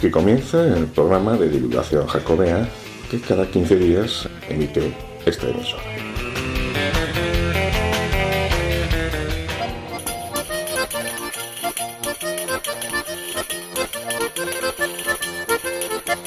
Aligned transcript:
Aquí 0.00 0.10
comienza 0.10 0.66
el 0.66 0.86
programa 0.86 1.36
de 1.36 1.50
divulgación 1.50 2.06
jacobea 2.06 2.66
que 3.10 3.20
cada 3.20 3.46
15 3.50 3.76
días 3.76 4.26
emite 4.48 4.96
este 5.26 5.50
emisora. 5.50 5.82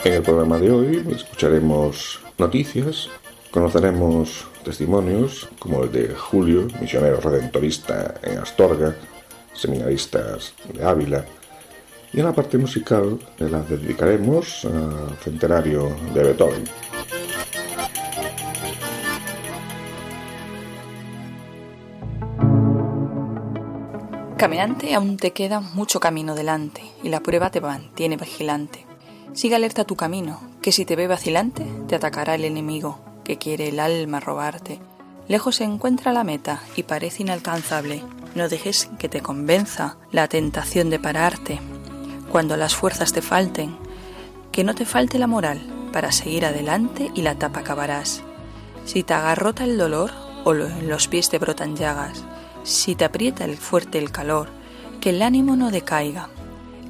En 0.03 0.13
el 0.13 0.21
programa 0.21 0.59
de 0.59 0.69
hoy 0.69 1.07
escucharemos 1.11 2.19
noticias, 2.37 3.09
conoceremos 3.49 4.45
testimonios 4.63 5.49
como 5.57 5.85
el 5.85 5.91
de 5.91 6.09
Julio, 6.09 6.67
misionero 6.79 7.19
redentorista 7.21 8.13
en 8.21 8.37
Astorga, 8.37 8.95
seminaristas 9.55 10.53
de 10.71 10.83
Ávila, 10.85 11.25
y 12.13 12.19
en 12.19 12.25
la 12.25 12.33
parte 12.33 12.57
musical 12.57 13.19
la 13.39 13.61
dedicaremos 13.61 14.65
al 14.65 15.17
centenario 15.19 15.95
de 16.13 16.23
Beethoven. 16.23 16.63
Caminante, 24.37 24.93
aún 24.93 25.17
te 25.17 25.31
queda 25.31 25.61
mucho 25.61 25.99
camino 25.99 26.35
delante 26.35 26.81
y 27.01 27.09
la 27.09 27.21
prueba 27.21 27.49
te 27.49 27.61
mantiene 27.61 28.17
vigilante. 28.17 28.85
Sigue 29.31 29.55
alerta 29.55 29.85
tu 29.85 29.95
camino, 29.95 30.41
que 30.61 30.71
si 30.71 30.85
te 30.85 30.95
ve 30.95 31.07
vacilante, 31.07 31.65
te 31.87 31.95
atacará 31.95 32.35
el 32.35 32.45
enemigo, 32.45 32.99
que 33.23 33.37
quiere 33.37 33.69
el 33.69 33.79
alma 33.79 34.19
robarte. 34.19 34.79
Lejos 35.27 35.55
se 35.55 35.63
encuentra 35.63 36.11
la 36.11 36.25
meta 36.25 36.61
y 36.75 36.83
parece 36.83 37.23
inalcanzable. 37.23 38.03
No 38.35 38.49
dejes 38.49 38.89
que 38.99 39.09
te 39.09 39.21
convenza 39.21 39.97
la 40.11 40.27
tentación 40.27 40.89
de 40.89 40.99
pararte, 40.99 41.59
cuando 42.33 42.57
las 42.57 42.73
fuerzas 42.75 43.13
te 43.13 43.21
falten, 43.21 43.77
que 44.51 44.63
no 44.63 44.73
te 44.73 44.85
falte 44.85 45.19
la 45.19 45.27
moral 45.27 45.61
para 45.93 46.11
seguir 46.11 46.47
adelante 46.47 47.11
y 47.13 47.21
la 47.21 47.35
tapa 47.35 47.59
acabarás. 47.59 48.23
Si 48.85 49.03
te 49.03 49.13
agarrota 49.13 49.65
el 49.65 49.77
dolor 49.77 50.09
o 50.43 50.55
en 50.55 50.89
los 50.89 51.07
pies 51.07 51.29
te 51.29 51.37
brotan 51.37 51.75
llagas, 51.75 52.23
si 52.63 52.95
te 52.95 53.05
aprieta 53.05 53.45
el 53.45 53.55
fuerte 53.55 53.99
el 53.99 54.11
calor, 54.11 54.49
que 54.99 55.11
el 55.11 55.21
ánimo 55.21 55.55
no 55.55 55.69
decaiga. 55.69 56.29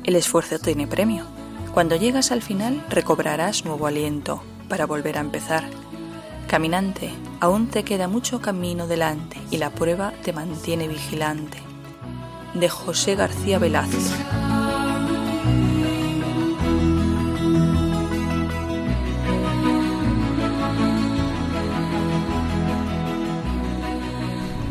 El 0.05 0.15
esfuerzo 0.15 0.59
tiene 0.59 0.87
premio. 0.87 1.25
Cuando 1.73 1.97
llegas 1.97 2.31
al 2.31 2.41
final 2.41 2.81
recobrarás 2.89 3.65
nuevo 3.65 3.85
aliento 3.85 4.41
para 4.69 4.85
volver 4.85 5.17
a 5.17 5.21
empezar. 5.21 5.65
Caminante, 6.47 7.11
aún 7.41 7.67
te 7.67 7.83
queda 7.83 8.07
mucho 8.07 8.39
camino 8.39 8.87
delante 8.87 9.35
y 9.51 9.57
la 9.57 9.71
prueba 9.71 10.13
te 10.23 10.31
mantiene 10.31 10.87
vigilante. 10.87 11.57
De 12.53 12.69
José 12.69 13.15
García 13.15 13.59
Velázquez. 13.59 14.09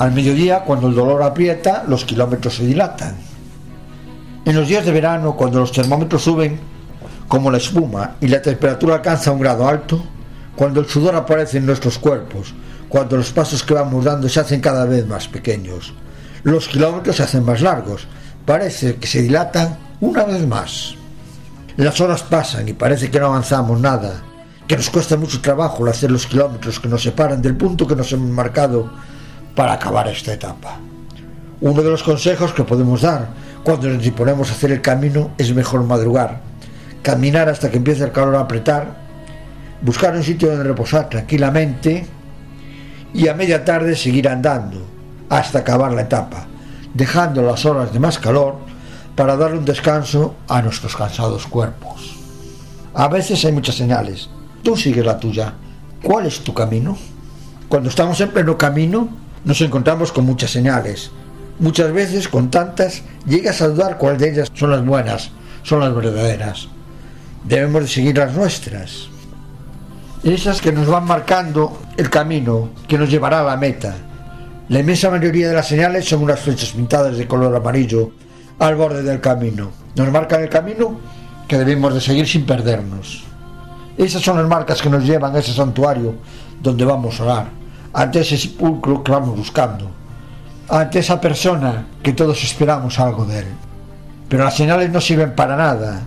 Al 0.03 0.11
mediodía, 0.11 0.65
cuando 0.65 0.89
el 0.89 0.97
dolor 0.97 1.23
aprieta, 1.23 1.85
los 1.87 2.05
kilómetros 2.05 2.57
se 2.57 2.67
dilatan. 2.67 3.15
En 4.45 4.57
los 4.57 4.67
días 4.67 4.85
de 4.85 4.91
verano, 4.91 5.37
cuando 5.37 5.61
los 5.61 5.71
termómetros 5.71 6.25
suben 6.25 6.59
como 7.29 7.53
la 7.53 7.59
espuma 7.59 8.17
y 8.21 8.27
la 8.27 8.43
temperatura 8.43 8.97
alcanza 8.97 9.31
un 9.31 9.39
grado 9.39 9.69
alto, 9.69 10.03
cuando 10.57 10.81
el 10.81 10.89
sudor 10.89 11.15
aparece 11.15 11.59
en 11.59 11.67
nuestros 11.67 12.01
cuerpos, 12.01 12.53
cuando 12.89 13.17
los 13.17 13.31
pasos 13.31 13.63
que 13.63 13.75
vamos 13.75 14.05
dando 14.05 14.29
se 14.29 14.41
hacen 14.41 14.61
cada 14.61 14.87
vez 14.87 15.07
más 15.07 15.29
pequeños, 15.29 15.95
los 16.43 16.67
kilómetros 16.67 17.15
se 17.15 17.23
hacen 17.23 17.45
más 17.45 17.61
largos, 17.61 18.09
parece 18.45 18.97
que 18.97 19.07
se 19.07 19.23
dilatan 19.23 19.79
una 20.01 20.25
vez 20.25 20.45
más. 20.45 20.97
Las 21.77 22.01
horas 22.01 22.25
pasan 22.25 22.67
y 22.69 22.73
parece 22.73 23.09
que 23.09 23.21
no 23.21 23.27
avanzamos 23.27 23.79
nada, 23.79 24.21
que 24.67 24.77
nos 24.77 24.91
cuesta 24.91 25.17
mucho 25.17 25.41
trabajo 25.41 25.87
hacer 25.87 26.11
los 26.11 26.27
kilómetros 26.27 26.81
que 26.81 26.89
nos 26.89 27.05
separan 27.05 27.41
del 27.41 27.57
punto 27.57 27.87
que 27.87 27.95
nos 27.95 28.13
hemos 28.13 28.31
marcado 28.31 28.91
para 29.55 29.75
acabar 29.75 30.09
esta 30.09 30.33
etapa. 30.33 30.79
Uno 31.61 31.83
de 31.83 31.91
los 31.91 32.03
consejos 32.03 32.53
que 32.53 32.65
podemos 32.65 33.03
dar 33.03 33.29
cuando 33.63 33.89
nos 33.89 34.03
disponemos 34.03 34.51
a 34.51 34.55
hacer 34.55 34.73
el 34.73 34.81
camino 34.81 35.31
es 35.39 35.55
mejor 35.55 35.85
madrugar, 35.85 36.41
caminar 37.03 37.49
hasta 37.49 37.71
que 37.71 37.77
empiece 37.77 38.05
el 38.05 38.13
calor 38.13 38.37
a 38.37 38.41
apretar, 38.41 39.03
buscar 39.81 40.15
un 40.17 40.25
sitio 40.25 40.49
donde 40.49 40.65
reposar 40.65 41.09
tranquilamente 41.09 42.07
y 43.15 43.29
a 43.29 43.35
media 43.35 43.65
tarde 43.65 43.95
seguir 43.95 44.29
andando 44.29 44.85
hasta 45.29 45.61
acabar 45.61 45.93
la 45.93 46.03
etapa, 46.03 46.47
dejando 46.95 47.43
las 47.43 47.65
horas 47.65 47.93
de 47.93 48.01
más 48.01 48.19
calor 48.19 48.57
para 49.15 49.37
dar 49.37 49.55
un 49.55 49.65
descanso 49.65 50.35
a 50.49 50.63
nuestros 50.63 50.97
cansados 50.97 51.47
cuerpos. 51.47 52.17
A 52.95 53.09
veces 53.09 53.45
hay 53.45 53.53
muchas 53.53 53.77
señales. 53.77 54.29
Tú 54.63 54.77
sigues 54.77 55.05
la 55.05 55.19
tuya. 55.19 55.55
¿Cuál 56.03 56.27
es 56.27 56.41
tu 56.41 56.53
camino? 56.53 56.97
Cuando 57.69 57.89
estamos 57.89 58.21
en 58.21 58.31
pleno 58.31 58.59
camino, 58.59 59.09
nos 59.45 59.61
encontramos 59.61 60.13
con 60.13 60.25
muchas 60.25 60.51
señales. 60.51 61.11
Muchas 61.59 61.93
veces, 61.93 62.29
con 62.29 62.51
tantas, 62.51 63.03
llegas 63.27 63.61
a 63.61 63.69
dudar 63.69 63.99
cuáles 63.99 64.21
de 64.21 64.31
ellas 64.31 64.51
son 64.55 64.71
las 64.71 64.85
buenas, 64.85 65.31
son 65.63 65.81
las 65.81 65.95
verdaderas. 65.95 66.69
Debemos 67.45 67.83
de 67.83 67.89
seguir 67.89 68.19
las 68.19 68.35
nuestras. 68.35 69.09
Esas 70.23 70.61
que 70.61 70.73
nos 70.73 70.87
van 70.87 71.05
marcando 71.05 71.83
el 71.97 72.09
camino 72.09 72.71
que 72.87 72.97
nos 72.97 73.11
llevará 73.11 73.41
a 73.41 73.45
la 73.45 73.57
meta. 73.57 73.95
La 74.69 74.79
inmensa 74.79 75.11
mayoría 75.11 75.49
de 75.49 75.55
las 75.55 75.67
señales 75.67 76.09
son 76.09 76.23
unas 76.23 76.39
flechas 76.39 76.71
pintadas 76.71 77.17
de 77.17 77.27
color 77.27 77.55
amarillo 77.55 78.13
al 78.61 78.77
borde 78.77 79.03
del 79.03 79.21
camino. 79.21 79.71
Nos 79.97 80.11
marcan 80.11 80.43
el 80.43 80.49
camino 80.49 81.01
que 81.49 81.59
debemos 81.59 81.93
de 81.93 82.01
seguir 82.01 82.29
sin 82.29 82.47
perdernos. 82.47 83.25
Esas 83.99 84.23
son 84.23 84.39
las 84.39 84.49
marcas 84.49 84.81
que 84.81 84.89
nos 84.89 85.05
llevan 85.05 85.35
a 85.35 85.41
ese 85.41 85.53
santuario 85.53 86.15
donde 86.63 86.85
vamos 86.85 87.21
a 87.21 87.25
orar 87.25 87.62
ante 87.93 88.21
ese 88.21 88.37
sepulcro 88.37 89.03
que 89.03 89.13
vamos 89.13 89.37
buscando, 89.37 89.91
ante 90.69 91.01
esa 91.01 91.21
persona 91.21 91.87
que 92.03 92.13
todos 92.13 92.43
esperamos 92.43 92.99
algo 92.99 93.25
de 93.25 93.41
él. 93.41 93.47
Pero 94.29 94.45
las 94.45 94.57
señales 94.57 94.91
no 94.91 95.01
sirven 95.01 95.35
para 95.35 95.57
nada. 95.57 96.03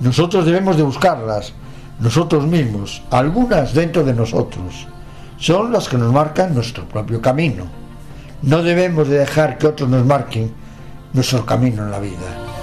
Nosotros 0.00 0.46
debemos 0.46 0.76
de 0.76 0.84
buscarlas, 0.84 1.52
nosotros 1.98 2.46
mismos, 2.46 3.02
algunas 3.10 3.74
dentro 3.74 4.04
de 4.04 4.14
nosotros. 4.14 4.86
Son 5.36 5.72
las 5.72 5.88
que 5.88 5.98
nos 5.98 6.12
marcan 6.12 6.54
nuestro 6.54 6.84
propio 6.86 7.20
camino. 7.20 7.64
No 8.42 8.62
debemos 8.62 9.08
de 9.08 9.18
dejar 9.18 9.58
que 9.58 9.66
otros 9.66 9.88
nos 9.88 10.06
marquen 10.06 10.52
nuestro 11.12 11.44
camino 11.44 11.82
en 11.82 11.90
la 11.90 11.98
vida. 11.98 12.59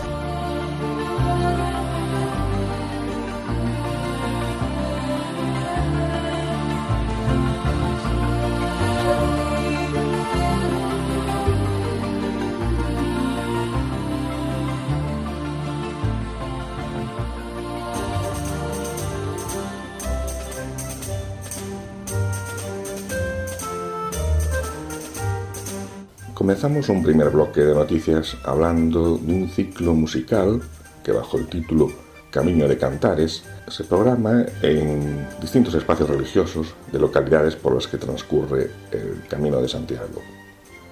Comenzamos 26.47 26.87
un 26.87 27.03
primer 27.03 27.29
bloque 27.29 27.59
de 27.59 27.75
noticias 27.75 28.37
hablando 28.45 29.17
de 29.17 29.33
un 29.33 29.49
ciclo 29.49 29.93
musical 29.93 30.61
que 31.03 31.11
bajo 31.11 31.37
el 31.37 31.47
título 31.47 31.91
Camino 32.31 32.69
de 32.69 32.77
Cantares 32.77 33.43
se 33.67 33.83
programa 33.83 34.45
en 34.61 35.27
distintos 35.41 35.73
espacios 35.73 36.09
religiosos 36.09 36.73
de 36.89 36.99
localidades 36.99 37.57
por 37.57 37.75
las 37.75 37.85
que 37.85 37.97
transcurre 37.97 38.71
el 38.93 39.23
Camino 39.27 39.61
de 39.61 39.67
Santiago. 39.67 40.21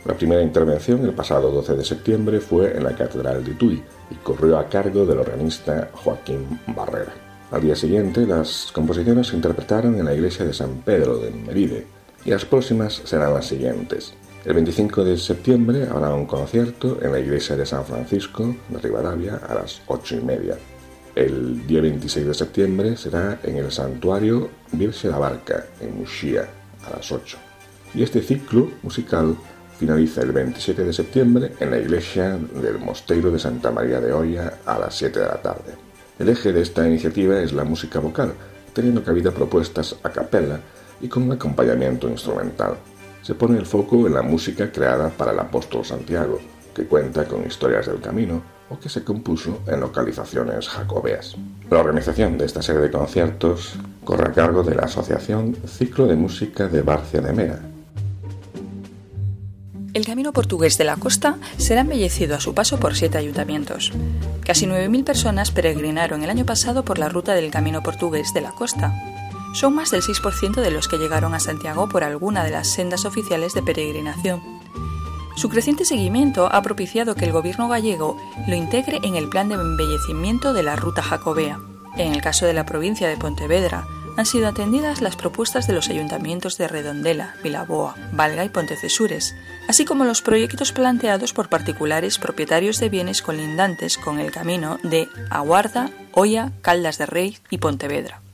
La 0.03 0.13
primera 0.15 0.41
intervención 0.41 1.05
el 1.05 1.13
pasado 1.13 1.49
12 1.49 1.75
de 1.75 1.85
septiembre 1.85 2.41
fue 2.41 2.75
en 2.75 2.83
la 2.83 2.93
Catedral 2.93 3.41
de 3.45 3.53
Tui 3.53 3.81
y 4.11 4.15
corrió 4.15 4.59
a 4.59 4.67
cargo 4.67 5.05
del 5.05 5.19
organista 5.19 5.87
Joaquín 5.93 6.59
Barrera. 6.75 7.13
Al 7.51 7.61
día 7.61 7.77
siguiente 7.77 8.27
las 8.27 8.73
composiciones 8.73 9.27
se 9.27 9.37
interpretaron 9.37 9.97
en 9.97 10.03
la 10.03 10.13
iglesia 10.13 10.43
de 10.43 10.53
San 10.53 10.81
Pedro 10.81 11.17
de 11.17 11.31
Meride 11.31 11.87
y 12.25 12.31
las 12.31 12.43
próximas 12.43 13.01
serán 13.05 13.33
las 13.33 13.45
siguientes. 13.45 14.15
El 14.45 14.53
25 14.53 15.03
de 15.03 15.18
septiembre 15.18 15.88
habrá 15.89 16.13
un 16.13 16.27
concierto 16.27 17.00
en 17.01 17.12
la 17.12 17.19
iglesia 17.19 17.56
de 17.56 17.65
San 17.65 17.83
Francisco 17.83 18.56
de 18.69 18.77
Rivadavia 18.77 19.38
a 19.38 19.56
las 19.56 19.81
8 19.88 20.18
y 20.18 20.21
media. 20.21 20.56
El 21.15 21.65
día 21.65 21.81
26 21.81 22.27
de 22.27 22.33
septiembre 22.36 22.95
será 22.95 23.39
en 23.42 23.57
el 23.57 23.71
santuario 23.71 24.51
Virgen 24.71 25.09
la 25.09 25.18
Barca, 25.18 25.65
en 25.81 25.97
Muxía, 25.97 26.47
a 26.86 26.95
las 26.95 27.12
8. 27.12 27.38
Y 27.95 28.03
este 28.03 28.21
ciclo 28.21 28.69
musical 28.83 29.36
finaliza 29.80 30.21
el 30.21 30.31
27 30.31 30.83
de 30.83 30.94
septiembre 30.94 31.53
en 31.59 31.71
la 31.71 31.80
iglesia 31.80 32.38
del 32.38 32.77
Mosteiro 32.77 33.31
de 33.31 33.39
Santa 33.39 33.71
María 33.71 34.00
de 34.00 34.13
Hoya 34.13 34.59
a 34.63 34.77
las 34.77 34.94
7 34.94 35.21
de 35.21 35.25
la 35.25 35.41
tarde. 35.41 35.74
El 36.19 36.30
eje 36.30 36.53
de 36.53 36.62
esta 36.62 36.88
iniciativa 36.88 37.41
es 37.41 37.51
la 37.51 37.63
música 37.63 37.98
vocal, 37.98 38.33
teniendo 38.74 39.03
cabida 39.03 39.31
propuestas 39.31 39.95
a 40.03 40.12
capella 40.12 40.59
y 41.01 41.07
con 41.07 41.31
acompañamiento 41.31 42.07
instrumental. 42.07 42.77
Se 43.25 43.33
pone 43.33 43.57
el 43.57 43.66
foco 43.66 44.06
en 44.06 44.13
la 44.13 44.22
música 44.22 44.72
creada 44.72 45.10
para 45.10 45.31
el 45.31 45.39
apóstol 45.39 45.83
Santiago, 45.83 46.39
que 46.75 46.86
cuenta 46.86 47.25
con 47.25 47.44
historias 47.44 47.88
del 47.88 48.00
camino 48.00 48.44
o 48.69 48.77
que 48.77 48.88
se 48.88 49.04
compuso 49.04 49.62
en 49.66 49.80
localizaciones 49.80 50.68
jacobeas. 50.69 51.36
La 51.72 51.80
organización 51.80 52.38
de 52.38 52.45
esta 52.45 52.62
serie 52.62 52.83
de 52.83 52.92
conciertos 52.92 53.77
corre 54.04 54.30
a 54.30 54.31
cargo 54.31 54.62
de 54.62 54.75
la 54.75 54.83
Asociación 54.83 55.57
Ciclo 55.66 56.06
de 56.06 56.16
Música 56.16 56.68
de 56.68 56.83
Barcia 56.83 57.19
de 57.19 57.33
Mera. 57.33 57.60
El 59.95 60.06
camino 60.06 60.31
portugués 60.31 60.77
de 60.77 60.83
la 60.83 60.98
costa 60.98 61.38
será 61.57 61.81
embellecido 61.81 62.36
a 62.36 62.39
su 62.39 62.54
paso 62.54 62.80
por 62.80 62.94
siete 62.94 63.18
ayuntamientos. 63.18 63.92
Casi 64.45 64.68
9.000 64.68 65.04
personas 65.04 65.50
peregrinaron 65.50 66.22
el 66.22 66.30
año 66.30 66.45
pasado 66.45 66.86
por 66.86 67.00
la 67.00 67.10
ruta 67.10 67.33
del 67.33 67.50
camino 67.50 67.81
portugués 67.81 68.36
de 68.36 68.42
la 68.42 68.51
costa. 68.51 68.94
Son 69.55 69.73
más 69.73 69.89
del 69.89 70.03
6% 70.03 70.61
de 70.61 70.71
los 70.71 70.87
que 70.87 70.97
llegaron 70.97 71.33
a 71.33 71.39
Santiago 71.39 71.89
por 71.89 72.03
alguna 72.03 72.43
de 72.43 72.51
las 72.51 72.71
sendas 72.71 73.05
oficiales 73.05 73.53
de 73.53 73.63
peregrinación 73.63 74.55
su 75.35 75.49
creciente 75.49 75.83
seguimiento 75.83 76.47
ha 76.51 76.61
propiciado 76.61 77.13
que 77.13 77.25
el 77.25 77.33
gobierno 77.33 77.67
gallego 77.67 78.17
lo 78.47 78.55
integre 78.55 79.01
en 79.03 79.15
el 79.15 79.27
plan 79.27 79.49
de 79.49 79.55
embellecimiento 79.55 80.53
de 80.53 80.63
la 80.63 80.77
ruta 80.77 81.01
jacobea. 81.01 81.59
En 81.97 82.13
el 82.13 82.21
caso 82.21 82.45
de 82.45 82.53
la 82.53 82.65
provincia 82.65 83.09
de 83.09 83.17
Pontevedra, 83.17 83.85
han 84.15 84.25
sido 84.25 84.47
atendidas 84.47 85.01
las 85.01 85.17
propuestas 85.17 85.67
de 85.67 85.73
los 85.73 85.89
ayuntamientos 85.89 86.57
de 86.57 86.69
Redondela, 86.69 87.35
Vilaboa, 87.43 87.95
Valga 88.13 88.45
y 88.45 88.49
Pontecesures, 88.49 89.35
así 89.67 89.83
como 89.83 90.05
los 90.05 90.21
proyectos 90.21 90.71
planteados 90.71 91.33
por 91.33 91.49
particulares 91.49 92.17
propietarios 92.17 92.79
de 92.79 92.87
bienes 92.87 93.21
colindantes 93.21 93.97
con 93.97 94.19
el 94.19 94.31
camino 94.31 94.79
de 94.83 95.09
Aguarda, 95.29 95.89
Oya, 96.13 96.53
Caldas 96.61 96.97
de 96.97 97.07
Rey 97.07 97.37
y 97.49 97.57
Pontevedra. 97.57 98.25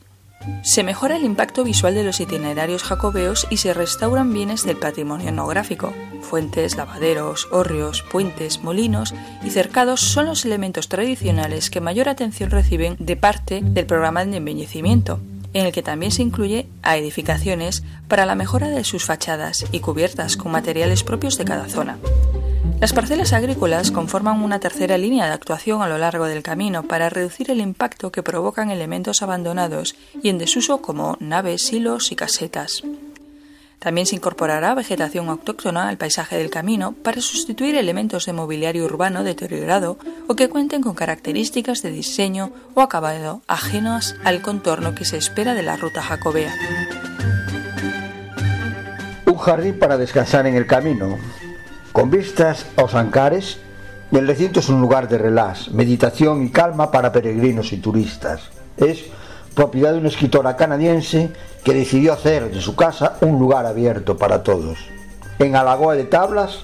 Se 0.62 0.82
mejora 0.82 1.16
el 1.16 1.24
impacto 1.24 1.64
visual 1.64 1.94
de 1.94 2.04
los 2.04 2.20
itinerarios 2.20 2.82
jacobeos 2.82 3.46
y 3.50 3.58
se 3.58 3.74
restauran 3.74 4.32
bienes 4.32 4.64
del 4.64 4.76
patrimonio 4.76 5.28
etnográfico. 5.28 5.92
Fuentes, 6.20 6.76
lavaderos, 6.76 7.48
hórreos, 7.50 8.02
puentes, 8.02 8.62
molinos 8.62 9.14
y 9.44 9.50
cercados 9.50 10.00
son 10.00 10.26
los 10.26 10.44
elementos 10.44 10.88
tradicionales 10.88 11.70
que 11.70 11.80
mayor 11.80 12.08
atención 12.08 12.50
reciben 12.50 12.96
de 12.98 13.16
parte 13.16 13.60
del 13.62 13.86
programa 13.86 14.24
de 14.24 14.36
embellecimiento, 14.36 15.20
en 15.52 15.66
el 15.66 15.72
que 15.72 15.82
también 15.82 16.12
se 16.12 16.22
incluye 16.22 16.68
a 16.82 16.96
edificaciones 16.96 17.82
para 18.08 18.26
la 18.26 18.34
mejora 18.34 18.68
de 18.68 18.84
sus 18.84 19.04
fachadas 19.04 19.66
y 19.72 19.80
cubiertas 19.80 20.36
con 20.36 20.52
materiales 20.52 21.04
propios 21.04 21.38
de 21.38 21.44
cada 21.44 21.68
zona. 21.68 21.98
Las 22.80 22.92
parcelas 22.92 23.32
agrícolas 23.32 23.92
conforman 23.92 24.42
una 24.42 24.58
tercera 24.58 24.98
línea 24.98 25.26
de 25.26 25.32
actuación 25.32 25.82
a 25.82 25.88
lo 25.88 25.98
largo 25.98 26.26
del 26.26 26.42
camino 26.42 26.82
para 26.82 27.10
reducir 27.10 27.50
el 27.50 27.60
impacto 27.60 28.10
que 28.10 28.24
provocan 28.24 28.70
elementos 28.70 29.22
abandonados 29.22 29.94
y 30.20 30.30
en 30.30 30.38
desuso 30.38 30.82
como 30.82 31.16
naves, 31.20 31.62
silos 31.62 32.10
y 32.10 32.16
casetas. 32.16 32.82
También 33.82 34.06
se 34.06 34.14
incorporará 34.14 34.76
vegetación 34.76 35.28
autóctona 35.28 35.88
al 35.88 35.96
paisaje 35.96 36.38
del 36.38 36.50
camino 36.50 36.92
para 37.02 37.20
sustituir 37.20 37.74
elementos 37.74 38.26
de 38.26 38.32
mobiliario 38.32 38.84
urbano 38.84 39.24
deteriorado 39.24 39.98
o 40.28 40.36
que 40.36 40.48
cuenten 40.48 40.82
con 40.82 40.94
características 40.94 41.82
de 41.82 41.90
diseño 41.90 42.52
o 42.74 42.80
acabado 42.80 43.42
ajenas 43.48 44.14
al 44.22 44.40
contorno 44.40 44.94
que 44.94 45.04
se 45.04 45.16
espera 45.16 45.54
de 45.54 45.64
la 45.64 45.76
ruta 45.76 46.00
jacobea. 46.00 46.54
Un 49.26 49.36
jardín 49.38 49.76
para 49.76 49.98
descansar 49.98 50.46
en 50.46 50.54
el 50.54 50.68
camino, 50.68 51.18
con 51.90 52.08
vistas 52.08 52.66
aos 52.76 52.94
Ancares, 52.94 53.58
el 54.12 54.28
recinto 54.28 54.60
es 54.60 54.68
un 54.68 54.80
lugar 54.80 55.08
de 55.08 55.18
relax, 55.18 55.72
meditación 55.72 56.44
y 56.44 56.50
calma 56.50 56.92
para 56.92 57.10
peregrinos 57.10 57.72
y 57.72 57.78
turistas. 57.78 58.42
Es 58.76 59.06
propiedad 59.54 59.92
de 59.92 59.98
una 59.98 60.08
escritora 60.08 60.56
canadiense 60.56 61.30
que 61.64 61.74
decidió 61.74 62.12
hacer 62.12 62.50
de 62.50 62.60
su 62.60 62.74
casa 62.74 63.16
un 63.20 63.38
lugar 63.38 63.66
abierto 63.66 64.16
para 64.16 64.42
todos. 64.42 64.78
En 65.38 65.56
Alagoa 65.56 65.94
de 65.94 66.04
Tablas, 66.04 66.60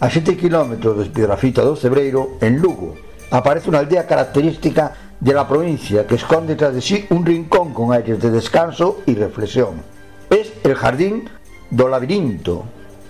a 0.00 0.10
7 0.10 0.36
kilómetros 0.36 0.98
de 0.98 1.06
Piedrafita 1.06 1.62
do 1.62 1.76
Cebreiro, 1.76 2.38
en 2.40 2.58
Lugo, 2.58 2.96
aparece 3.30 3.68
una 3.68 3.78
aldea 3.78 4.06
característica 4.06 4.92
de 5.20 5.32
la 5.32 5.46
provincia 5.46 6.06
que 6.06 6.16
esconde 6.16 6.56
tras 6.56 6.74
de 6.74 6.80
sí 6.80 7.06
un 7.10 7.24
rincón 7.24 7.72
con 7.72 7.92
aires 7.92 8.20
de 8.20 8.30
descanso 8.30 9.02
y 9.06 9.14
reflexión. 9.14 9.82
Es 10.28 10.52
el 10.64 10.74
Jardín 10.74 11.28
do 11.70 11.88
Labirinto, 11.88 12.64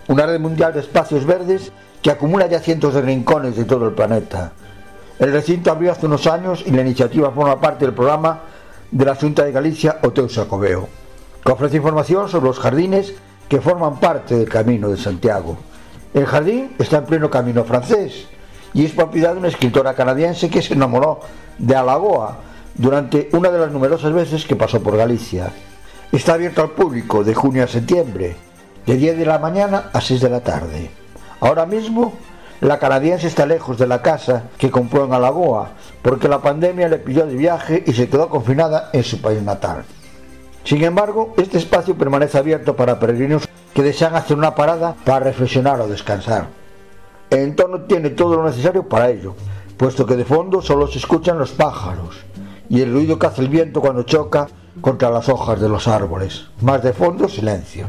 una 0.08 0.26
red 0.26 0.38
mundial 0.38 0.75
de 0.75 0.80
espacios 0.80 1.25
verdes 1.25 1.72
que 2.02 2.10
acumula 2.10 2.46
ya 2.46 2.60
cientos 2.60 2.94
de 2.94 3.02
rincones 3.02 3.56
de 3.56 3.64
todo 3.64 3.86
el 3.86 3.94
planeta. 3.94 4.52
El 5.18 5.32
recinto 5.32 5.70
abrió 5.70 5.92
hace 5.92 6.06
unos 6.06 6.26
años 6.26 6.64
y 6.66 6.70
la 6.72 6.82
iniciativa 6.82 7.30
forma 7.30 7.60
parte 7.60 7.84
del 7.84 7.94
programa 7.94 8.42
de 8.92 9.04
la 9.04 9.16
Junta 9.16 9.44
de 9.44 9.52
Galicia 9.52 9.98
Oteu 10.02 10.28
Sacobeo, 10.28 10.86
que 11.44 11.52
ofrece 11.52 11.78
información 11.78 12.28
sobre 12.28 12.46
los 12.46 12.58
jardines 12.58 13.14
que 13.48 13.60
forman 13.60 13.98
parte 13.98 14.36
del 14.36 14.48
Camino 14.48 14.88
de 14.88 14.98
Santiago. 14.98 15.56
El 16.12 16.26
jardín 16.26 16.76
está 16.78 16.98
en 16.98 17.06
pleno 17.06 17.30
camino 17.30 17.64
francés 17.64 18.28
y 18.74 18.84
es 18.84 18.92
propiedad 18.92 19.32
de 19.32 19.38
una 19.38 19.48
escritora 19.48 19.94
canadiense 19.94 20.50
que 20.50 20.60
se 20.60 20.74
enamoró 20.74 21.20
de 21.58 21.74
Alagoa 21.74 22.38
durante 22.74 23.30
una 23.32 23.50
de 23.50 23.58
las 23.58 23.72
numerosas 23.72 24.12
veces 24.12 24.44
que 24.44 24.56
pasó 24.56 24.82
por 24.82 24.96
Galicia. 24.96 25.50
Está 26.12 26.34
abierto 26.34 26.60
al 26.60 26.70
público 26.70 27.24
de 27.24 27.34
junio 27.34 27.64
a 27.64 27.68
septiembre 27.68 28.36
de 28.84 28.96
10 28.96 29.16
de 29.16 29.26
la 29.26 29.38
mañana 29.38 29.90
a 29.92 30.00
6 30.02 30.20
de 30.20 30.30
la 30.30 30.40
tarde. 30.40 30.90
Ahora 31.40 31.64
mismo, 31.64 32.12
la 32.62 32.78
canadiense 32.78 33.26
está 33.26 33.45
lejos 33.45 33.76
de 33.76 33.88
la 33.88 34.02
casa 34.02 34.45
que 34.57 34.71
compró 34.71 35.04
en 35.04 35.12
Alagoa, 35.12 35.73
porque 36.00 36.28
la 36.28 36.40
pandemia 36.40 36.88
le 36.88 36.99
pilló 36.99 37.26
de 37.26 37.35
viaje 37.35 37.83
y 37.85 37.92
se 37.92 38.09
quedó 38.09 38.28
confinada 38.28 38.90
en 38.92 39.02
su 39.02 39.21
país 39.21 39.42
natal. 39.42 39.85
Sin 40.62 40.85
embargo, 40.85 41.35
este 41.38 41.59
espacio 41.59 41.97
permanece 41.97 42.38
abierto 42.38 42.76
para 42.76 43.00
peregrinos 43.00 43.49
que 43.75 43.83
desean 43.83 44.14
hacer 44.14 44.37
una 44.37 44.54
parada 44.54 44.95
para 45.04 45.25
reflexionar 45.25 45.81
o 45.81 45.88
descansar. 45.88 46.47
El 47.31 47.40
entorno 47.40 47.81
tiene 47.81 48.11
todo 48.11 48.37
lo 48.37 48.45
necesario 48.45 48.88
para 48.88 49.11
ello, 49.11 49.35
puesto 49.76 50.07
que 50.07 50.14
de 50.14 50.25
fondo 50.25 50.62
solo 50.62 50.87
se 50.87 50.99
escuchan 50.99 51.38
los 51.38 51.50
pájaros 51.50 52.14
y 52.69 52.81
el 52.81 52.92
ruido 52.92 53.19
que 53.19 53.26
hace 53.26 53.42
el 53.42 53.49
viento 53.49 53.81
cuando 53.81 54.04
choca 54.04 54.47
contra 54.81 55.11
las 55.11 55.28
hojas 55.28 55.61
de 55.61 55.69
los 55.69 55.88
árboles. 55.88 56.47
Más 56.61 56.81
de 56.81 56.92
fondo, 56.92 57.28
silencio. 57.28 57.88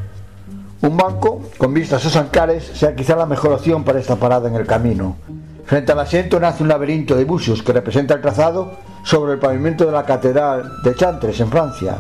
Un 0.84 0.98
banco 0.98 1.40
con 1.58 1.74
vistas 1.74 2.06
a 2.06 2.10
Sancares 2.10 2.66
sea 2.76 2.94
quizá 2.94 3.16
la 3.16 3.26
mejor 3.26 3.54
opción 3.54 3.86
para 3.86 4.02
esta 4.02 4.18
parada 4.18 4.50
en 4.50 4.56
el 4.56 4.68
camino. 4.68 5.16
Frente 5.64 5.94
al 5.94 6.00
asiento 6.00 6.42
nace 6.42 6.62
un 6.62 6.68
laberinto 6.68 7.16
de 7.16 7.24
bucios 7.24 7.64
que 7.64 7.72
representa 7.72 8.16
el 8.16 8.22
trazado 8.22 8.70
sobre 9.02 9.32
el 9.32 9.40
pavimento 9.40 9.86
de 9.86 9.94
la 9.94 10.04
Catedral 10.04 10.70
de 10.84 10.94
Chantres, 10.94 11.40
en 11.40 11.50
Francia. 11.50 12.00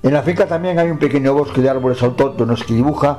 En 0.00 0.12
la 0.12 0.22
finca 0.22 0.46
también 0.46 0.78
hay 0.78 0.92
un 0.92 1.00
pequeño 1.00 1.34
bosque 1.34 1.60
de 1.60 1.70
árboles 1.70 2.00
autóctonos 2.00 2.62
que 2.62 2.74
dibuja 2.74 3.18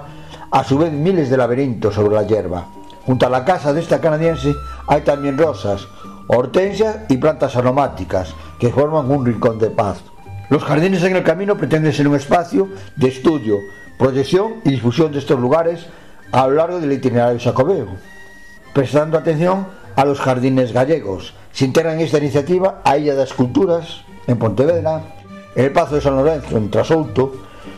a 0.50 0.64
su 0.64 0.78
vez 0.78 0.94
miles 0.94 1.30
de 1.30 1.36
laberintos 1.36 1.96
sobre 1.96 2.16
la 2.16 2.24
hierba. 2.24 2.68
Junto 3.06 3.26
a 3.26 3.30
la 3.30 3.44
casa 3.44 3.74
de 3.74 3.82
esta 3.82 4.00
canadiense 4.00 4.56
hay 4.88 5.02
también 5.02 5.38
rosas, 5.38 5.90
hortensias 6.28 7.00
y 7.10 7.18
plantas 7.18 7.58
aromáticas 7.58 8.34
que 8.58 8.70
forman 8.70 9.12
un 9.12 9.26
rincón 9.26 9.60
de 9.60 9.72
paz. 9.72 10.02
Los 10.50 10.64
jardines 10.64 11.04
en 11.04 11.18
el 11.18 11.24
camino 11.24 11.58
pretenden 11.58 11.92
ser 11.92 12.08
un 12.08 12.16
espacio 12.16 12.70
de 12.96 13.10
estudio, 13.10 13.58
proyección 14.00 14.62
y 14.64 14.72
difusión 14.72 15.12
de 15.12 15.20
estos 15.20 15.38
lugares 15.38 15.86
a 16.32 16.48
lo 16.48 16.56
largo 16.56 16.80
del 16.80 16.94
itinerario 16.94 17.38
sacobeo. 17.38 17.88
Prestando 18.74 19.18
atención 19.18 19.68
a 19.98 20.06
los 20.06 20.22
jardines 20.22 20.72
gallegos, 20.72 21.34
se 21.52 21.66
integra 21.66 21.94
en 21.94 22.00
esta 22.00 22.18
iniciativa 22.18 22.82
a 22.86 22.98
Illa 22.98 23.14
das 23.14 23.34
Culturas, 23.34 24.06
en 24.26 24.40
Pontevedra, 24.40 25.04
el 25.54 25.74
Pazo 25.74 25.96
de 25.96 26.02
San 26.02 26.16
Lorenzo, 26.16 26.56
en 26.56 26.72
Trasouto, 26.72 27.34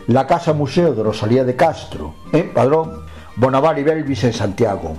la 0.07 0.27
Casa 0.27 0.53
Museo 0.53 0.93
de 0.93 1.01
Rosalía 1.01 1.43
de 1.43 1.55
Castro, 1.55 2.13
en 2.31 2.53
Padrón, 2.53 3.01
Bonavar 3.37 3.79
y 3.79 3.83
Belvis, 3.83 4.23
en 4.23 4.33
Santiago, 4.33 4.93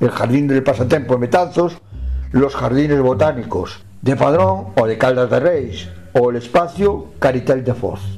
el 0.00 0.10
Jardín 0.10 0.48
del 0.48 0.62
Pasatempo, 0.62 1.14
en 1.14 1.20
Betanzos, 1.20 1.76
los 2.32 2.56
Jardines 2.56 3.02
Botánicos, 3.02 3.80
de 4.00 4.16
Padrón 4.16 4.68
o 4.76 4.86
de 4.86 4.96
Caldas 4.96 5.28
de 5.28 5.40
Reis, 5.40 5.88
o 6.14 6.30
el 6.30 6.36
Espacio 6.36 7.08
Caritel 7.18 7.64
de 7.64 7.74
Foz. 7.74 8.17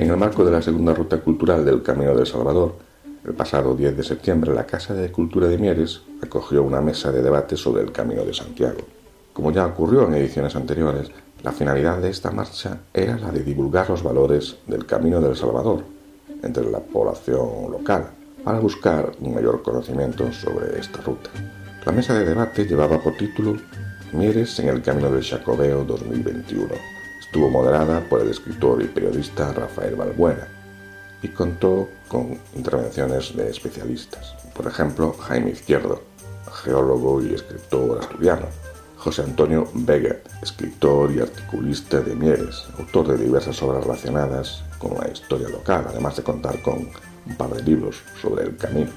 En 0.00 0.08
el 0.08 0.16
marco 0.16 0.46
de 0.46 0.50
la 0.50 0.62
segunda 0.62 0.94
ruta 0.94 1.18
cultural 1.18 1.62
del 1.62 1.82
Camino 1.82 2.14
del 2.14 2.26
Salvador, 2.26 2.74
el 3.22 3.34
pasado 3.34 3.74
10 3.74 3.98
de 3.98 4.02
septiembre 4.02 4.54
la 4.54 4.64
Casa 4.64 4.94
de 4.94 5.12
Cultura 5.12 5.46
de 5.46 5.58
Mieres 5.58 6.00
acogió 6.22 6.62
una 6.62 6.80
mesa 6.80 7.12
de 7.12 7.20
debate 7.20 7.54
sobre 7.54 7.82
el 7.82 7.92
Camino 7.92 8.24
de 8.24 8.32
Santiago. 8.32 8.78
Como 9.34 9.52
ya 9.52 9.66
ocurrió 9.66 10.08
en 10.08 10.14
ediciones 10.14 10.56
anteriores, 10.56 11.10
la 11.42 11.52
finalidad 11.52 11.98
de 11.98 12.08
esta 12.08 12.30
marcha 12.30 12.78
era 12.94 13.18
la 13.18 13.30
de 13.30 13.42
divulgar 13.42 13.90
los 13.90 14.02
valores 14.02 14.56
del 14.66 14.86
Camino 14.86 15.20
del 15.20 15.36
Salvador 15.36 15.84
entre 16.42 16.70
la 16.70 16.78
población 16.78 17.70
local 17.70 18.08
para 18.42 18.58
buscar 18.58 19.12
un 19.20 19.34
mayor 19.34 19.62
conocimiento 19.62 20.32
sobre 20.32 20.80
esta 20.80 21.02
ruta. 21.02 21.28
La 21.84 21.92
mesa 21.92 22.14
de 22.14 22.24
debate 22.24 22.64
llevaba 22.64 23.02
por 23.02 23.18
título 23.18 23.54
Mieres 24.14 24.58
en 24.60 24.70
el 24.70 24.80
Camino 24.80 25.10
del 25.10 25.22
Jacobeo 25.22 25.84
2021. 25.84 26.99
Estuvo 27.30 27.48
moderada 27.48 28.00
por 28.08 28.22
el 28.22 28.28
escritor 28.28 28.82
y 28.82 28.88
periodista 28.88 29.52
Rafael 29.52 29.94
Balbuena 29.94 30.48
y 31.22 31.28
contó 31.28 31.88
con 32.08 32.36
intervenciones 32.56 33.36
de 33.36 33.48
especialistas. 33.48 34.34
Por 34.52 34.66
ejemplo, 34.66 35.12
Jaime 35.12 35.52
Izquierdo, 35.52 36.02
geólogo 36.52 37.22
y 37.22 37.32
escritor 37.32 38.00
asturiano. 38.00 38.46
José 38.96 39.22
Antonio 39.22 39.68
Beguer, 39.74 40.24
escritor 40.42 41.12
y 41.12 41.20
articulista 41.20 42.00
de 42.00 42.16
Mieres, 42.16 42.64
autor 42.76 43.16
de 43.16 43.24
diversas 43.24 43.62
obras 43.62 43.84
relacionadas 43.84 44.64
con 44.80 44.98
la 44.98 45.08
historia 45.08 45.48
local, 45.50 45.84
además 45.88 46.16
de 46.16 46.24
contar 46.24 46.60
con 46.62 46.88
un 47.26 47.36
par 47.36 47.50
de 47.50 47.62
libros 47.62 48.02
sobre 48.20 48.42
el 48.42 48.56
camino. 48.56 48.90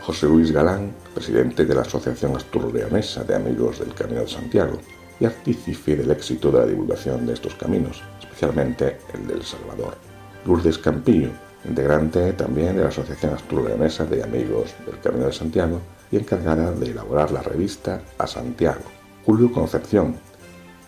José 0.00 0.24
Luis 0.24 0.52
Galán, 0.52 0.90
presidente 1.12 1.66
de 1.66 1.74
la 1.74 1.82
Asociación 1.82 2.34
Asturleonesa 2.34 3.24
de 3.24 3.34
Amigos 3.34 3.78
del 3.80 3.92
Camino 3.92 4.22
de 4.22 4.28
Santiago 4.28 4.80
y 5.20 5.24
artífice 5.24 5.96
del 5.96 6.10
éxito 6.10 6.50
de 6.50 6.58
la 6.60 6.66
divulgación 6.66 7.26
de 7.26 7.34
estos 7.34 7.54
caminos, 7.54 8.02
especialmente 8.20 8.98
el 9.14 9.26
del 9.26 9.42
Salvador. 9.42 9.96
Lourdes 10.44 10.78
Campillo, 10.78 11.30
integrante 11.64 12.32
también 12.34 12.76
de 12.76 12.82
la 12.82 12.88
Asociación 12.88 13.34
Asturleonesa 13.34 14.04
de 14.04 14.22
Amigos 14.22 14.74
del 14.84 15.00
Camino 15.00 15.26
de 15.26 15.32
Santiago 15.32 15.80
y 16.10 16.16
encargada 16.16 16.72
de 16.72 16.90
elaborar 16.90 17.30
la 17.30 17.42
revista 17.42 18.02
A 18.18 18.26
Santiago. 18.26 18.82
Julio 19.24 19.50
Concepción, 19.50 20.14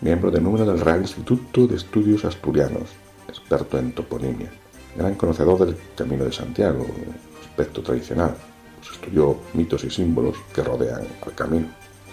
miembro 0.00 0.30
del 0.30 0.44
número 0.44 0.64
del 0.64 0.80
Real 0.80 1.00
Instituto 1.00 1.66
de 1.66 1.76
Estudios 1.76 2.24
Asturianos, 2.24 2.90
experto 3.28 3.78
en 3.78 3.92
toponimia, 3.92 4.50
gran 4.96 5.14
conocedor 5.14 5.66
del 5.66 5.76
Camino 5.96 6.24
de 6.24 6.32
Santiago, 6.32 6.86
aspecto 7.40 7.82
tradicional, 7.82 8.34
pues 8.78 8.92
estudió 8.92 9.36
mitos 9.54 9.82
y 9.82 9.90
símbolos 9.90 10.36
que 10.54 10.62
rodean 10.62 11.02
al 11.26 11.34
camino. 11.34 11.66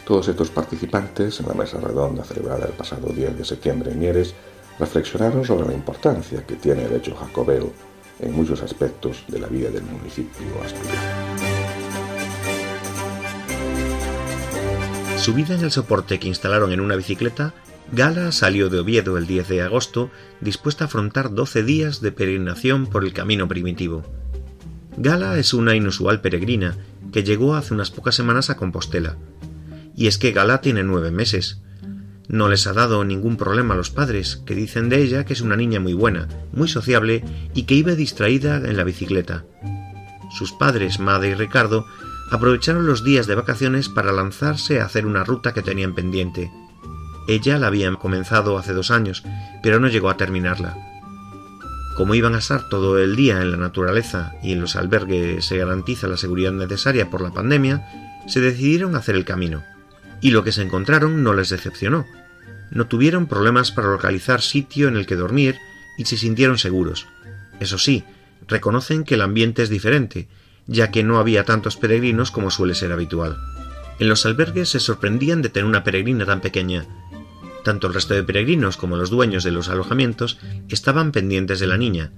Todos 0.06 0.28
estos 0.28 0.52
participantes 0.52 1.40
en 1.40 1.48
la 1.48 1.56
mesa 1.56 1.80
redonda 1.80 2.24
celebrada 2.24 2.68
el 2.68 2.74
pasado 2.74 3.12
10 3.12 3.40
de 3.40 3.44
septiembre 3.44 3.92
en 3.92 4.00
Mieres 4.00 4.36
reflexionaron 4.78 5.44
sobre 5.44 5.68
la 5.68 5.74
importancia 5.74 6.46
que 6.46 6.56
tiene 6.56 6.86
el 6.86 6.94
hecho 6.94 7.16
jacobeo 7.16 7.74
en 8.20 8.34
muchos 8.34 8.62
aspectos 8.62 9.24
de 9.28 9.40
la 9.40 9.48
vida 9.48 9.72
del 9.72 9.84
municipio 9.84 10.46
asturiano. 10.64 11.56
Subida 15.18 15.56
en 15.56 15.64
el 15.64 15.72
soporte 15.72 16.20
que 16.20 16.28
instalaron 16.28 16.72
en 16.72 16.82
una 16.82 16.96
bicicleta, 16.96 17.56
Gala 17.92 18.32
salió 18.32 18.70
de 18.70 18.80
Oviedo 18.80 19.18
el 19.18 19.26
10 19.26 19.48
de 19.48 19.62
agosto 19.64 20.12
dispuesta 20.40 20.84
a 20.84 20.88
afrontar 20.88 21.34
12 21.34 21.64
días 21.64 22.00
de 22.02 22.12
peregrinación 22.12 22.86
por 22.86 23.06
el 23.06 23.14
camino 23.14 23.48
primitivo. 23.48 24.04
Gala 24.98 25.40
es 25.40 25.56
una 25.56 25.76
inusual 25.76 26.22
peregrina 26.22 26.78
que 27.12 27.24
llegó 27.24 27.56
hace 27.56 27.74
unas 27.74 27.90
pocas 27.92 28.14
semanas 28.14 28.50
a 28.50 28.58
Compostela. 28.58 29.18
Y 29.96 30.08
es 30.08 30.18
que 30.18 30.32
Gala 30.32 30.62
tiene 30.62 30.84
nueve 30.84 31.12
meses. 31.12 31.62
No 32.28 32.50
les 32.50 32.68
ha 32.68 32.74
dado 32.74 33.06
ningún 33.06 33.38
problema 33.38 33.76
a 33.76 33.78
los 33.78 33.92
padres, 33.92 34.42
que 34.46 34.56
dicen 34.56 34.90
de 34.90 35.02
ella 35.02 35.26
que 35.26 35.34
es 35.34 35.42
una 35.42 35.56
niña 35.56 35.80
muy 35.80 35.94
buena, 35.94 36.28
muy 36.52 36.68
sociable 36.68 37.24
y 37.54 37.64
que 37.64 37.76
iba 37.76 37.94
distraída 37.94 38.58
en 38.58 38.78
la 38.78 38.84
bicicleta. 38.84 39.46
Sus 40.32 40.52
padres, 40.52 41.00
Mada 41.00 41.28
y 41.28 41.34
Ricardo, 41.34 41.86
aprovecharon 42.32 42.88
los 42.88 43.04
días 43.04 43.28
de 43.28 43.36
vacaciones 43.36 43.90
para 43.90 44.12
lanzarse 44.12 44.82
a 44.82 44.86
hacer 44.86 45.06
una 45.06 45.24
ruta 45.24 45.54
que 45.54 45.62
tenían 45.62 45.94
pendiente. 45.94 46.52
Ella 47.28 47.58
la 47.58 47.68
había 47.68 47.94
comenzado 47.96 48.58
hace 48.58 48.74
dos 48.74 48.92
años, 48.92 49.24
pero 49.64 49.80
no 49.80 49.88
llegó 49.88 50.10
a 50.10 50.18
terminarla. 50.18 50.76
Como 51.96 52.14
iban 52.14 52.36
a 52.36 52.40
estar 52.40 52.68
todo 52.68 53.00
el 53.00 53.16
día 53.16 53.42
en 53.42 53.52
la 53.52 53.58
naturaleza 53.58 54.34
y 54.44 54.52
en 54.52 54.60
los 54.60 54.76
albergues 54.76 55.46
se 55.46 55.58
garantiza 55.58 56.08
la 56.08 56.18
seguridad 56.18 56.52
necesaria 56.52 57.10
por 57.10 57.22
la 57.22 57.32
pandemia, 57.32 57.88
se 58.28 58.42
decidieron 58.42 58.96
a 58.96 59.00
hacer 59.00 59.16
el 59.16 59.24
camino. 59.24 59.64
Y 60.22 60.32
lo 60.32 60.44
que 60.44 60.52
se 60.52 60.62
encontraron 60.62 61.24
no 61.24 61.34
les 61.34 61.50
decepcionó. 61.50 62.06
No 62.72 62.88
tuvieron 62.88 63.28
problemas 63.28 63.72
para 63.72 63.90
localizar 63.90 64.42
sitio 64.42 64.88
en 64.88 64.96
el 64.96 65.06
que 65.06 65.16
dormir 65.16 65.56
y 65.98 66.06
se 66.06 66.18
sintieron 66.18 66.58
seguros. 66.58 67.08
Eso 67.60 67.78
sí, 67.78 68.04
reconocen 68.48 69.04
que 69.04 69.16
el 69.16 69.22
ambiente 69.22 69.64
es 69.64 69.70
diferente 69.70 70.28
ya 70.68 70.92
que 70.92 71.04
no 71.04 71.20
había 71.20 71.46
tantos 71.46 71.78
peregrinos 71.78 72.32
como 72.32 72.52
suele 72.52 72.76
ser 72.76 72.92
habitual. 72.92 73.38
En 74.00 74.10
los 74.10 74.26
albergues 74.26 74.70
se 74.70 74.80
sorprendían 74.80 75.42
de 75.42 75.50
tener 75.50 75.68
una 75.68 75.84
peregrina 75.84 76.26
tan 76.26 76.42
pequeña. 76.42 76.86
Tanto 77.64 77.88
el 77.88 77.94
resto 77.94 78.14
de 78.14 78.24
peregrinos 78.24 78.78
como 78.78 78.98
los 78.98 79.10
dueños 79.10 79.44
de 79.44 79.52
los 79.52 79.70
alojamientos 79.70 80.38
estaban 80.70 81.12
pendientes 81.12 81.60
de 81.60 81.68
la 81.68 81.78
niña. 81.78 82.12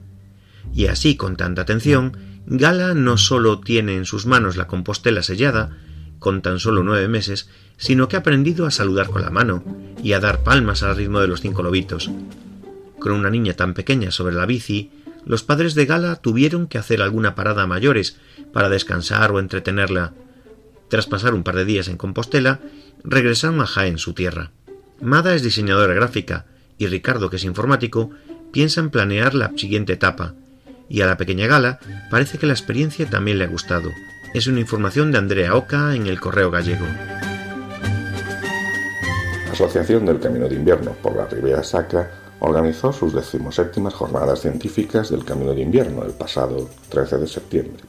Y 0.74 0.88
así, 0.88 1.16
con 1.16 1.36
tanta 1.36 1.62
atención, 1.62 2.18
Gala 2.46 2.94
no 2.94 3.18
solo 3.18 3.60
tiene 3.60 3.96
en 3.96 4.06
sus 4.06 4.26
manos 4.26 4.58
la 4.58 4.68
compostela 4.68 5.24
sellada, 5.24 5.78
con 6.20 6.42
tan 6.42 6.60
solo 6.60 6.84
nueve 6.84 7.08
meses, 7.08 7.50
sino 7.78 8.08
que 8.08 8.16
ha 8.16 8.20
aprendido 8.20 8.66
a 8.66 8.72
saludar 8.72 9.08
con 9.08 9.22
la 9.22 9.30
mano 9.30 9.64
y 10.04 10.14
a 10.14 10.20
dar 10.20 10.44
palmas 10.44 10.84
al 10.84 10.96
ritmo 10.96 11.20
de 11.20 11.28
los 11.28 11.42
cinco 11.42 11.64
lobitos. 11.64 12.10
Con 13.00 13.12
una 13.12 13.30
niña 13.30 13.54
tan 13.54 13.74
pequeña 13.74 14.12
sobre 14.12 14.36
la 14.36 14.46
bici, 14.46 14.92
los 15.26 15.44
padres 15.44 15.76
de 15.76 15.86
Gala 15.86 16.16
tuvieron 16.16 16.68
que 16.68 16.78
hacer 16.78 17.02
alguna 17.02 17.36
parada 17.36 17.64
a 17.64 17.68
mayores 17.68 18.18
para 18.54 18.70
descansar 18.70 19.32
o 19.32 19.40
entretenerla. 19.40 20.14
Tras 20.90 21.06
pasar 21.06 21.34
un 21.34 21.44
par 21.44 21.56
de 21.56 21.66
días 21.66 21.90
en 21.90 21.98
Compostela, 21.98 22.62
regresaron 23.04 23.62
a 23.62 23.68
Jaén, 23.68 23.98
su 23.98 24.14
tierra. 24.14 24.52
Mada 25.02 25.36
es 25.36 25.44
diseñadora 25.44 25.94
gráfica 25.94 26.46
y 26.78 26.88
Ricardo, 26.88 27.30
que 27.30 27.36
es 27.36 27.44
informático, 27.44 28.12
piensa 28.52 28.80
en 28.80 28.90
planear 28.90 29.36
la 29.36 29.52
siguiente 29.56 29.94
etapa. 29.94 30.34
Y 30.90 31.02
a 31.02 31.08
la 31.08 31.18
pequeña 31.18 31.48
Gala 31.48 31.80
parece 32.10 32.38
que 32.38 32.48
la 32.48 32.54
experiencia 32.54 33.10
también 33.10 33.38
le 33.38 33.44
ha 33.44 33.48
gustado. 33.48 33.92
Es 34.34 34.46
una 34.48 34.60
información 34.60 35.12
de 35.12 35.18
Andrea 35.18 35.56
Oca 35.56 35.96
en 35.96 36.06
el 36.06 36.20
Correo 36.20 36.52
Gallego. 36.52 36.86
Asociación 39.52 40.06
del 40.06 40.20
Camino 40.20 40.48
de 40.48 40.56
Invierno 40.56 40.92
por 41.02 41.16
la 41.16 41.26
Ribera 41.26 41.64
Sacra 41.64 42.12
organizó 42.40 42.92
sus 42.94 43.14
decimoséptimas 43.14 43.94
jornadas 43.94 44.42
científicas 44.42 45.10
del 45.10 45.24
Camino 45.24 45.54
de 45.54 45.62
Invierno 45.62 46.04
el 46.04 46.12
pasado 46.12 46.70
13 46.90 47.18
de 47.18 47.28
septiembre. 47.28 47.84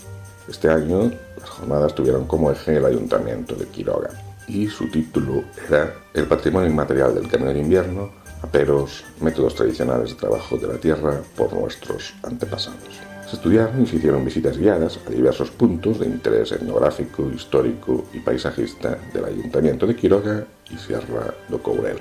Este 0.49 0.71
año 0.71 1.11
las 1.39 1.49
jornadas 1.51 1.95
tuvieron 1.95 2.27
como 2.27 2.51
eje 2.51 2.77
el 2.77 2.87
Ayuntamiento 2.87 3.55
de 3.55 3.67
Quiroga 3.67 4.11
y 4.47 4.69
su 4.69 4.89
título 4.89 5.45
era 5.69 5.93
El 6.15 6.27
patrimonio 6.27 6.71
inmaterial 6.71 7.15
del 7.15 7.29
Camino 7.29 7.53
de 7.53 7.61
Invierno, 7.61 8.11
aperos, 8.41 9.05
métodos 9.21 9.55
tradicionales 9.57 10.11
de 10.11 10.15
trabajo 10.15 10.57
de 10.57 10.69
la 10.69 10.79
tierra 10.79 11.21
por 11.37 11.53
nuestros 11.53 12.15
antepasados. 12.23 13.01
Se 13.29 13.37
estudiaron 13.37 13.83
y 13.83 13.87
se 13.87 13.97
hicieron 13.97 14.25
visitas 14.25 14.57
guiadas 14.57 14.99
a 15.07 15.11
diversos 15.11 15.51
puntos 15.51 15.99
de 15.99 16.07
interés 16.07 16.51
etnográfico, 16.51 17.29
histórico 17.31 18.07
y 18.15 18.21
paisajista 18.21 18.97
del 19.13 19.27
Ayuntamiento 19.27 19.87
de 19.87 19.95
Quiroga 19.95 20.47
y 20.71 20.79
Sierra 20.79 21.35
do 21.51 21.63
Courel. 21.63 21.99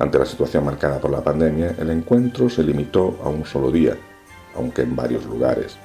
Ante 0.00 0.18
la 0.18 0.26
situación 0.26 0.64
marcada 0.64 0.98
por 0.98 1.12
la 1.12 1.22
pandemia, 1.22 1.76
el 1.78 1.90
encuentro 1.90 2.50
se 2.50 2.64
limitó 2.64 3.16
a 3.22 3.28
un 3.28 3.46
solo 3.46 3.70
día, 3.70 3.96
aunque 4.56 4.82
en 4.82 4.96
varios 4.96 5.24
lugares. 5.26 5.76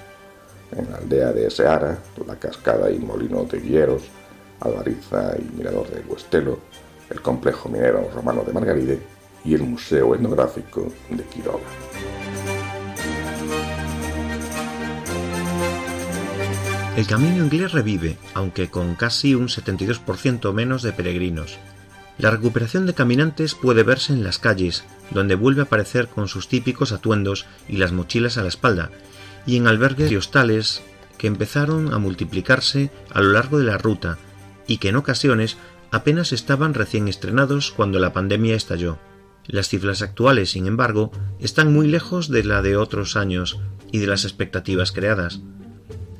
En 0.75 0.89
la 0.89 0.97
aldea 0.97 1.31
de 1.31 1.51
Seara, 1.51 1.99
la 2.25 2.35
cascada 2.37 2.89
y 2.89 2.97
molino 2.97 3.43
de 3.43 3.59
Guilleros, 3.59 4.09
Alvariza 4.61 5.35
y 5.37 5.57
Mirador 5.57 5.91
de 5.91 6.01
Huestelo, 6.11 6.57
el 7.11 7.21
complejo 7.21 7.69
minero 7.69 8.09
romano 8.15 8.43
de 8.43 8.51
Margaride 8.51 8.99
y 9.45 9.53
el 9.53 9.61
Museo 9.61 10.15
Etnográfico 10.15 10.87
de 11.11 11.23
Quiroga. 11.25 11.69
El 16.97 17.07
camino 17.07 17.37
inglés 17.37 17.71
revive, 17.71 18.17
aunque 18.33 18.69
con 18.69 18.95
casi 18.95 19.33
un 19.33 19.47
72% 19.47 20.53
menos 20.53 20.83
de 20.83 20.91
peregrinos. 20.91 21.57
La 22.17 22.31
recuperación 22.31 22.85
de 22.85 22.93
caminantes 22.93 23.55
puede 23.55 23.83
verse 23.83 24.11
en 24.11 24.23
las 24.23 24.39
calles, 24.39 24.83
donde 25.09 25.35
vuelve 25.35 25.61
a 25.61 25.63
aparecer 25.63 26.09
con 26.09 26.27
sus 26.27 26.49
típicos 26.49 26.91
atuendos 26.91 27.45
y 27.69 27.77
las 27.77 27.93
mochilas 27.93 28.37
a 28.37 28.41
la 28.41 28.49
espalda, 28.49 28.91
y 29.45 29.55
en 29.55 29.67
albergues 29.67 30.11
y 30.11 30.17
hostales 30.17 30.81
que 31.17 31.27
empezaron 31.27 31.93
a 31.93 31.97
multiplicarse 31.97 32.91
a 33.09 33.21
lo 33.21 33.31
largo 33.31 33.57
de 33.57 33.65
la 33.65 33.77
ruta 33.77 34.17
y 34.67 34.77
que 34.77 34.89
en 34.89 34.97
ocasiones 34.97 35.57
apenas 35.91 36.33
estaban 36.33 36.73
recién 36.73 37.07
estrenados 37.07 37.71
cuando 37.71 37.99
la 37.99 38.11
pandemia 38.11 38.55
estalló. 38.55 38.99
Las 39.47 39.69
cifras 39.69 40.01
actuales, 40.01 40.51
sin 40.51 40.67
embargo, 40.67 41.11
están 41.39 41.73
muy 41.73 41.87
lejos 41.87 42.29
de 42.29 42.43
la 42.43 42.61
de 42.61 42.75
otros 42.75 43.15
años 43.15 43.59
y 43.91 43.99
de 43.99 44.07
las 44.07 44.25
expectativas 44.25 44.91
creadas. 44.91 45.41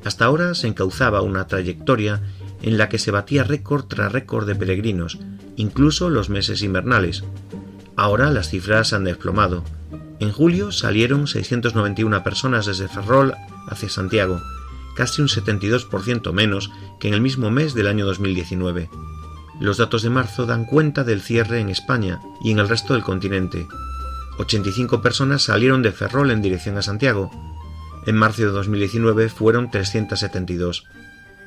Hasta 0.04 0.26
ahora 0.26 0.56
se 0.56 0.68
encauzaba 0.68 1.22
una 1.22 1.48
trayectoria 1.48 2.22
en 2.62 2.78
la 2.78 2.90
que 2.90 3.00
se 3.00 3.12
batía 3.12 3.44
récord 3.44 3.86
tras 3.86 4.12
récord 4.12 4.48
de 4.48 4.56
peregrinos, 4.56 5.20
incluso 5.56 6.10
los 6.10 6.30
meses 6.30 6.62
invernales. 6.62 7.24
Ahora 7.96 8.32
las 8.32 8.50
cifras 8.50 8.94
han 8.94 9.04
desplomado. 9.04 9.64
En 10.20 10.32
julio 10.32 10.72
salieron 10.72 11.28
691 11.28 12.24
personas 12.24 12.66
desde 12.66 12.88
Ferrol 12.88 13.34
hacia 13.68 13.90
Santiago, 13.90 14.40
casi 14.96 15.22
un 15.22 15.28
72% 15.28 16.32
menos 16.34 16.72
que 17.00 17.08
en 17.08 17.14
el 17.14 17.22
mismo 17.22 17.50
mes 17.52 17.74
del 17.74 17.88
año 17.88 18.06
2019. 18.06 18.90
Los 19.60 19.78
datos 19.78 20.02
de 20.02 20.10
marzo 20.10 20.46
dan 20.46 20.66
cuenta 20.66 21.04
del 21.04 21.22
cierre 21.22 21.60
en 21.60 21.70
España 21.70 22.20
y 22.44 22.52
en 22.52 22.60
el 22.60 22.70
resto 22.70 22.94
del 22.94 23.04
continente. 23.04 23.68
85 24.40 25.02
personas 25.02 25.44
salieron 25.44 25.82
de 25.84 25.92
Ferrol 25.92 26.32
en 26.32 26.42
dirección 26.42 26.78
a 26.78 26.82
Santiago. 26.82 27.30
En 28.06 28.16
marzo 28.16 28.42
de 28.42 28.48
2019 28.48 29.30
fueron 29.30 29.70
372. 29.70 30.86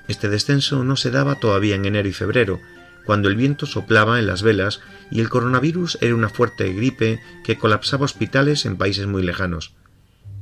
Este 0.06 0.28
descenso 0.28 0.84
no 0.84 0.96
se 0.96 1.10
daba 1.10 1.36
todavía 1.36 1.74
en 1.74 1.84
enero 1.84 2.08
y 2.08 2.12
febrero, 2.12 2.60
cuando 3.04 3.28
el 3.28 3.36
viento 3.36 3.66
soplaba 3.66 4.18
en 4.18 4.26
las 4.26 4.42
velas 4.42 4.80
y 5.10 5.20
el 5.20 5.28
coronavirus 5.28 5.98
era 6.00 6.14
una 6.14 6.28
fuerte 6.28 6.72
gripe 6.72 7.20
que 7.44 7.58
colapsaba 7.58 8.04
hospitales 8.04 8.66
en 8.66 8.76
países 8.76 9.06
muy 9.06 9.22
lejanos. 9.22 9.74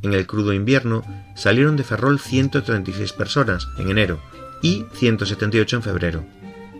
En 0.02 0.14
el 0.14 0.26
crudo 0.26 0.52
invierno 0.52 1.04
salieron 1.36 1.76
de 1.76 1.84
Ferrol 1.84 2.18
136 2.18 3.12
personas 3.12 3.68
en 3.78 3.90
enero 3.90 4.20
y 4.60 4.84
178 4.94 5.76
en 5.76 5.82
febrero. 5.82 6.26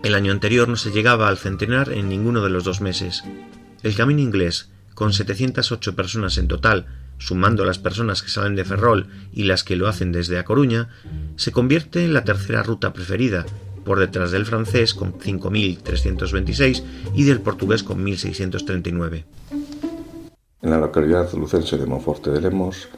El 0.03 0.15
año 0.15 0.31
anterior 0.31 0.67
no 0.67 0.75
se 0.75 0.91
llegaba 0.91 1.29
al 1.29 1.37
centenar 1.37 1.91
en 1.91 2.09
ninguno 2.09 2.43
de 2.43 2.49
los 2.49 2.65
dos 2.65 2.81
meses. 2.81 3.23
El 3.81 3.95
camino 3.95 4.19
inglés, 4.19 4.69
con 4.93 5.13
708 5.13 5.95
personas 5.95 6.37
en 6.37 6.49
total, 6.49 7.02
sumando 7.23 7.63
las 7.63 7.79
personas 7.79 8.21
que 8.21 8.29
salen 8.29 8.55
de 8.55 8.65
Ferrol 8.65 9.07
y 9.31 9.43
las 9.43 9.63
que 9.63 9.77
lo 9.77 9.87
hacen 9.87 10.11
desde 10.11 10.37
A 10.37 10.43
Coruña, 10.43 10.89
se 11.37 11.53
convierte 11.53 12.03
en 12.03 12.13
la 12.13 12.25
tercera 12.25 12.63
ruta 12.63 12.91
preferida, 12.91 13.45
por 13.85 13.99
detrás 13.99 14.31
del 14.31 14.45
francés 14.45 14.93
con 14.93 15.13
5.326 15.13 16.83
y 17.15 17.23
del 17.23 17.39
portugués 17.39 17.83
con 17.83 18.03
1.639. 18.05 19.23
En 20.61 20.69
la 20.69 20.79
localidad 20.79 21.31
lucense 21.33 21.77
de 21.77 21.85
Monforte 21.85 22.29
de 22.29 22.41
Lemos 22.41 22.89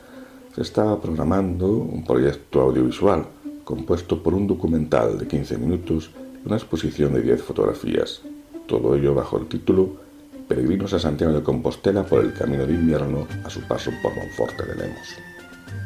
se 0.56 0.62
estaba 0.62 1.00
programando 1.00 1.68
un 1.68 2.04
proyecto 2.04 2.62
audiovisual 2.62 3.28
compuesto 3.64 4.22
por 4.24 4.34
un 4.34 4.48
documental 4.48 5.20
de 5.20 5.28
15 5.28 5.58
minutos 5.58 6.10
y 6.44 6.48
una 6.48 6.58
exposición 6.58 7.14
de 7.14 7.22
10 7.22 7.44
fotografías. 7.44 8.22
Todo 8.68 8.96
ello 8.96 9.14
bajo 9.14 9.38
el 9.38 9.48
título 9.48 10.05
Peregrinos 10.48 10.94
a 10.94 11.00
Santiago 11.00 11.34
de 11.34 11.42
Compostela 11.42 12.04
por 12.04 12.24
el 12.24 12.34
camino 12.34 12.68
de 12.68 12.74
invierno 12.74 13.28
a 13.44 13.50
su 13.50 13.62
paso 13.62 13.92
por 14.04 14.16
Monforte 14.16 14.64
de 14.64 14.76
Lemos. 14.76 15.16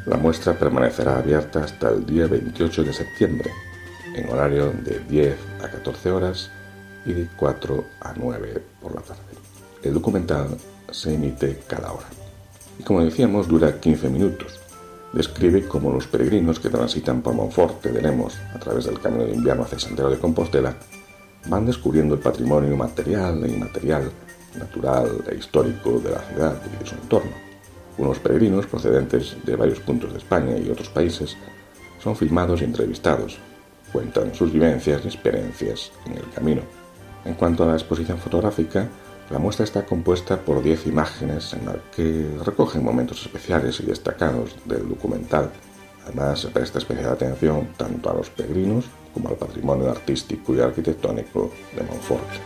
La 0.06 0.18
muestra 0.18 0.58
permanecerá 0.58 1.18
abierta 1.18 1.64
hasta 1.64 1.88
el 1.88 2.04
día 2.04 2.26
28 2.26 2.84
de 2.84 2.92
septiembre, 2.92 3.50
en 4.14 4.28
horario 4.28 4.72
de 4.84 5.00
10 5.08 5.36
a 5.62 5.68
14 5.68 6.10
horas 6.10 6.50
y 7.06 7.14
de 7.14 7.28
4 7.36 7.84
a 8.00 8.14
9 8.14 8.62
por 8.82 8.94
la 8.94 9.00
tarde. 9.00 9.22
El 9.82 9.94
documental 9.94 10.48
se 10.90 11.14
emite 11.14 11.60
cada 11.66 11.92
hora. 11.92 12.06
Y 12.78 12.82
como 12.82 13.02
decíamos, 13.02 13.48
dura 13.48 13.80
15 13.80 14.10
minutos. 14.10 14.60
Describe 15.14 15.66
cómo 15.66 15.90
los 15.90 16.06
peregrinos 16.06 16.60
que 16.60 16.68
transitan 16.68 17.22
por 17.22 17.34
Monforte 17.34 17.90
de 17.90 18.02
Lemos 18.02 18.38
a 18.54 18.58
través 18.58 18.84
del 18.84 19.00
camino 19.00 19.24
de 19.24 19.34
invierno 19.34 19.62
hacia 19.62 19.78
Santiago 19.78 20.10
de 20.10 20.18
Compostela 20.18 20.76
van 21.48 21.64
descubriendo 21.64 22.14
el 22.14 22.20
patrimonio 22.20 22.76
material 22.76 23.42
e 23.44 23.48
inmaterial 23.48 24.10
natural 24.56 25.24
e 25.30 25.34
histórico 25.36 25.98
de 26.00 26.10
la 26.10 26.20
ciudad 26.20 26.60
y 26.66 26.82
de 26.82 26.86
su 26.86 26.94
entorno. 26.94 27.32
Unos 27.98 28.18
peregrinos 28.18 28.66
procedentes 28.66 29.36
de 29.44 29.56
varios 29.56 29.80
puntos 29.80 30.12
de 30.12 30.18
España 30.18 30.56
y 30.56 30.70
otros 30.70 30.88
países 30.88 31.36
son 32.02 32.16
filmados 32.16 32.62
y 32.62 32.64
entrevistados, 32.64 33.38
cuentan 33.92 34.34
sus 34.34 34.52
vivencias 34.52 35.02
y 35.04 35.08
experiencias 35.08 35.92
en 36.06 36.12
el 36.14 36.28
camino. 36.30 36.62
En 37.24 37.34
cuanto 37.34 37.64
a 37.64 37.66
la 37.66 37.74
exposición 37.74 38.18
fotográfica, 38.18 38.88
la 39.30 39.38
muestra 39.38 39.64
está 39.64 39.84
compuesta 39.84 40.38
por 40.40 40.62
10 40.62 40.86
imágenes 40.86 41.52
en 41.52 41.66
las 41.66 41.76
que 41.94 42.26
recogen 42.44 42.82
momentos 42.82 43.22
especiales 43.22 43.78
y 43.80 43.84
destacados 43.84 44.56
del 44.64 44.88
documental. 44.88 45.50
Además, 46.04 46.40
se 46.40 46.48
presta 46.48 46.78
especial 46.78 47.10
atención 47.10 47.68
tanto 47.76 48.10
a 48.10 48.14
los 48.14 48.30
peregrinos 48.30 48.86
como 49.14 49.28
al 49.28 49.36
patrimonio 49.36 49.90
artístico 49.90 50.54
y 50.54 50.60
arquitectónico 50.60 51.52
de 51.76 51.82
Montfort. 51.82 52.39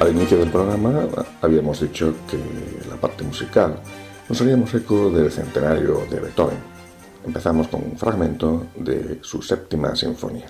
Al 0.00 0.10
inicio 0.10 0.38
del 0.38 0.50
programa 0.50 1.08
habíamos 1.40 1.80
dicho 1.80 2.14
que 2.28 2.38
la 2.88 2.96
parte 2.96 3.22
musical 3.22 3.76
nos 4.28 4.40
haríamos 4.40 4.74
eco 4.74 5.10
del 5.10 5.30
centenario 5.30 6.02
de 6.10 6.20
Beethoven. 6.20 6.58
Empezamos 7.24 7.68
con 7.68 7.84
un 7.84 7.96
fragmento 7.96 8.66
de 8.76 9.18
su 9.22 9.40
séptima 9.40 9.94
sinfonía. 9.94 10.46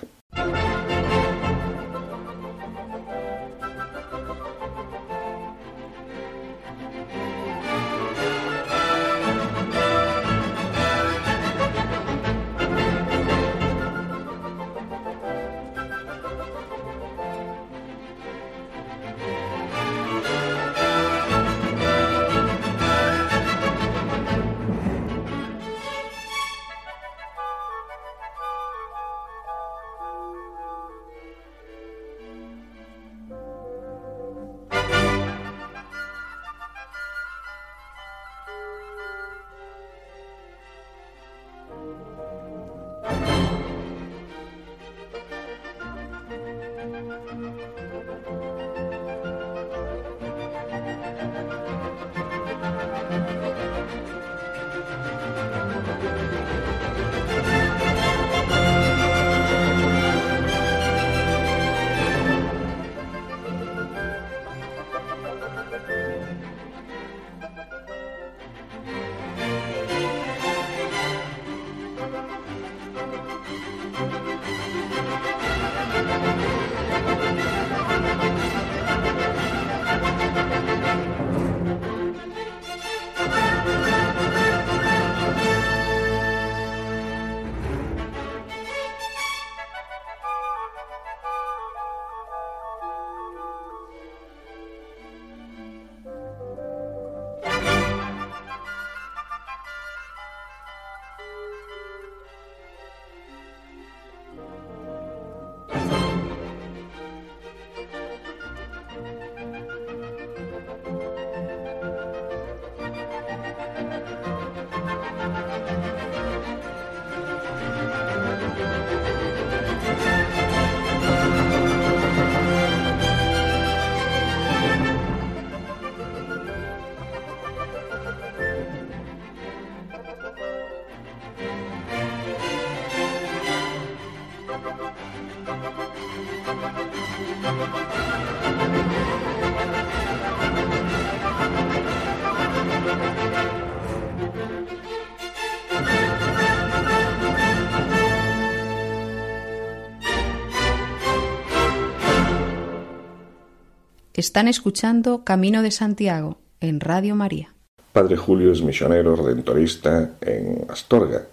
Están 154.25 154.47
escuchando 154.47 155.23
Camino 155.23 155.61
de 155.61 155.69
Santiago 155.69 156.39
en 156.59 156.79
Radio 156.79 157.13
María. 157.13 157.53
Padre 157.93 158.17
Julio 158.17 158.51
es 158.51 158.63
misionero 158.63 159.15
redentorista 159.15 160.13
en 160.19 160.65
Astorga, 160.67 161.27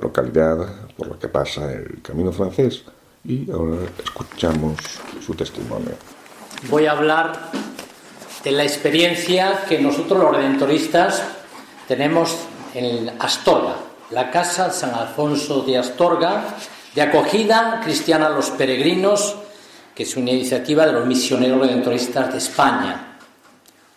localidad 0.00 0.56
por 0.96 1.08
la 1.08 1.18
que 1.18 1.26
pasa 1.26 1.72
el 1.72 2.00
camino 2.00 2.30
francés, 2.30 2.84
y 3.24 3.50
ahora 3.50 3.78
escuchamos 4.04 4.76
su 5.20 5.34
testimonio. 5.34 5.90
Voy 6.70 6.86
a 6.86 6.92
hablar 6.92 7.50
de 8.44 8.52
la 8.52 8.62
experiencia 8.62 9.64
que 9.68 9.80
nosotros 9.80 10.22
los 10.22 10.36
redentoristas 10.36 11.24
tenemos 11.88 12.36
en 12.72 13.10
Astorga, 13.18 13.78
la 14.12 14.30
Casa 14.30 14.70
San 14.70 14.94
Alfonso 14.94 15.62
de 15.62 15.76
Astorga, 15.76 16.56
de 16.94 17.02
acogida 17.02 17.80
cristiana 17.82 18.26
a 18.26 18.30
los 18.30 18.50
peregrinos, 18.50 19.34
que 19.98 20.04
es 20.04 20.16
una 20.16 20.30
iniciativa 20.30 20.86
de 20.86 20.92
los 20.92 21.06
misioneros 21.06 21.58
redentoristas 21.60 22.30
de 22.30 22.38
España, 22.38 23.18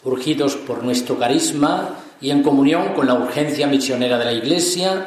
urgidos 0.04 0.56
por 0.56 0.84
nuestro 0.84 1.20
carisma 1.20 1.90
y 2.20 2.32
en 2.32 2.42
comunión 2.42 2.96
con 2.96 3.06
la 3.06 3.14
urgencia 3.14 3.68
misionera 3.68 4.18
de 4.18 4.26
la 4.26 4.34
Iglesia, 4.34 5.06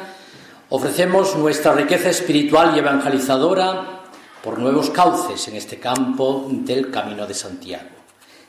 ofrecemos 0.69 1.35
nuestra 1.35 1.73
riqueza 1.73 2.09
espiritual 2.09 2.73
y 2.73 2.79
evangelizadora 2.79 4.03
por 4.41 4.57
nuevos 4.57 4.89
cauces 4.89 5.45
en 5.49 5.57
este 5.57 5.79
campo 5.79 6.47
del 6.49 6.89
Camino 6.89 7.27
de 7.27 7.33
Santiago. 7.33 7.89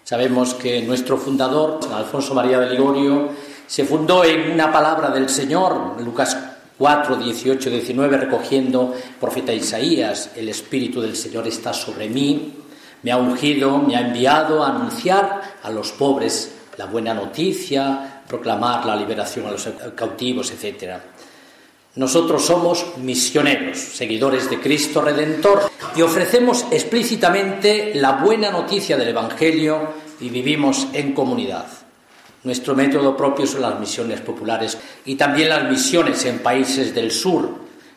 Sabemos 0.04 0.54
que 0.54 0.82
nuestro 0.82 1.18
fundador, 1.18 1.80
Alfonso 1.92 2.32
María 2.32 2.60
de 2.60 2.70
Ligorio, 2.70 3.28
se 3.66 3.84
fundó 3.84 4.22
en 4.22 4.52
una 4.52 4.70
palabra 4.70 5.10
del 5.10 5.28
Señor, 5.28 6.00
Lucas 6.00 6.36
4, 6.78 7.16
18, 7.16 7.70
19, 7.70 8.16
recogiendo 8.18 8.94
profeta 9.20 9.52
Isaías, 9.52 10.30
el 10.36 10.48
Espíritu 10.48 11.00
del 11.00 11.16
Señor 11.16 11.46
está 11.48 11.72
sobre 11.72 12.08
mí, 12.08 12.52
me 13.02 13.12
ha 13.12 13.16
ungido, 13.16 13.78
me 13.78 13.96
ha 13.96 14.00
enviado 14.00 14.62
a 14.62 14.70
anunciar 14.70 15.56
a 15.62 15.70
los 15.70 15.92
pobres 15.92 16.52
la 16.76 16.86
buena 16.86 17.14
noticia, 17.14 18.22
proclamar 18.28 18.84
la 18.84 18.96
liberación 18.96 19.46
a 19.46 19.52
los 19.52 19.68
cautivos, 19.94 20.50
etc. 20.50 20.94
Nosotros 21.94 22.44
somos 22.44 22.84
misioneros, 22.98 23.78
seguidores 23.78 24.50
de 24.50 24.60
Cristo 24.60 25.00
Redentor, 25.00 25.70
y 25.94 26.02
ofrecemos 26.02 26.66
explícitamente 26.70 27.92
la 27.94 28.12
buena 28.12 28.50
noticia 28.50 28.98
del 28.98 29.08
Evangelio 29.08 29.94
y 30.20 30.28
vivimos 30.28 30.88
en 30.92 31.14
comunidad. 31.14 31.85
Nuestro 32.46 32.76
método 32.76 33.16
propio 33.16 33.44
son 33.44 33.62
las 33.62 33.80
misiones 33.80 34.20
populares 34.20 34.78
y 35.04 35.16
también 35.16 35.48
las 35.48 35.68
misiones 35.68 36.24
en 36.26 36.38
países 36.38 36.94
del 36.94 37.10
sur, 37.10 37.50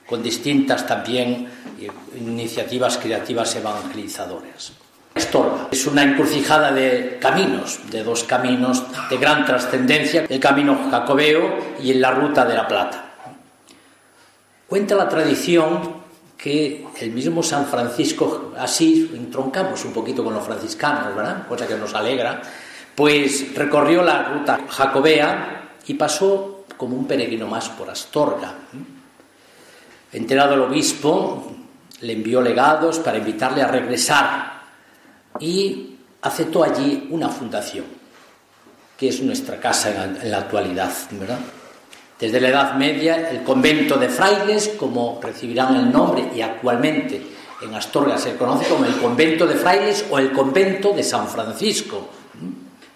con 0.08 0.24
distintas 0.24 0.88
también 0.88 1.48
eh, 1.80 1.88
iniciativas 2.18 2.98
creativas 2.98 3.56
evangelizadoras. 3.56 4.72
Astorga 5.14 5.68
es 5.70 5.86
una 5.86 6.02
encrucijada 6.02 6.72
de 6.72 7.20
caminos, 7.22 7.80
de 7.92 8.04
dos 8.04 8.24
caminos 8.24 8.84
de 9.12 9.18
gran 9.18 9.46
trascendencia, 9.46 10.26
el 10.28 10.40
camino 10.40 10.90
jacobeo 10.90 11.76
y 11.84 11.92
en 11.92 12.02
la 12.02 12.10
ruta 12.10 12.44
de 12.44 12.56
la 12.56 12.68
Plata. 12.68 13.06
Cuenta 14.66 14.96
la 14.96 15.08
tradición 15.08 16.00
que 16.36 16.88
el 17.00 17.12
mismo 17.12 17.44
San 17.44 17.68
Francisco, 17.68 18.54
así 18.58 19.12
entroncamos 19.14 19.86
un 19.86 19.94
poquito 19.94 20.24
con 20.24 20.34
los 20.34 20.44
franciscanos, 20.44 21.16
¿verdad? 21.16 21.48
Cosa 21.48 21.68
que 21.68 21.76
nos 21.76 21.94
alegra, 21.94 22.42
pues 23.00 23.56
recorrió 23.56 24.04
la 24.04 24.24
ruta 24.24 24.60
jacobea 24.68 25.78
y 25.88 25.94
pasó 25.94 26.66
como 26.76 26.98
un 26.98 27.08
peregrino 27.08 27.48
más 27.48 27.70
por 27.70 27.90
Astorga. 27.90 28.54
Enterado 30.12 30.56
el 30.56 30.62
obispo, 30.64 31.50
le 32.02 32.12
envió 32.12 32.42
legados 32.42 33.00
para 33.00 33.20
invitarle 33.20 33.62
a 33.62 33.70
regresar 33.70 34.64
y 35.40 35.96
aceptó 36.22 36.62
allí 36.62 37.08
una 37.10 37.30
fundación, 37.30 37.86
que 38.98 39.08
es 39.08 39.22
nuestra 39.22 39.62
casa 39.62 40.04
en 40.04 40.30
la 40.30 40.40
actualidad, 40.40 40.92
¿verdad? 41.12 41.40
Desde 42.20 42.42
la 42.42 42.50
Edad 42.50 42.74
Media, 42.74 43.30
el 43.30 43.44
convento 43.44 43.96
de 43.96 44.10
frailes, 44.10 44.72
como 44.78 45.22
recibirán 45.24 45.74
el 45.78 45.90
nombre 45.90 46.32
y 46.36 46.42
actualmente 46.42 47.22
en 47.62 47.74
Astorga 47.76 48.18
se 48.18 48.36
conoce 48.36 48.68
como 48.68 48.84
el 48.84 48.98
convento 48.98 49.48
de 49.48 49.56
frailes 49.56 50.06
o 50.10 50.20
el 50.20 50.34
convento 50.34 50.92
de 50.92 51.04
San 51.04 51.30
Francisco, 51.30 52.19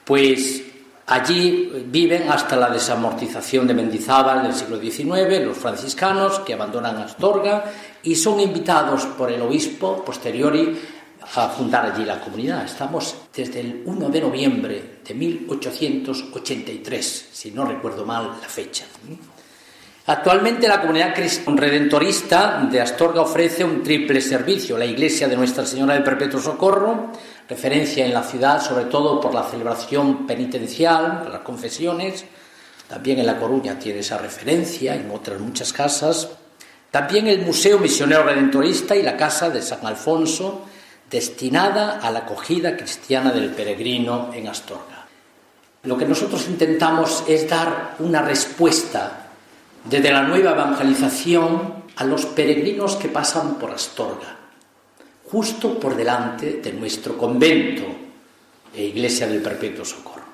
pues 0.05 0.63
allí 1.07 1.85
viven 1.87 2.29
hasta 2.29 2.55
la 2.55 2.69
desamortización 2.69 3.67
de 3.67 3.73
Mendizábal 3.73 4.43
del 4.43 4.53
siglo 4.53 4.79
XIX, 4.79 5.45
los 5.45 5.57
franciscanos 5.57 6.39
que 6.39 6.53
abandonan 6.53 6.97
Astorga 6.97 7.65
y 8.03 8.15
son 8.15 8.39
invitados 8.39 9.05
por 9.17 9.31
el 9.31 9.41
obispo 9.41 10.03
posteriori 10.03 10.79
a 11.35 11.49
fundar 11.49 11.91
allí 11.91 12.05
la 12.05 12.19
comunidad. 12.19 12.65
Estamos 12.65 13.15
desde 13.33 13.61
el 13.61 13.81
1 13.85 14.09
de 14.09 14.21
noviembre 14.21 14.99
de 15.05 15.13
1883, 15.13 17.29
si 17.31 17.51
no 17.51 17.65
recuerdo 17.65 18.05
mal 18.05 18.37
la 18.41 18.47
fecha. 18.47 18.85
Actualmente 20.05 20.67
la 20.67 20.81
comunidad 20.81 21.15
redentorista 21.47 22.67
de 22.69 22.81
Astorga 22.81 23.21
ofrece 23.21 23.63
un 23.63 23.81
triple 23.81 24.19
servicio. 24.19 24.77
La 24.77 24.85
iglesia 24.85 25.29
de 25.29 25.37
Nuestra 25.37 25.65
Señora 25.65 25.93
del 25.93 26.03
Perpetuo 26.03 26.41
Socorro, 26.41 27.11
referencia 27.47 28.05
en 28.05 28.13
la 28.13 28.23
ciudad 28.23 28.61
sobre 28.61 28.85
todo 28.85 29.19
por 29.19 29.33
la 29.33 29.43
celebración 29.43 30.25
penitencial, 30.25 31.27
las 31.31 31.41
confesiones. 31.41 32.25
También 32.87 33.19
en 33.19 33.25
La 33.25 33.39
Coruña 33.39 33.79
tiene 33.79 33.99
esa 33.99 34.17
referencia, 34.17 34.95
en 34.95 35.09
otras 35.11 35.39
muchas 35.39 35.73
casas. 35.73 36.29
También 36.91 37.27
el 37.27 37.41
Museo 37.41 37.79
Misionero 37.79 38.23
Redentorista 38.23 38.95
y 38.95 39.01
la 39.01 39.17
Casa 39.17 39.49
de 39.49 39.61
San 39.61 39.85
Alfonso, 39.85 40.65
destinada 41.09 41.99
a 41.99 42.11
la 42.11 42.19
acogida 42.19 42.77
cristiana 42.77 43.31
del 43.31 43.49
peregrino 43.49 44.31
en 44.33 44.47
Astorga. 44.47 45.07
Lo 45.83 45.97
que 45.97 46.05
nosotros 46.05 46.47
intentamos 46.47 47.23
es 47.27 47.49
dar 47.49 47.95
una 47.99 48.21
respuesta 48.21 49.27
desde 49.83 50.11
la 50.11 50.23
nueva 50.23 50.51
evangelización 50.51 51.83
a 51.95 52.03
los 52.05 52.25
peregrinos 52.25 52.95
que 52.95 53.09
pasan 53.09 53.55
por 53.55 53.71
Astorga, 53.71 54.37
justo 55.33 55.79
por 55.79 55.95
delante 55.95 56.61
de 56.61 56.71
nuestro 56.73 57.17
convento 57.17 57.81
e 58.69 58.85
Iglesia 58.85 59.25
del 59.25 59.41
Perpetuo 59.41 59.81
Socorro. 59.81 60.29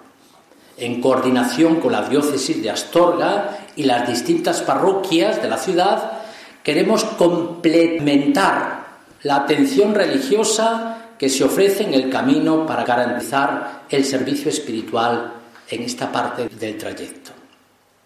En 0.75 0.99
coordinación 0.99 1.79
con 1.79 1.93
la 1.93 2.03
diócesis 2.03 2.61
de 2.61 2.69
Astorga 2.69 3.63
y 3.77 3.83
las 3.83 4.05
distintas 4.05 4.59
parroquias 4.59 5.41
de 5.41 5.47
la 5.47 5.55
ciudad, 5.55 6.19
queremos 6.61 7.05
complementar 7.15 8.87
la 9.23 9.37
atención 9.37 9.95
religiosa 9.95 11.15
que 11.17 11.29
se 11.29 11.45
ofrece 11.45 11.83
en 11.83 11.93
el 11.93 12.09
camino 12.09 12.65
para 12.65 12.83
garantizar 12.83 13.85
el 13.89 14.03
servicio 14.03 14.49
espiritual 14.49 15.31
en 15.69 15.83
esta 15.83 16.11
parte 16.11 16.49
del 16.49 16.77
trayecto. 16.77 17.31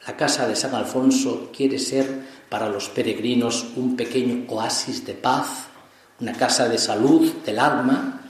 La 0.05 0.15
casa 0.15 0.47
de 0.47 0.55
San 0.55 0.75
Alfonso 0.75 1.49
quiere 1.55 1.79
ser 1.79 2.05
para 2.49 2.69
los 2.69 2.89
peregrinos 2.89 3.65
un 3.77 3.95
pequeño 3.95 4.45
oasis 4.47 5.03
de 5.03 5.13
paz, 5.15 5.72
una 6.23 6.33
casa 6.33 6.69
de 6.69 6.77
salud 6.77 7.33
del 7.45 7.59
alma, 7.59 8.21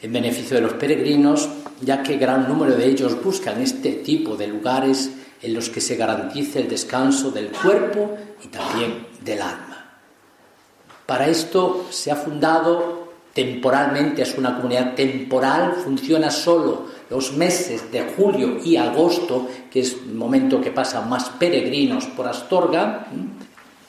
en 0.00 0.10
beneficio 0.10 0.56
de 0.56 0.62
los 0.62 0.72
peregrinos, 0.72 1.46
ya 1.82 2.02
que 2.02 2.16
gran 2.16 2.48
número 2.48 2.74
de 2.74 2.86
ellos 2.86 3.22
buscan 3.22 3.60
este 3.60 3.92
tipo 3.92 4.36
de 4.36 4.46
lugares 4.46 5.10
en 5.42 5.52
los 5.52 5.68
que 5.68 5.82
se 5.82 5.96
garantice 5.96 6.60
el 6.60 6.68
descanso 6.68 7.30
del 7.30 7.48
cuerpo 7.48 8.16
y 8.42 8.48
también 8.48 9.06
del 9.22 9.42
alma. 9.42 9.98
Para 11.04 11.28
esto 11.28 11.86
se 11.90 12.10
ha 12.10 12.16
fundado 12.16 13.12
temporalmente, 13.34 14.22
es 14.22 14.38
una 14.38 14.56
comunidad 14.56 14.94
temporal, 14.94 15.74
funciona 15.84 16.30
solo 16.30 16.86
los 17.10 17.34
meses 17.34 17.92
de 17.92 18.14
julio 18.16 18.58
y 18.64 18.76
agosto, 18.76 19.46
que 19.70 19.80
es 19.80 19.92
el 19.92 20.14
momento 20.14 20.62
que 20.62 20.70
pasan 20.70 21.10
más 21.10 21.28
peregrinos 21.38 22.06
por 22.06 22.28
Astorga, 22.28 23.08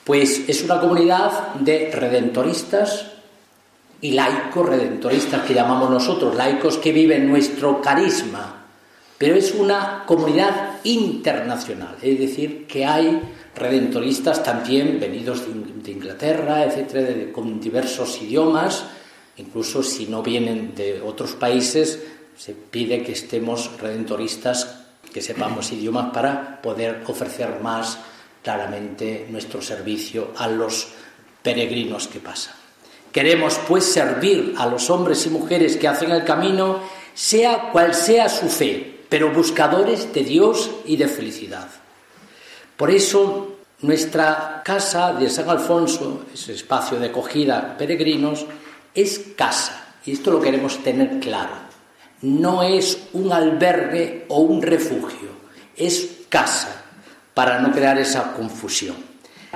pues 0.04 0.46
es 0.46 0.62
una 0.62 0.78
comunidad 0.78 1.54
de 1.54 1.90
redentoristas 1.94 3.17
y 4.00 4.12
laicos 4.12 4.68
redentoristas 4.68 5.44
que 5.44 5.54
llamamos 5.54 5.90
nosotros, 5.90 6.34
laicos 6.34 6.78
que 6.78 6.92
viven 6.92 7.28
nuestro 7.28 7.80
carisma, 7.80 8.66
pero 9.16 9.34
es 9.34 9.52
una 9.54 10.04
comunidad 10.06 10.78
internacional, 10.84 11.96
es 12.00 12.18
decir, 12.18 12.66
que 12.66 12.86
hay 12.86 13.20
redentoristas 13.56 14.42
también 14.44 15.00
venidos 15.00 15.42
de 15.82 15.90
Inglaterra, 15.90 16.64
etcétera, 16.64 17.32
con 17.32 17.60
diversos 17.60 18.22
idiomas, 18.22 18.84
incluso 19.36 19.82
si 19.82 20.06
no 20.06 20.22
vienen 20.22 20.74
de 20.76 21.00
otros 21.00 21.32
países, 21.32 22.00
se 22.36 22.54
pide 22.54 23.02
que 23.02 23.12
estemos 23.12 23.80
redentoristas, 23.80 24.84
que 25.12 25.20
sepamos 25.20 25.72
idiomas 25.72 26.12
para 26.12 26.62
poder 26.62 27.02
ofrecer 27.06 27.58
más 27.60 27.98
claramente 28.44 29.26
nuestro 29.28 29.60
servicio 29.60 30.32
a 30.36 30.46
los 30.46 30.88
peregrinos 31.42 32.06
que 32.06 32.20
pasan. 32.20 32.67
Queremos 33.12 33.58
pues 33.66 33.84
servir 33.84 34.54
a 34.58 34.66
los 34.66 34.90
hombres 34.90 35.24
y 35.26 35.30
mujeres 35.30 35.76
que 35.76 35.88
hacen 35.88 36.10
el 36.10 36.24
camino, 36.24 36.80
sea 37.14 37.70
cual 37.72 37.94
sea 37.94 38.28
su 38.28 38.48
fe, 38.48 39.00
pero 39.08 39.32
buscadores 39.32 40.12
de 40.12 40.22
Dios 40.22 40.70
y 40.84 40.96
de 40.96 41.08
felicidad. 41.08 41.68
Por 42.76 42.90
eso, 42.90 43.56
nuestra 43.80 44.62
casa 44.64 45.12
de 45.14 45.28
San 45.30 45.48
Alfonso, 45.48 46.26
ese 46.32 46.52
espacio 46.52 46.98
de 46.98 47.06
acogida 47.06 47.76
peregrinos, 47.76 48.46
es 48.94 49.20
casa. 49.36 49.96
Y 50.04 50.12
esto 50.12 50.30
lo 50.30 50.40
queremos 50.40 50.82
tener 50.82 51.18
claro. 51.18 51.54
No 52.22 52.62
es 52.62 52.98
un 53.12 53.32
albergue 53.32 54.26
o 54.28 54.40
un 54.40 54.62
refugio, 54.62 55.30
es 55.76 56.08
casa, 56.28 56.84
para 57.34 57.60
no 57.60 57.72
crear 57.72 57.98
esa 57.98 58.32
confusión. 58.32 59.07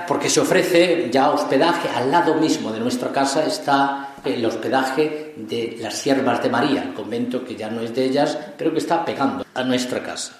Porque 0.07 0.29
se 0.29 0.39
ofrece 0.39 1.09
ya 1.11 1.29
hospedaje, 1.29 1.87
al 1.89 2.09
lado 2.09 2.35
mismo 2.35 2.71
de 2.71 2.79
nuestra 2.79 3.11
casa 3.11 3.45
está 3.45 4.15
el 4.25 4.43
hospedaje 4.45 5.33
de 5.37 5.77
las 5.79 5.97
siervas 5.97 6.41
de 6.41 6.49
María, 6.49 6.83
el 6.83 6.93
convento 6.93 7.43
que 7.45 7.55
ya 7.55 7.69
no 7.69 7.81
es 7.81 7.93
de 7.93 8.05
ellas, 8.05 8.37
pero 8.57 8.71
que 8.71 8.79
está 8.79 9.05
pegando 9.05 9.45
a 9.53 9.63
nuestra 9.63 10.01
casa. 10.01 10.39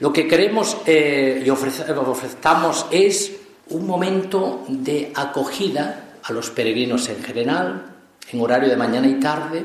Lo 0.00 0.12
que 0.12 0.26
queremos 0.26 0.76
eh, 0.84 1.42
y 1.44 1.48
ofrecemos 1.48 2.86
es 2.90 3.32
un 3.70 3.86
momento 3.86 4.64
de 4.68 5.12
acogida 5.14 6.16
a 6.22 6.32
los 6.32 6.50
peregrinos 6.50 7.08
en 7.08 7.22
general, 7.22 7.94
en 8.30 8.40
horario 8.40 8.68
de 8.68 8.76
mañana 8.76 9.06
y 9.06 9.18
tarde, 9.20 9.64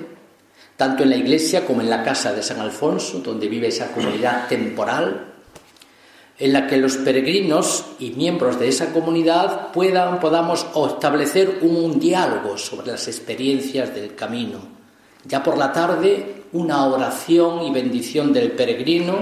tanto 0.76 1.04
en 1.04 1.10
la 1.10 1.16
iglesia 1.16 1.66
como 1.66 1.82
en 1.82 1.90
la 1.90 2.04
casa 2.04 2.34
de 2.34 2.44
San 2.44 2.60
Alfonso, 2.60 3.20
donde 3.20 3.48
vive 3.48 3.68
esa 3.68 3.92
comunidad 3.92 4.48
temporal, 4.48 5.27
en 6.40 6.54
la 6.54 6.68
que 6.68 6.78
los 6.78 6.98
peregrinos 6.98 7.86
y 8.00 8.12
miembros 8.12 8.60
de 8.60 8.68
esa 8.68 8.94
comunidad 8.94 9.72
puedan, 9.72 10.20
podamos 10.20 10.68
establecer 10.92 11.60
un 11.62 12.00
diálogo 12.00 12.58
sobre 12.58 12.92
las 12.92 13.08
experiencias 13.08 13.94
del 13.94 14.14
camino. 14.14 14.60
Ya 15.26 15.42
por 15.42 15.58
la 15.58 15.74
tarde, 15.74 16.44
una 16.54 16.86
oración 16.86 17.64
y 17.64 17.72
bendición 17.72 18.32
del 18.32 18.52
peregrino 18.52 19.16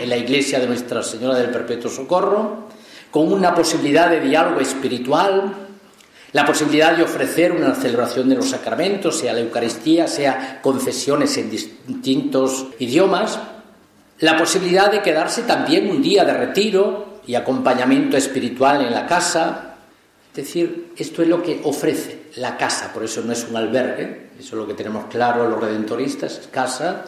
en 0.00 0.08
la 0.08 0.16
iglesia 0.16 0.58
de 0.58 0.66
Nuestra 0.66 1.02
Señora 1.02 1.36
del 1.36 1.50
Perpetuo 1.50 1.90
Socorro, 1.90 2.68
con 3.10 3.32
una 3.32 3.54
posibilidad 3.54 4.10
de 4.10 4.20
diálogo 4.20 4.60
espiritual, 4.60 5.54
la 6.32 6.44
posibilidad 6.44 6.96
de 6.96 7.04
ofrecer 7.04 7.52
una 7.52 7.76
celebración 7.76 8.28
de 8.28 8.34
los 8.34 8.50
sacramentos, 8.50 9.20
sea 9.20 9.32
la 9.32 9.38
Eucaristía, 9.38 10.08
sea 10.08 10.60
confesiones 10.60 11.36
en 11.36 11.48
distintos 11.48 12.66
idiomas, 12.80 13.38
la 14.24 14.38
posibilidad 14.38 14.90
de 14.90 15.02
quedarse 15.02 15.42
también 15.42 15.90
un 15.90 16.00
día 16.00 16.24
de 16.24 16.32
retiro 16.32 17.20
y 17.26 17.34
acompañamiento 17.34 18.16
espiritual 18.16 18.80
en 18.80 18.94
la 18.94 19.04
casa. 19.04 19.74
Es 20.30 20.34
decir, 20.34 20.94
esto 20.96 21.20
es 21.20 21.28
lo 21.28 21.42
que 21.42 21.60
ofrece 21.62 22.30
la 22.36 22.56
casa, 22.56 22.90
por 22.90 23.04
eso 23.04 23.20
no 23.20 23.34
es 23.34 23.44
un 23.44 23.54
albergue, 23.54 24.30
eso 24.38 24.56
es 24.56 24.62
lo 24.62 24.66
que 24.66 24.72
tenemos 24.72 25.04
claro 25.10 25.46
los 25.46 25.60
redentoristas, 25.60 26.38
es 26.38 26.46
casa, 26.46 27.04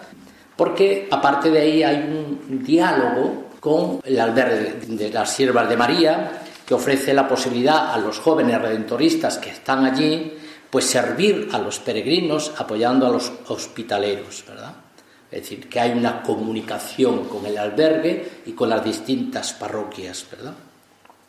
porque 0.57 1.09
aparte 1.11 1.51
de 1.51 1.59
ahí 1.59 1.83
hay 1.83 1.97
un 1.97 2.63
diálogo 2.63 3.47
con 3.61 4.01
el 4.05 4.21
albergue 4.21 4.75
de 4.87 5.11
las 5.11 5.33
siervas 5.33 5.71
de 5.71 5.77
María, 5.79 6.43
que 6.67 6.75
ofrece 6.75 7.15
la 7.15 7.27
posibilidad 7.27 7.95
a 7.95 7.97
los 7.97 8.19
jóvenes 8.19 8.61
redentoristas 8.61 9.39
que 9.39 9.49
están 9.49 9.87
allí, 9.87 10.35
pues 10.69 10.85
servir 10.85 11.49
a 11.51 11.59
los 11.59 11.79
peregrinos 11.79 12.53
apoyando 12.59 13.07
a 13.07 13.11
los 13.11 13.33
hospitaleros, 13.49 14.45
¿verdad? 14.47 14.86
Es 15.31 15.43
decir, 15.43 15.69
que 15.69 15.81
hay 15.81 15.93
una 15.93 16.23
comunicación 16.23 17.25
con 17.25 17.45
el 17.47 17.59
albergue 17.59 18.43
y 18.47 18.53
con 18.53 18.69
las 18.69 18.85
distintas 18.85 19.53
parroquias, 19.53 20.25
¿verdad? 20.31 20.55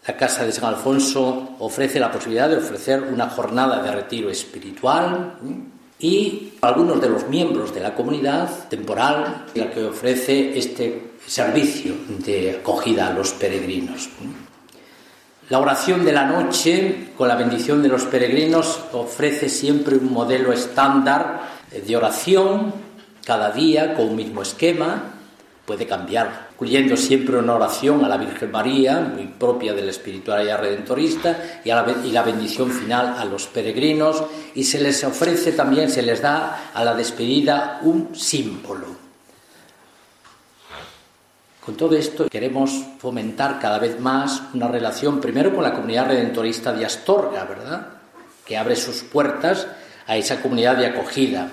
La 0.08 0.16
Casa 0.16 0.46
de 0.46 0.52
San 0.54 0.74
Alfonso 0.74 1.56
ofrece 1.60 2.00
la 2.00 2.12
posibilidad 2.12 2.48
de 2.48 2.58
ofrecer 2.58 3.02
una 3.02 3.30
jornada 3.30 3.82
de 3.84 3.92
retiro 3.92 4.30
espiritual 4.30 5.34
y 6.00 6.54
algunos 6.62 7.02
de 7.02 7.10
los 7.10 7.28
miembros 7.28 7.74
de 7.74 7.82
la 7.82 7.94
comunidad 7.94 8.70
temporal 8.70 9.46
la 9.56 9.70
que 9.70 9.84
ofrece 9.84 10.58
este 10.58 11.12
servicio 11.26 11.96
de 12.20 12.58
acogida 12.62 13.08
a 13.08 13.14
los 13.14 13.32
peregrinos. 13.32 14.10
La 15.50 15.60
oración 15.60 16.06
de 16.06 16.12
la 16.12 16.26
noche, 16.26 17.10
con 17.18 17.28
la 17.28 17.36
bendición 17.36 17.82
de 17.82 17.90
los 17.90 18.04
peregrinos, 18.04 18.80
ofrece 18.94 19.50
siempre 19.50 19.98
un 19.98 20.14
modelo 20.14 20.54
estándar 20.54 21.42
de 21.86 21.98
oración, 21.98 22.74
cada 23.28 23.52
día 23.52 23.94
con 23.94 24.06
un 24.08 24.16
mismo 24.16 24.42
esquema, 24.42 25.16
puede 25.66 25.86
cambiar, 25.86 26.48
incluyendo 26.54 26.96
siempre 26.96 27.36
una 27.36 27.56
oración 27.56 28.06
a 28.06 28.08
la 28.08 28.16
Virgen 28.16 28.50
María, 28.50 29.02
muy 29.02 29.26
propia 29.26 29.74
de 29.74 29.82
la 29.82 29.92
espiritualidad 29.92 30.62
redentorista, 30.62 31.60
y, 31.66 31.68
la, 31.68 31.86
y 32.06 32.12
la 32.12 32.24
bendición 32.24 32.72
final 32.72 33.18
a 33.18 33.26
los 33.26 33.48
peregrinos, 33.48 34.24
y 34.56 34.64
se 34.64 34.80
les 34.80 35.04
ofrece 35.04 35.52
también, 35.52 35.90
se 35.90 36.04
les 36.04 36.22
da 36.22 36.72
a 36.74 36.86
la 36.86 36.96
despedida 36.96 37.82
un 37.84 38.16
símbolo 38.16 39.08
con 41.68 41.76
todo 41.76 41.98
esto 41.98 42.30
queremos 42.30 42.72
fomentar 42.98 43.60
cada 43.60 43.78
vez 43.78 44.00
más 44.00 44.42
una 44.54 44.70
relación 44.70 45.20
primero 45.20 45.54
con 45.54 45.66
la 45.66 45.74
comunidad 45.74 46.08
redentorista 46.08 46.72
de 46.72 46.86
Astorga, 46.86 47.44
¿verdad? 47.44 47.88
Que 48.46 48.56
abre 48.56 48.78
sus 48.78 49.02
puertas 49.02 49.68
a 50.08 50.16
esa 50.16 50.42
comunidad 50.42 50.78
de 50.78 50.86
acogida. 50.86 51.52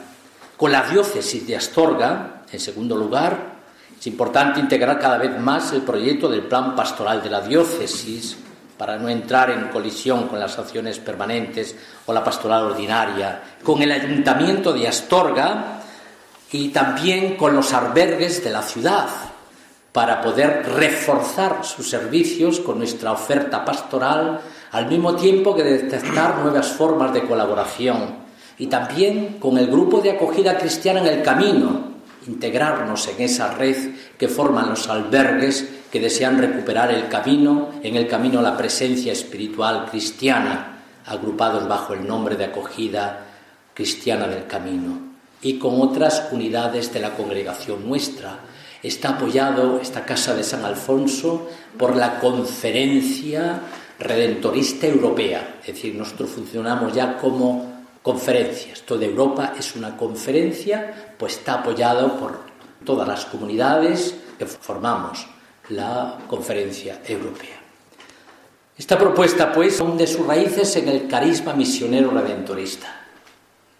Con 0.64 0.72
la 0.72 0.88
diócesis 0.88 1.46
de 1.46 1.56
Astorga, 1.56 2.40
en 2.50 2.58
segundo 2.58 2.96
lugar, 2.96 3.36
es 4.00 4.06
importante 4.06 4.60
integrar 4.60 4.98
cada 4.98 5.18
vez 5.18 5.38
más 5.38 5.70
el 5.74 5.82
proyecto 5.82 6.26
del 6.26 6.44
plan 6.44 6.74
pastoral 6.74 7.22
de 7.22 7.28
la 7.28 7.42
diócesis 7.42 8.38
para 8.78 8.96
no 8.96 9.10
entrar 9.10 9.50
en 9.50 9.68
colisión 9.68 10.26
con 10.26 10.40
las 10.40 10.58
acciones 10.58 10.98
permanentes 11.00 11.76
o 12.06 12.14
la 12.14 12.24
pastoral 12.24 12.64
ordinaria, 12.64 13.42
con 13.62 13.82
el 13.82 13.92
ayuntamiento 13.92 14.72
de 14.72 14.88
Astorga 14.88 15.82
y 16.50 16.70
también 16.70 17.36
con 17.36 17.54
los 17.54 17.74
albergues 17.74 18.42
de 18.42 18.50
la 18.50 18.62
ciudad, 18.62 19.08
para 19.92 20.22
poder 20.22 20.64
reforzar 20.76 21.62
sus 21.62 21.90
servicios 21.90 22.60
con 22.60 22.78
nuestra 22.78 23.12
oferta 23.12 23.66
pastoral, 23.66 24.40
al 24.72 24.86
mismo 24.86 25.14
tiempo 25.14 25.54
que 25.54 25.62
detectar 25.62 26.38
nuevas 26.38 26.68
formas 26.68 27.12
de 27.12 27.24
colaboración 27.24 28.23
y 28.58 28.66
también 28.66 29.36
con 29.38 29.58
el 29.58 29.66
grupo 29.66 30.00
de 30.00 30.12
acogida 30.12 30.58
cristiana 30.58 31.00
en 31.00 31.06
el 31.06 31.22
camino, 31.22 31.94
integrarnos 32.26 33.08
en 33.08 33.22
esa 33.22 33.54
red 33.54 33.76
que 34.18 34.28
forman 34.28 34.70
los 34.70 34.88
albergues 34.88 35.68
que 35.90 36.00
desean 36.00 36.38
recuperar 36.38 36.90
el 36.90 37.08
camino, 37.08 37.70
en 37.82 37.96
el 37.96 38.08
camino 38.08 38.40
la 38.42 38.56
presencia 38.56 39.12
espiritual 39.12 39.86
cristiana, 39.90 40.82
agrupados 41.06 41.68
bajo 41.68 41.94
el 41.94 42.06
nombre 42.06 42.36
de 42.36 42.46
acogida 42.46 43.26
cristiana 43.74 44.26
del 44.26 44.46
camino, 44.46 44.98
y 45.42 45.58
con 45.58 45.80
otras 45.80 46.28
unidades 46.32 46.92
de 46.92 47.00
la 47.00 47.10
congregación 47.10 47.86
nuestra, 47.86 48.38
está 48.82 49.10
apoyado 49.10 49.80
esta 49.80 50.04
Casa 50.04 50.34
de 50.34 50.44
San 50.44 50.64
Alfonso 50.64 51.48
por 51.78 51.96
la 51.96 52.18
Conferencia 52.20 53.60
Redentorista 53.98 54.86
Europea. 54.86 55.56
Es 55.60 55.74
decir, 55.74 55.94
nosotros 55.94 56.30
funcionamos 56.30 56.92
ya 56.92 57.16
como 57.16 57.73
conferencias. 58.04 58.82
Toda 58.82 59.06
Europa 59.06 59.54
es 59.58 59.74
una 59.74 59.96
conferencia, 59.96 61.14
pues 61.18 61.38
está 61.38 61.54
apoyado 61.54 62.18
por 62.18 62.38
todas 62.84 63.08
las 63.08 63.24
comunidades 63.24 64.14
que 64.38 64.44
formamos 64.44 65.26
la 65.70 66.18
Conferencia 66.28 67.00
Europea. 67.08 67.56
Esta 68.76 68.98
propuesta, 68.98 69.50
pues, 69.50 69.80
hunde 69.80 70.06
sus 70.06 70.26
raíces 70.26 70.76
en 70.76 70.88
el 70.88 71.08
carisma 71.08 71.54
misionero 71.54 72.10
redentorista. 72.10 73.06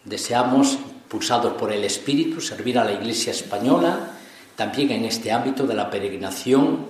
Deseamos, 0.04 0.72
impulsados 0.72 1.52
por 1.52 1.70
el 1.70 1.84
Espíritu, 1.84 2.40
servir 2.40 2.78
a 2.78 2.84
la 2.84 2.92
Iglesia 2.92 3.32
española 3.32 4.12
también 4.56 4.90
en 4.92 5.04
este 5.04 5.32
ámbito 5.32 5.66
de 5.66 5.74
la 5.74 5.90
peregrinación 5.90 6.86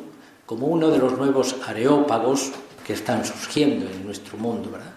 como 0.46 0.68
uno 0.68 0.88
de 0.88 0.98
los 0.98 1.18
nuevos 1.18 1.56
areópagos 1.66 2.52
que 2.86 2.92
están 2.92 3.24
surgiendo 3.24 3.90
en 3.90 4.04
nuestro 4.04 4.38
mundo, 4.38 4.70
¿verdad? 4.70 4.93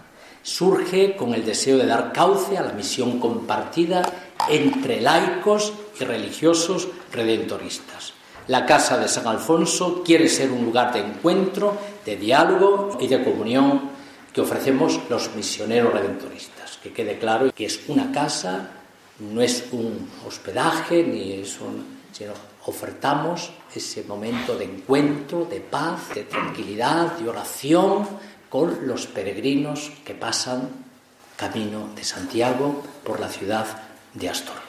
Surge 0.48 1.14
con 1.14 1.34
el 1.34 1.44
deseo 1.44 1.76
de 1.76 1.84
dar 1.84 2.10
cauce 2.10 2.56
a 2.56 2.62
la 2.62 2.72
misión 2.72 3.20
compartida 3.20 4.00
entre 4.48 4.98
laicos 4.98 5.74
y 6.00 6.04
religiosos 6.04 6.88
redentoristas. 7.12 8.14
La 8.46 8.64
Casa 8.64 8.96
de 8.96 9.08
San 9.08 9.26
Alfonso 9.26 10.02
quiere 10.02 10.26
ser 10.26 10.50
un 10.50 10.64
lugar 10.64 10.90
de 10.94 11.00
encuentro, 11.00 11.76
de 12.02 12.16
diálogo 12.16 12.96
y 12.98 13.08
de 13.08 13.22
comunión 13.22 13.90
que 14.32 14.40
ofrecemos 14.40 14.98
los 15.10 15.34
misioneros 15.34 15.92
redentoristas. 15.92 16.78
Que 16.82 16.94
quede 16.94 17.18
claro 17.18 17.52
que 17.52 17.66
es 17.66 17.80
una 17.88 18.10
casa, 18.10 18.70
no 19.18 19.42
es 19.42 19.66
un 19.70 20.08
hospedaje, 20.26 21.04
ni 21.04 21.32
es 21.34 21.60
un, 21.60 21.84
sino 22.10 22.32
ofertamos 22.64 23.50
ese 23.74 24.02
momento 24.04 24.56
de 24.56 24.64
encuentro, 24.64 25.44
de 25.44 25.60
paz, 25.60 26.14
de 26.14 26.24
tranquilidad, 26.24 27.18
de 27.18 27.28
oración 27.28 28.08
con 28.48 28.86
los 28.86 29.06
peregrinos 29.06 29.92
que 30.04 30.14
pasan 30.14 30.68
camino 31.36 31.88
de 31.94 32.04
Santiago 32.04 32.82
por 33.04 33.20
la 33.20 33.28
ciudad 33.28 33.66
de 34.14 34.28
Astorga. 34.28 34.62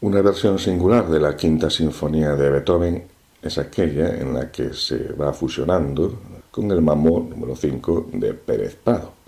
Una 0.00 0.20
versión 0.20 0.58
singular 0.58 1.08
de 1.08 1.20
la 1.20 1.36
quinta 1.36 1.70
sinfonía 1.70 2.34
de 2.34 2.50
Beethoven 2.50 3.04
es 3.42 3.58
aquella 3.58 4.16
en 4.16 4.34
la 4.34 4.50
que 4.50 4.72
se 4.72 5.12
va 5.12 5.32
fusionando 5.32 6.20
con 6.50 6.70
el 6.70 6.82
mamón 6.82 7.30
número 7.30 7.56
5 7.56 8.10
de 8.12 8.34
Pérez 8.34 8.76
Prado. 8.76 9.21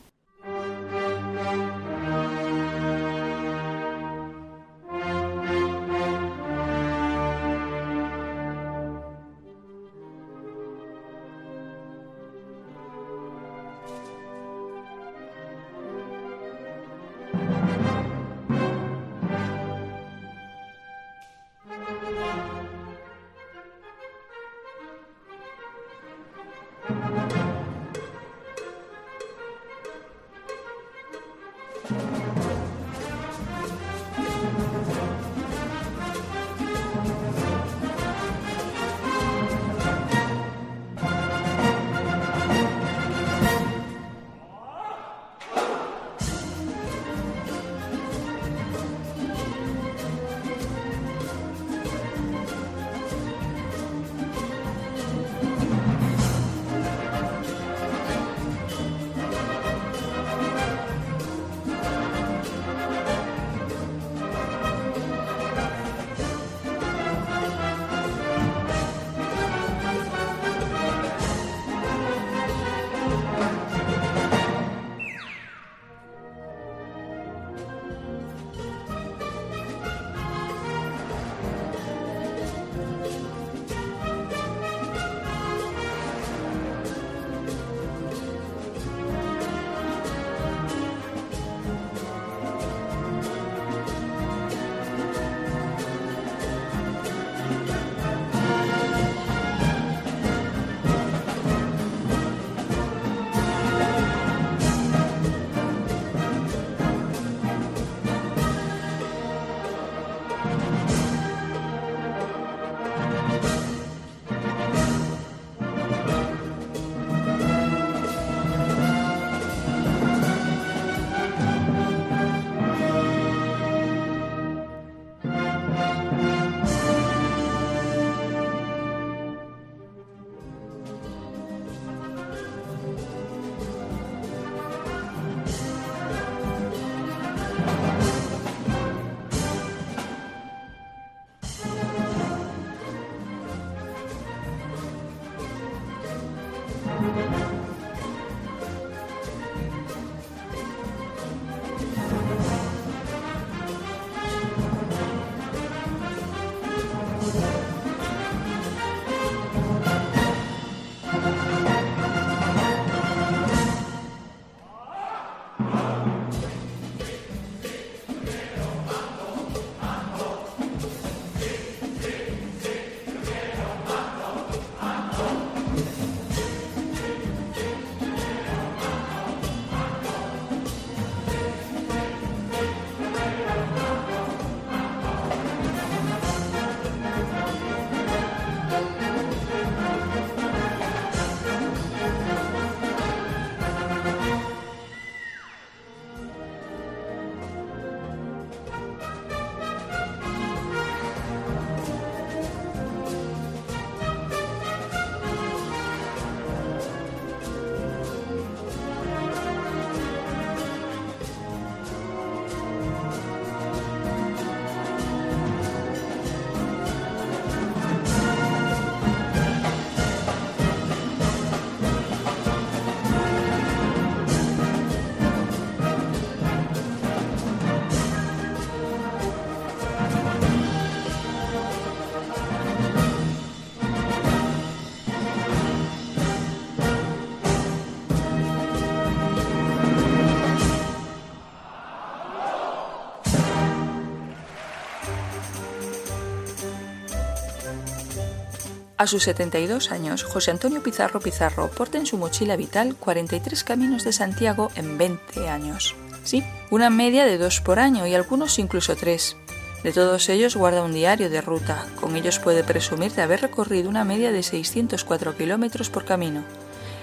A 249.05 249.07
sus 249.07 249.25
72 249.25 249.93
años, 249.93 250.25
José 250.25 250.51
Antonio 250.51 250.83
Pizarro 250.83 251.21
Pizarro 251.21 251.69
porta 251.69 251.99
en 251.99 252.07
su 252.07 252.17
mochila 252.17 252.57
vital 252.57 252.97
43 252.97 253.63
caminos 253.63 254.03
de 254.03 254.15
Santiago 254.15 254.71
en 254.77 254.97
20 254.97 255.47
años. 255.51 255.95
Sí, 256.23 256.43
una 256.71 256.89
media 256.89 257.27
de 257.27 257.37
dos 257.37 257.61
por 257.61 257.81
año 257.81 258.07
y 258.07 258.15
algunos 258.15 258.59
incluso 258.59 258.97
tres. 258.97 259.37
De 259.83 259.93
todos 259.93 260.31
ellos 260.31 260.57
guarda 260.57 260.83
un 260.83 260.95
diario 260.95 261.29
de 261.29 261.43
ruta. 261.43 261.85
Con 262.01 262.17
ellos 262.17 262.39
puede 262.39 262.65
presumir 262.65 263.13
de 263.13 263.21
haber 263.21 263.43
recorrido 263.43 263.91
una 263.91 264.05
media 264.05 264.33
de 264.33 264.43
604 264.43 265.37
kilómetros 265.37 265.91
por 265.91 266.07
camino. 266.07 266.43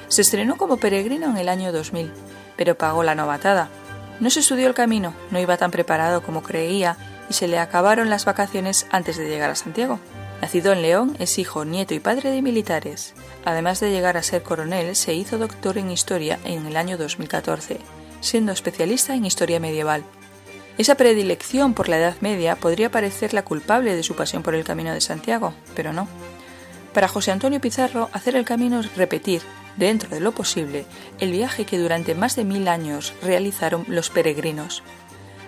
Se 0.07 0.23
estrenó 0.23 0.57
como 0.57 0.77
peregrino 0.77 1.29
en 1.29 1.37
el 1.37 1.49
año 1.49 1.71
2000, 1.71 2.11
pero 2.57 2.79
pagó 2.79 3.03
la 3.03 3.13
novatada. 3.13 3.69
No 4.19 4.31
se 4.31 4.39
estudió 4.39 4.67
el 4.67 4.73
camino, 4.73 5.13
no 5.29 5.39
iba 5.39 5.55
tan 5.57 5.69
preparado 5.69 6.23
como 6.23 6.41
creía 6.41 6.97
y 7.29 7.33
se 7.33 7.47
le 7.47 7.59
acabaron 7.59 8.09
las 8.09 8.25
vacaciones 8.25 8.87
antes 8.89 9.17
de 9.17 9.29
llegar 9.29 9.51
a 9.51 9.55
Santiago. 9.55 9.99
Nacido 10.41 10.73
en 10.73 10.81
León, 10.81 11.15
es 11.19 11.37
hijo, 11.37 11.65
nieto 11.65 11.93
y 11.93 11.99
padre 11.99 12.31
de 12.31 12.41
militares. 12.41 13.13
Además 13.45 13.79
de 13.79 13.91
llegar 13.91 14.17
a 14.17 14.23
ser 14.23 14.41
coronel, 14.41 14.95
se 14.95 15.13
hizo 15.13 15.37
doctor 15.37 15.77
en 15.77 15.91
historia 15.91 16.39
en 16.45 16.65
el 16.65 16.77
año 16.77 16.97
2014, 16.97 17.77
siendo 18.21 18.51
especialista 18.51 19.13
en 19.13 19.25
historia 19.25 19.59
medieval. 19.59 20.03
Esa 20.79 20.95
predilección 20.95 21.75
por 21.75 21.89
la 21.89 21.99
Edad 21.99 22.15
Media 22.21 22.55
podría 22.55 22.89
parecer 22.89 23.35
la 23.35 23.43
culpable 23.43 23.95
de 23.95 24.01
su 24.01 24.15
pasión 24.15 24.41
por 24.41 24.55
el 24.55 24.63
Camino 24.63 24.91
de 24.91 25.01
Santiago, 25.01 25.53
pero 25.75 25.93
no. 25.93 26.07
Para 26.91 27.07
José 27.07 27.31
Antonio 27.31 27.61
Pizarro, 27.61 28.09
hacer 28.11 28.35
el 28.35 28.43
camino 28.43 28.79
es 28.79 28.95
repetir, 28.95 29.43
dentro 29.77 30.09
de 30.09 30.21
lo 30.21 30.31
posible, 30.31 30.85
el 31.19 31.31
viaje 31.31 31.65
que 31.65 31.77
durante 31.77 32.15
más 32.15 32.35
de 32.35 32.45
mil 32.45 32.67
años 32.67 33.13
realizaron 33.21 33.85
los 33.87 34.09
peregrinos, 34.09 34.81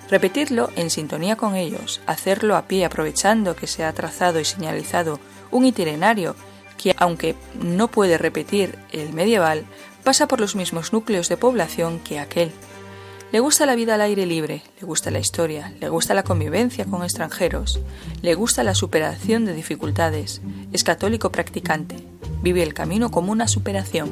Repetirlo 0.09 0.69
en 0.75 0.89
sintonía 0.89 1.35
con 1.35 1.55
ellos, 1.55 2.01
hacerlo 2.05 2.55
a 2.55 2.67
pie 2.67 2.85
aprovechando 2.85 3.55
que 3.55 3.67
se 3.67 3.83
ha 3.83 3.93
trazado 3.93 4.39
y 4.39 4.45
señalizado 4.45 5.19
un 5.51 5.65
itinerario 5.65 6.35
que, 6.77 6.95
aunque 6.97 7.35
no 7.61 7.87
puede 7.87 8.17
repetir 8.17 8.77
el 8.91 9.13
medieval, 9.13 9.65
pasa 10.03 10.27
por 10.27 10.39
los 10.39 10.55
mismos 10.55 10.93
núcleos 10.93 11.29
de 11.29 11.37
población 11.37 11.99
que 11.99 12.19
aquel. 12.19 12.51
Le 13.31 13.39
gusta 13.39 13.65
la 13.65 13.73
vida 13.73 13.95
al 13.95 14.01
aire 14.01 14.27
libre, 14.27 14.61
le 14.79 14.85
gusta 14.85 15.09
la 15.09 15.17
historia, 15.17 15.73
le 15.79 15.89
gusta 15.89 16.13
la 16.13 16.23
convivencia 16.23 16.85
con 16.85 17.01
extranjeros, 17.03 17.79
le 18.21 18.35
gusta 18.35 18.63
la 18.63 18.75
superación 18.75 19.45
de 19.45 19.55
dificultades, 19.55 20.41
es 20.71 20.83
católico 20.83 21.31
practicante, 21.31 21.95
vive 22.43 22.61
el 22.61 22.75
camino 22.75 23.09
como 23.09 23.31
una 23.31 23.47
superación. 23.47 24.11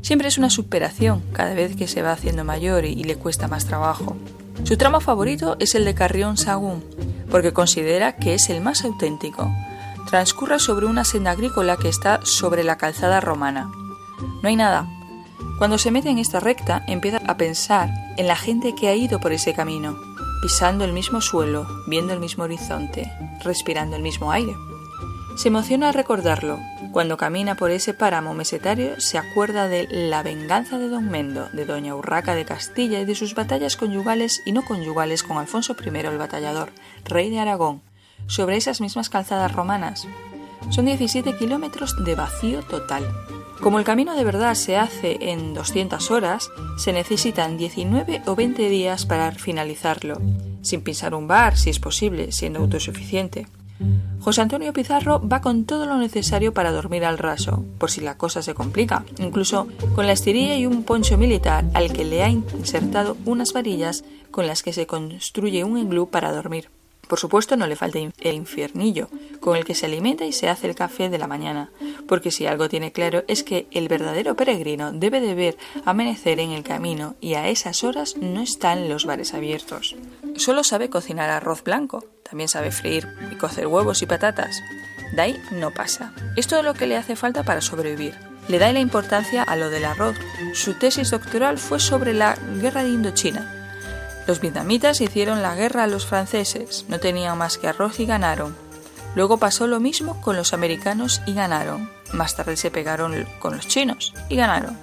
Siempre 0.00 0.28
es 0.28 0.38
una 0.38 0.48
superación 0.48 1.22
cada 1.34 1.52
vez 1.52 1.76
que 1.76 1.88
se 1.88 2.00
va 2.00 2.12
haciendo 2.12 2.42
mayor 2.42 2.86
y, 2.86 3.04
le 3.04 3.16
cuesta 3.16 3.48
más 3.48 3.66
trabajo. 3.66 4.16
Su 4.64 4.76
tramo 4.76 5.00
favorito 5.00 5.56
es 5.60 5.74
el 5.74 5.84
de 5.84 5.94
Carrión 5.94 6.36
Sagún, 6.36 6.84
porque 7.30 7.52
considera 7.52 8.16
que 8.16 8.34
es 8.34 8.50
el 8.50 8.60
más 8.60 8.84
auténtico. 8.84 9.50
Transcurre 10.08 10.58
sobre 10.58 10.86
una 10.86 11.04
senda 11.04 11.30
agrícola 11.30 11.76
que 11.76 11.88
está 11.88 12.20
sobre 12.24 12.64
la 12.64 12.76
calzada 12.76 13.20
romana. 13.20 13.70
No 14.42 14.48
hay 14.48 14.56
nada. 14.56 14.88
Cuando 15.58 15.78
se 15.78 15.90
mete 15.90 16.10
en 16.10 16.18
esta 16.18 16.40
recta, 16.40 16.84
empieza 16.86 17.20
a 17.26 17.36
pensar 17.36 17.90
en 18.16 18.26
la 18.26 18.36
gente 18.36 18.74
que 18.74 18.88
ha 18.88 18.94
ido 18.94 19.20
por 19.20 19.32
ese 19.32 19.54
camino, 19.54 19.96
pisando 20.42 20.84
el 20.84 20.92
mismo 20.92 21.20
suelo, 21.20 21.66
viendo 21.86 22.12
el 22.12 22.20
mismo 22.20 22.44
horizonte, 22.44 23.10
respirando 23.42 23.96
el 23.96 24.02
mismo 24.02 24.30
aire. 24.32 24.54
Se 25.38 25.46
emociona 25.46 25.86
al 25.86 25.94
recordarlo, 25.94 26.58
cuando 26.90 27.16
camina 27.16 27.54
por 27.54 27.70
ese 27.70 27.94
páramo 27.94 28.34
mesetario 28.34 29.00
se 29.00 29.18
acuerda 29.18 29.68
de 29.68 29.86
la 29.88 30.24
venganza 30.24 30.78
de 30.78 30.88
don 30.88 31.08
Mendo, 31.08 31.48
de 31.52 31.64
doña 31.64 31.94
Urraca 31.94 32.34
de 32.34 32.44
Castilla 32.44 32.98
y 32.98 33.04
de 33.04 33.14
sus 33.14 33.36
batallas 33.36 33.76
conyugales 33.76 34.42
y 34.44 34.50
no 34.50 34.64
conyugales 34.64 35.22
con 35.22 35.36
Alfonso 35.36 35.76
I 35.80 35.96
el 35.96 36.18
Batallador, 36.18 36.72
rey 37.04 37.30
de 37.30 37.38
Aragón, 37.38 37.82
sobre 38.26 38.56
esas 38.56 38.80
mismas 38.80 39.10
calzadas 39.10 39.52
romanas. 39.52 40.08
Son 40.70 40.86
17 40.86 41.36
kilómetros 41.36 42.04
de 42.04 42.16
vacío 42.16 42.62
total. 42.62 43.06
Como 43.60 43.78
el 43.78 43.84
camino 43.84 44.16
de 44.16 44.24
verdad 44.24 44.56
se 44.56 44.76
hace 44.76 45.18
en 45.20 45.54
200 45.54 46.10
horas, 46.10 46.50
se 46.78 46.92
necesitan 46.92 47.56
19 47.56 48.22
o 48.26 48.34
20 48.34 48.68
días 48.68 49.06
para 49.06 49.30
finalizarlo, 49.30 50.20
sin 50.62 50.80
pisar 50.80 51.14
un 51.14 51.28
bar 51.28 51.56
si 51.56 51.70
es 51.70 51.78
posible, 51.78 52.32
siendo 52.32 52.58
autosuficiente. 52.58 53.46
José 54.20 54.42
Antonio 54.42 54.72
Pizarro 54.72 55.26
va 55.26 55.40
con 55.40 55.64
todo 55.64 55.86
lo 55.86 55.96
necesario 55.96 56.52
para 56.52 56.72
dormir 56.72 57.04
al 57.04 57.18
raso, 57.18 57.64
por 57.78 57.90
si 57.90 58.00
la 58.00 58.16
cosa 58.16 58.42
se 58.42 58.54
complica, 58.54 59.04
incluso 59.18 59.68
con 59.94 60.06
la 60.06 60.12
estirilla 60.12 60.56
y 60.56 60.66
un 60.66 60.82
poncho 60.82 61.16
militar 61.16 61.64
al 61.74 61.92
que 61.92 62.04
le 62.04 62.22
ha 62.22 62.28
insertado 62.28 63.16
unas 63.24 63.52
varillas 63.52 64.04
con 64.30 64.46
las 64.46 64.62
que 64.62 64.72
se 64.72 64.86
construye 64.86 65.64
un 65.64 65.78
iglú 65.78 66.10
para 66.10 66.32
dormir. 66.32 66.70
Por 67.08 67.18
supuesto, 67.18 67.56
no 67.56 67.66
le 67.66 67.74
falta 67.74 67.98
el 67.98 68.34
infiernillo, 68.34 69.08
con 69.40 69.56
el 69.56 69.64
que 69.64 69.74
se 69.74 69.86
alimenta 69.86 70.26
y 70.26 70.32
se 70.32 70.50
hace 70.50 70.68
el 70.68 70.74
café 70.74 71.08
de 71.08 71.16
la 71.16 71.26
mañana, 71.26 71.70
porque 72.06 72.30
si 72.30 72.44
algo 72.44 72.68
tiene 72.68 72.92
claro 72.92 73.24
es 73.28 73.42
que 73.42 73.66
el 73.70 73.88
verdadero 73.88 74.36
peregrino 74.36 74.92
debe 74.92 75.22
de 75.22 75.34
ver 75.34 75.56
amanecer 75.86 76.38
en 76.38 76.50
el 76.50 76.62
camino 76.62 77.14
y 77.20 77.34
a 77.34 77.48
esas 77.48 77.82
horas 77.82 78.16
no 78.18 78.42
están 78.42 78.90
los 78.90 79.06
bares 79.06 79.32
abiertos. 79.32 79.96
Solo 80.36 80.62
sabe 80.64 80.90
cocinar 80.90 81.30
arroz 81.30 81.64
blanco, 81.64 82.04
también 82.28 82.48
sabe 82.48 82.70
freír 82.70 83.08
y 83.30 83.36
cocer 83.36 83.66
huevos 83.66 84.02
y 84.02 84.06
patatas. 84.06 84.60
De 85.12 85.22
ahí 85.22 85.42
no 85.52 85.70
pasa. 85.70 86.12
Es 86.36 86.46
todo 86.46 86.62
lo 86.62 86.74
que 86.74 86.86
le 86.86 86.96
hace 86.96 87.16
falta 87.16 87.42
para 87.42 87.60
sobrevivir. 87.60 88.14
Le 88.48 88.58
da 88.58 88.72
la 88.72 88.80
importancia 88.80 89.42
a 89.42 89.56
lo 89.56 89.70
del 89.70 89.84
arroz. 89.84 90.16
Su 90.54 90.74
tesis 90.74 91.10
doctoral 91.10 91.58
fue 91.58 91.80
sobre 91.80 92.14
la 92.14 92.36
guerra 92.60 92.82
de 92.82 92.90
Indochina, 92.90 93.54
los 94.28 94.42
vietnamitas 94.42 95.00
hicieron 95.00 95.40
la 95.40 95.54
guerra 95.54 95.84
a 95.84 95.86
los 95.86 96.04
franceses, 96.04 96.84
no 96.88 97.00
tenían 97.00 97.38
más 97.38 97.56
que 97.56 97.66
arroz 97.66 97.98
y 97.98 98.04
ganaron. 98.04 98.54
Luego 99.14 99.38
pasó 99.38 99.66
lo 99.66 99.80
mismo 99.80 100.20
con 100.20 100.36
los 100.36 100.52
americanos 100.52 101.22
y 101.24 101.32
ganaron. 101.32 101.90
Más 102.12 102.36
tarde 102.36 102.58
se 102.58 102.70
pegaron 102.70 103.26
con 103.38 103.56
los 103.56 103.66
chinos 103.66 104.12
y 104.28 104.36
ganaron. 104.36 104.76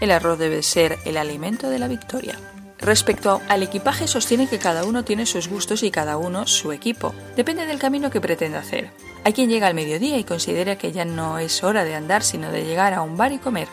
El 0.00 0.10
arroz 0.10 0.38
debe 0.38 0.62
ser 0.62 0.98
el 1.04 1.18
alimento 1.18 1.68
de 1.68 1.78
la 1.78 1.88
victoria. 1.88 2.38
Respecto 2.80 3.40
al 3.48 3.62
equipaje, 3.62 4.08
sostiene 4.08 4.48
que 4.48 4.58
cada 4.58 4.84
uno 4.84 5.04
tiene 5.04 5.26
sus 5.26 5.48
gustos 5.48 5.82
y 5.82 5.90
cada 5.90 6.16
uno 6.16 6.46
su 6.46 6.72
equipo. 6.72 7.14
Depende 7.36 7.66
del 7.66 7.78
camino 7.78 8.10
que 8.10 8.20
pretende 8.20 8.58
hacer. 8.58 8.90
Hay 9.24 9.32
quien 9.32 9.50
llega 9.50 9.66
al 9.66 9.74
mediodía 9.74 10.16
y 10.16 10.24
considera 10.24 10.76
que 10.76 10.92
ya 10.92 11.04
no 11.04 11.38
es 11.38 11.62
hora 11.62 11.84
de 11.84 11.94
andar, 11.94 12.22
sino 12.22 12.50
de 12.50 12.64
llegar 12.64 12.94
a 12.94 13.02
un 13.02 13.16
bar 13.16 13.32
y 13.32 13.38
comer 13.38 13.68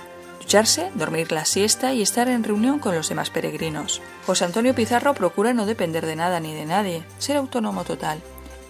ducharse, 0.47 0.89
dormir 0.95 1.33
la 1.33 1.43
siesta 1.43 1.93
y 1.93 2.01
estar 2.01 2.29
en 2.29 2.41
reunión 2.41 2.79
con 2.79 2.95
los 2.95 3.09
demás 3.09 3.29
peregrinos. 3.29 4.01
José 4.25 4.45
Antonio 4.45 4.73
Pizarro 4.73 5.13
procura 5.13 5.51
no 5.51 5.65
depender 5.65 6.05
de 6.05 6.15
nada 6.15 6.39
ni 6.39 6.53
de 6.53 6.65
nadie, 6.65 7.03
ser 7.17 7.35
autónomo 7.35 7.83
total. 7.83 8.21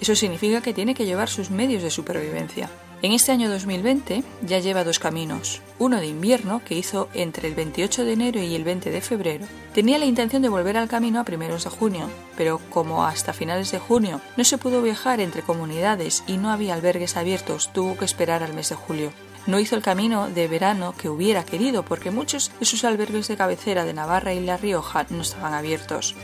Eso 0.02 0.16
significa 0.16 0.62
que 0.62 0.74
tiene 0.74 0.96
que 0.96 1.06
llevar 1.06 1.30
sus 1.30 1.52
medios 1.52 1.84
de 1.84 1.92
supervivencia. 1.92 2.68
En 3.04 3.12
este 3.12 3.32
año 3.32 3.48
2020 3.52 4.24
ya 4.42 4.58
lleva 4.58 4.84
dos 4.84 4.98
caminos, 4.98 5.62
uno 5.78 5.98
de 5.98 6.08
invierno 6.08 6.64
que 6.66 6.74
hizo 6.74 7.10
entre 7.14 7.48
el 7.48 7.54
28 7.54 8.04
de 8.04 8.14
enero 8.14 8.42
y 8.42 8.56
el 8.56 8.64
20 8.64 8.90
de 8.90 9.02
febrero. 9.02 9.46
Tenía 9.76 10.00
la 10.00 10.06
intención 10.06 10.42
de 10.42 10.50
volver 10.50 10.78
al 10.78 10.88
camino 10.88 11.20
a 11.20 11.24
primeros 11.24 11.64
de 11.64 11.70
junio, 11.70 12.10
pero 12.36 12.60
como 12.72 13.06
hasta 13.06 13.34
finales 13.34 13.72
de 13.72 13.78
junio 13.78 14.20
no 14.36 14.44
se 14.44 14.58
pudo 14.58 14.82
viajar 14.82 15.20
entre 15.20 15.44
comunidades 15.44 16.24
y 16.26 16.38
no 16.38 16.50
había 16.50 16.74
albergues 16.74 17.18
abiertos, 17.18 17.72
tuvo 17.72 17.96
que 17.96 18.06
esperar 18.06 18.42
al 18.42 18.56
mes 18.56 18.70
de 18.70 18.76
julio. 18.76 19.12
No 19.46 19.60
hizo 19.60 19.76
el 19.76 19.84
camino 19.84 20.28
de 20.28 20.48
verano 20.48 20.96
que 20.98 21.08
hubiera 21.08 21.46
querido 21.46 21.84
porque 21.84 22.10
muchos 22.10 22.52
de 22.60 22.66
sus 22.66 22.84
albergues 22.84 23.28
de 23.28 23.38
cabecera 23.38 23.86
de 23.86 23.94
Navarra 23.94 24.34
y 24.34 24.40
La 24.40 24.58
Rioja 24.58 25.06
no 25.12 25.22
estaban 25.22 25.54
abiertos. 25.54 26.16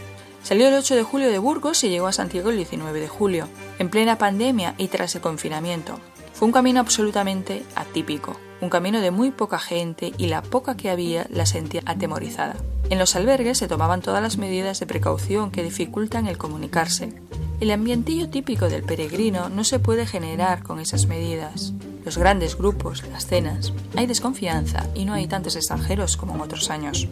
Salió 0.43 0.67
el 0.67 0.73
8 0.73 0.97
de 0.97 1.03
julio 1.03 1.31
de 1.31 1.39
Burgos 1.39 1.85
y 1.85 1.89
llegó 1.89 2.07
a 2.07 2.11
Santiago 2.11 2.49
el 2.49 2.57
19 2.57 2.99
de 2.99 3.07
julio, 3.07 3.47
en 3.79 3.89
plena 3.89 4.17
pandemia 4.17 4.75
y 4.77 4.89
tras 4.89 5.15
el 5.15 5.21
confinamiento. 5.21 5.99
Fue 6.33 6.45
un 6.45 6.51
camino 6.51 6.81
absolutamente 6.81 7.63
atípico, 7.75 8.35
un 8.59 8.69
camino 8.69 8.99
de 8.99 9.09
muy 9.09 9.31
poca 9.31 9.57
gente 9.57 10.11
y 10.17 10.27
la 10.27 10.41
poca 10.41 10.75
que 10.75 10.89
había 10.89 11.27
la 11.29 11.45
sentía 11.45 11.81
atemorizada. 11.85 12.57
En 12.89 12.99
los 12.99 13.15
albergues 13.15 13.57
se 13.57 13.69
tomaban 13.69 14.01
todas 14.01 14.21
las 14.21 14.37
medidas 14.37 14.81
de 14.81 14.85
precaución 14.85 15.49
que 15.49 15.63
dificultan 15.63 16.27
el 16.27 16.37
comunicarse. 16.37 17.13
El 17.61 17.71
ambientillo 17.71 18.29
típico 18.29 18.67
del 18.67 18.83
peregrino 18.83 19.47
no 19.47 19.63
se 19.63 19.79
puede 19.79 20.05
generar 20.05 20.61
con 20.63 20.81
esas 20.81 21.07
medidas 21.07 21.73
los 22.03 22.17
grandes 22.17 22.57
grupos, 22.57 23.03
las 23.11 23.25
cenas, 23.25 23.73
hay 23.95 24.05
desconfianza 24.05 24.85
y 24.93 25.05
no 25.05 25.13
hay 25.13 25.27
tantos 25.27 25.55
extranjeros 25.55 26.17
como 26.17 26.35
en 26.35 26.41
otros 26.41 26.69
años. 26.69 27.07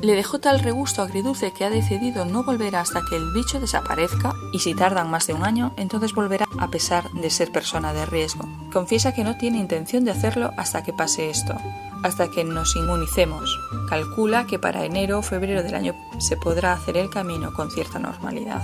Le 0.00 0.14
dejó 0.14 0.40
tal 0.40 0.60
regusto 0.60 1.02
agridulce 1.02 1.52
que 1.52 1.64
ha 1.64 1.70
decidido 1.70 2.24
no 2.24 2.42
volver 2.42 2.76
hasta 2.76 3.02
que 3.08 3.16
el 3.16 3.32
bicho 3.32 3.60
desaparezca 3.60 4.32
y 4.52 4.58
si 4.58 4.74
tardan 4.74 5.10
más 5.10 5.26
de 5.26 5.34
un 5.34 5.44
año, 5.44 5.74
entonces 5.76 6.12
volverá 6.12 6.46
a 6.58 6.68
pesar 6.68 7.10
de 7.12 7.30
ser 7.30 7.52
persona 7.52 7.92
de 7.92 8.06
riesgo. 8.06 8.48
Confiesa 8.72 9.14
que 9.14 9.24
no 9.24 9.36
tiene 9.36 9.58
intención 9.58 10.04
de 10.04 10.10
hacerlo 10.10 10.50
hasta 10.56 10.82
que 10.82 10.92
pase 10.92 11.30
esto, 11.30 11.54
hasta 12.02 12.30
que 12.30 12.42
nos 12.42 12.74
inmunicemos. 12.74 13.58
Calcula 13.88 14.46
que 14.46 14.58
para 14.58 14.84
enero 14.84 15.18
o 15.18 15.22
febrero 15.22 15.62
del 15.62 15.74
año 15.74 15.94
se 16.18 16.36
podrá 16.36 16.72
hacer 16.72 16.96
el 16.96 17.10
camino 17.10 17.52
con 17.52 17.70
cierta 17.70 17.98
normalidad. 17.98 18.62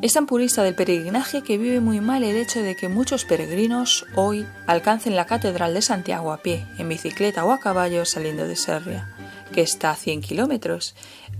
Es 0.00 0.12
tan 0.12 0.26
purista 0.26 0.62
del 0.62 0.76
peregrinaje 0.76 1.42
que 1.42 1.58
vive 1.58 1.80
muy 1.80 2.00
mal 2.00 2.22
el 2.22 2.36
hecho 2.36 2.62
de 2.62 2.76
que 2.76 2.88
muchos 2.88 3.24
peregrinos 3.24 4.06
hoy 4.14 4.46
alcancen 4.68 5.16
la 5.16 5.26
Catedral 5.26 5.74
de 5.74 5.82
Santiago 5.82 6.32
a 6.32 6.36
pie, 6.36 6.64
en 6.78 6.88
bicicleta 6.88 7.44
o 7.44 7.50
a 7.50 7.58
caballo 7.58 8.04
saliendo 8.04 8.46
de 8.46 8.54
Serria, 8.54 9.12
que 9.52 9.60
está 9.60 9.90
a 9.90 9.96
100 9.96 10.20
kilómetros, 10.20 10.94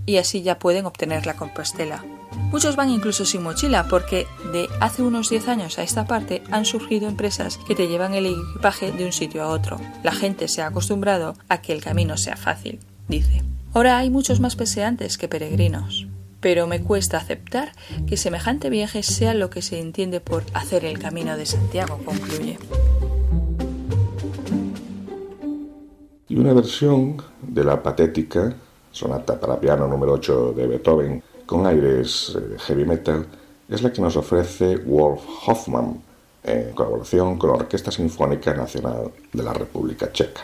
y 0.05 0.17
así 0.17 0.41
ya 0.41 0.59
pueden 0.59 0.85
obtener 0.85 1.25
la 1.25 1.35
Compostela. 1.35 2.03
Muchos 2.51 2.75
van 2.75 2.89
incluso 2.89 3.23
sin 3.23 3.43
mochila 3.43 3.87
porque 3.87 4.27
de 4.51 4.67
hace 4.81 5.03
unos 5.03 5.29
10 5.29 5.47
años 5.47 5.79
a 5.79 5.83
esta 5.83 6.05
parte 6.05 6.43
han 6.51 6.65
surgido 6.65 7.07
empresas 7.07 7.57
que 7.65 7.75
te 7.75 7.87
llevan 7.87 8.13
el 8.13 8.25
equipaje 8.25 8.91
de 8.91 9.05
un 9.05 9.13
sitio 9.13 9.41
a 9.41 9.47
otro. 9.47 9.79
La 10.03 10.11
gente 10.11 10.49
se 10.49 10.61
ha 10.61 10.67
acostumbrado 10.67 11.37
a 11.47 11.61
que 11.61 11.71
el 11.71 11.81
camino 11.81 12.17
sea 12.17 12.35
fácil, 12.35 12.79
dice. 13.07 13.41
Ahora 13.73 13.99
hay 13.99 14.09
muchos 14.09 14.41
más 14.41 14.57
peseantes 14.57 15.17
que 15.17 15.29
peregrinos, 15.29 16.07
pero 16.41 16.67
me 16.67 16.81
cuesta 16.81 17.17
aceptar 17.17 17.71
que 18.07 18.17
semejante 18.17 18.69
viaje 18.69 19.03
sea 19.03 19.33
lo 19.33 19.49
que 19.49 19.61
se 19.61 19.79
entiende 19.79 20.19
por 20.19 20.43
hacer 20.53 20.85
el 20.85 20.99
camino 20.99 21.37
de 21.37 21.45
Santiago, 21.45 21.99
concluye. 22.05 22.57
Y 26.27 26.35
una 26.35 26.53
versión 26.53 27.21
de 27.41 27.63
la 27.63 27.81
patética 27.81 28.55
sonata 28.91 29.39
para 29.39 29.59
piano 29.59 29.87
número 29.87 30.13
8 30.13 30.53
de 30.53 30.67
Beethoven 30.67 31.23
con 31.45 31.65
aires 31.65 32.37
eh, 32.37 32.57
heavy 32.59 32.85
metal 32.85 33.25
es 33.67 33.81
la 33.81 33.91
que 33.91 34.01
nos 34.01 34.15
ofrece 34.15 34.77
Wolf 34.77 35.21
Hoffman 35.47 36.01
en 36.43 36.71
colaboración 36.73 37.37
con 37.37 37.49
la 37.49 37.55
Orquesta 37.57 37.91
Sinfónica 37.91 38.53
Nacional 38.53 39.11
de 39.33 39.43
la 39.43 39.53
República 39.53 40.11
Checa. 40.11 40.43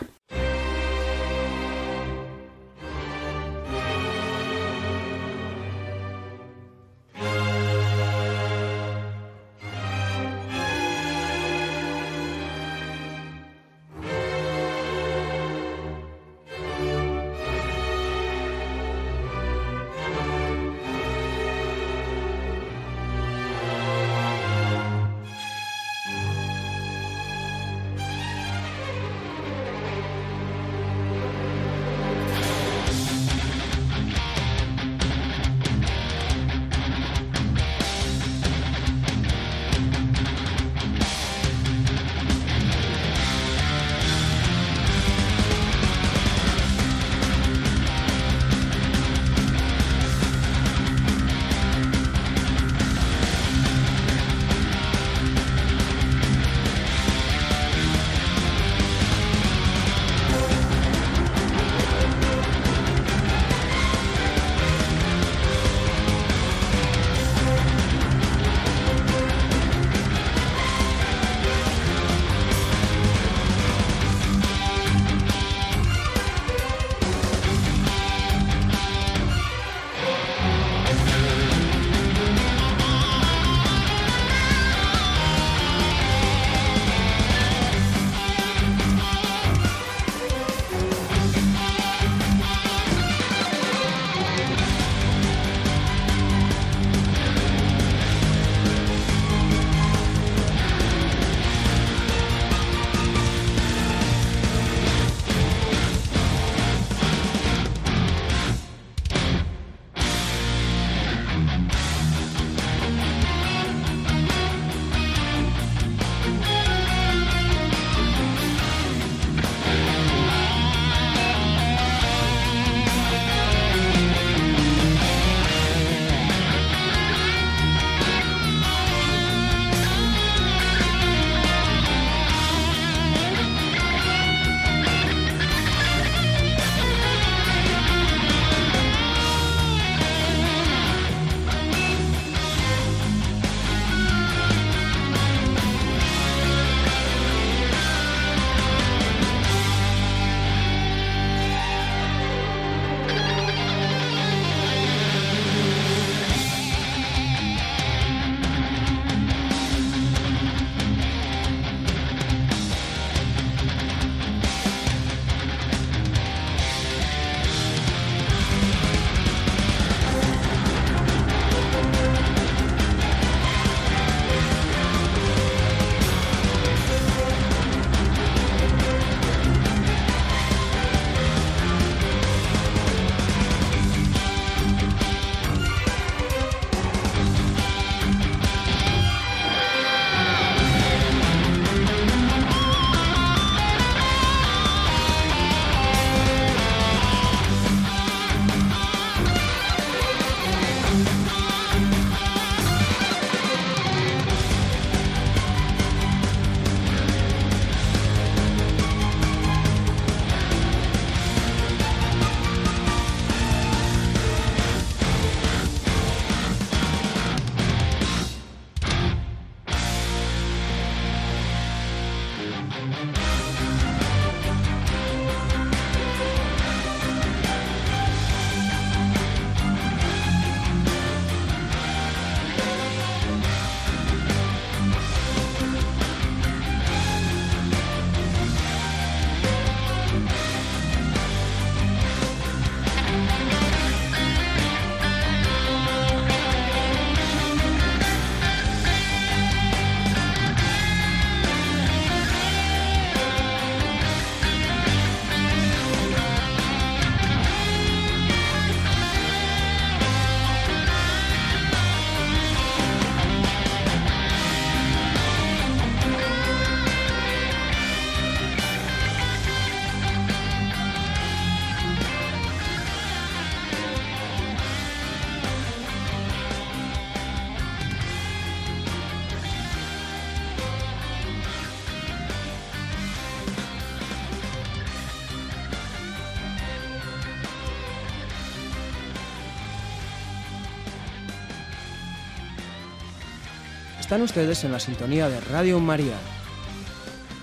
Ustedes 294.22 294.64
en 294.64 294.72
la 294.72 294.80
sintonía 294.80 295.28
de 295.28 295.40
Radio 295.40 295.78
María. 295.78 296.16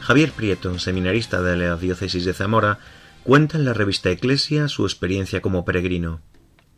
Javier 0.02 0.32
Prieto, 0.32 0.78
seminarista 0.80 1.42
de 1.42 1.56
la 1.56 1.78
diócesis 1.78 2.26
de 2.26 2.34
Zamora, 2.34 2.80
cuenta 3.24 3.58
en 3.58 3.66
la 3.66 3.74
revista 3.74 4.10
Eclesia 4.10 4.68
su 4.68 4.84
experiencia 4.84 5.42
como 5.42 5.66
peregrino. 5.66 6.22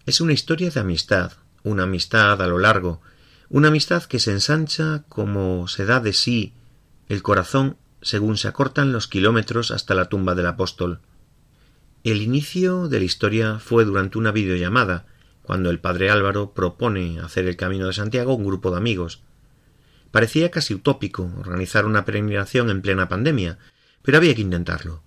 Es 0.05 0.21
una 0.21 0.33
historia 0.33 0.69
de 0.69 0.79
amistad, 0.79 1.31
una 1.63 1.83
amistad 1.83 2.41
a 2.41 2.47
lo 2.47 2.59
largo, 2.59 3.01
una 3.49 3.69
amistad 3.69 4.03
que 4.03 4.19
se 4.19 4.31
ensancha 4.31 5.03
como 5.07 5.67
se 5.67 5.85
da 5.85 5.99
de 5.99 6.13
sí 6.13 6.53
el 7.07 7.23
corazón 7.23 7.77
según 8.01 8.37
se 8.37 8.47
acortan 8.47 8.91
los 8.91 9.07
kilómetros 9.07 9.71
hasta 9.71 9.95
la 9.95 10.09
tumba 10.09 10.35
del 10.35 10.47
apóstol. 10.47 10.99
El 12.03 12.21
inicio 12.21 12.89
de 12.89 12.99
la 12.99 13.05
historia 13.05 13.59
fue 13.59 13.85
durante 13.85 14.17
una 14.17 14.31
videollamada, 14.31 15.05
cuando 15.41 15.69
el 15.69 15.79
padre 15.79 16.11
Álvaro 16.11 16.51
propone 16.51 17.19
hacer 17.19 17.47
el 17.47 17.55
camino 17.55 17.87
de 17.87 17.93
Santiago 17.93 18.35
un 18.35 18.45
grupo 18.45 18.71
de 18.71 18.77
amigos. 18.77 19.23
Parecía 20.15 20.49
casi 20.49 20.73
utópico 20.73 21.29
organizar 21.39 21.85
una 21.85 22.05
peregrinación 22.05 22.69
en 22.69 22.81
plena 22.81 23.09
pandemia, 23.09 23.57
pero 24.01 24.17
había 24.17 24.33
que 24.33 24.43
intentarlo. 24.43 25.03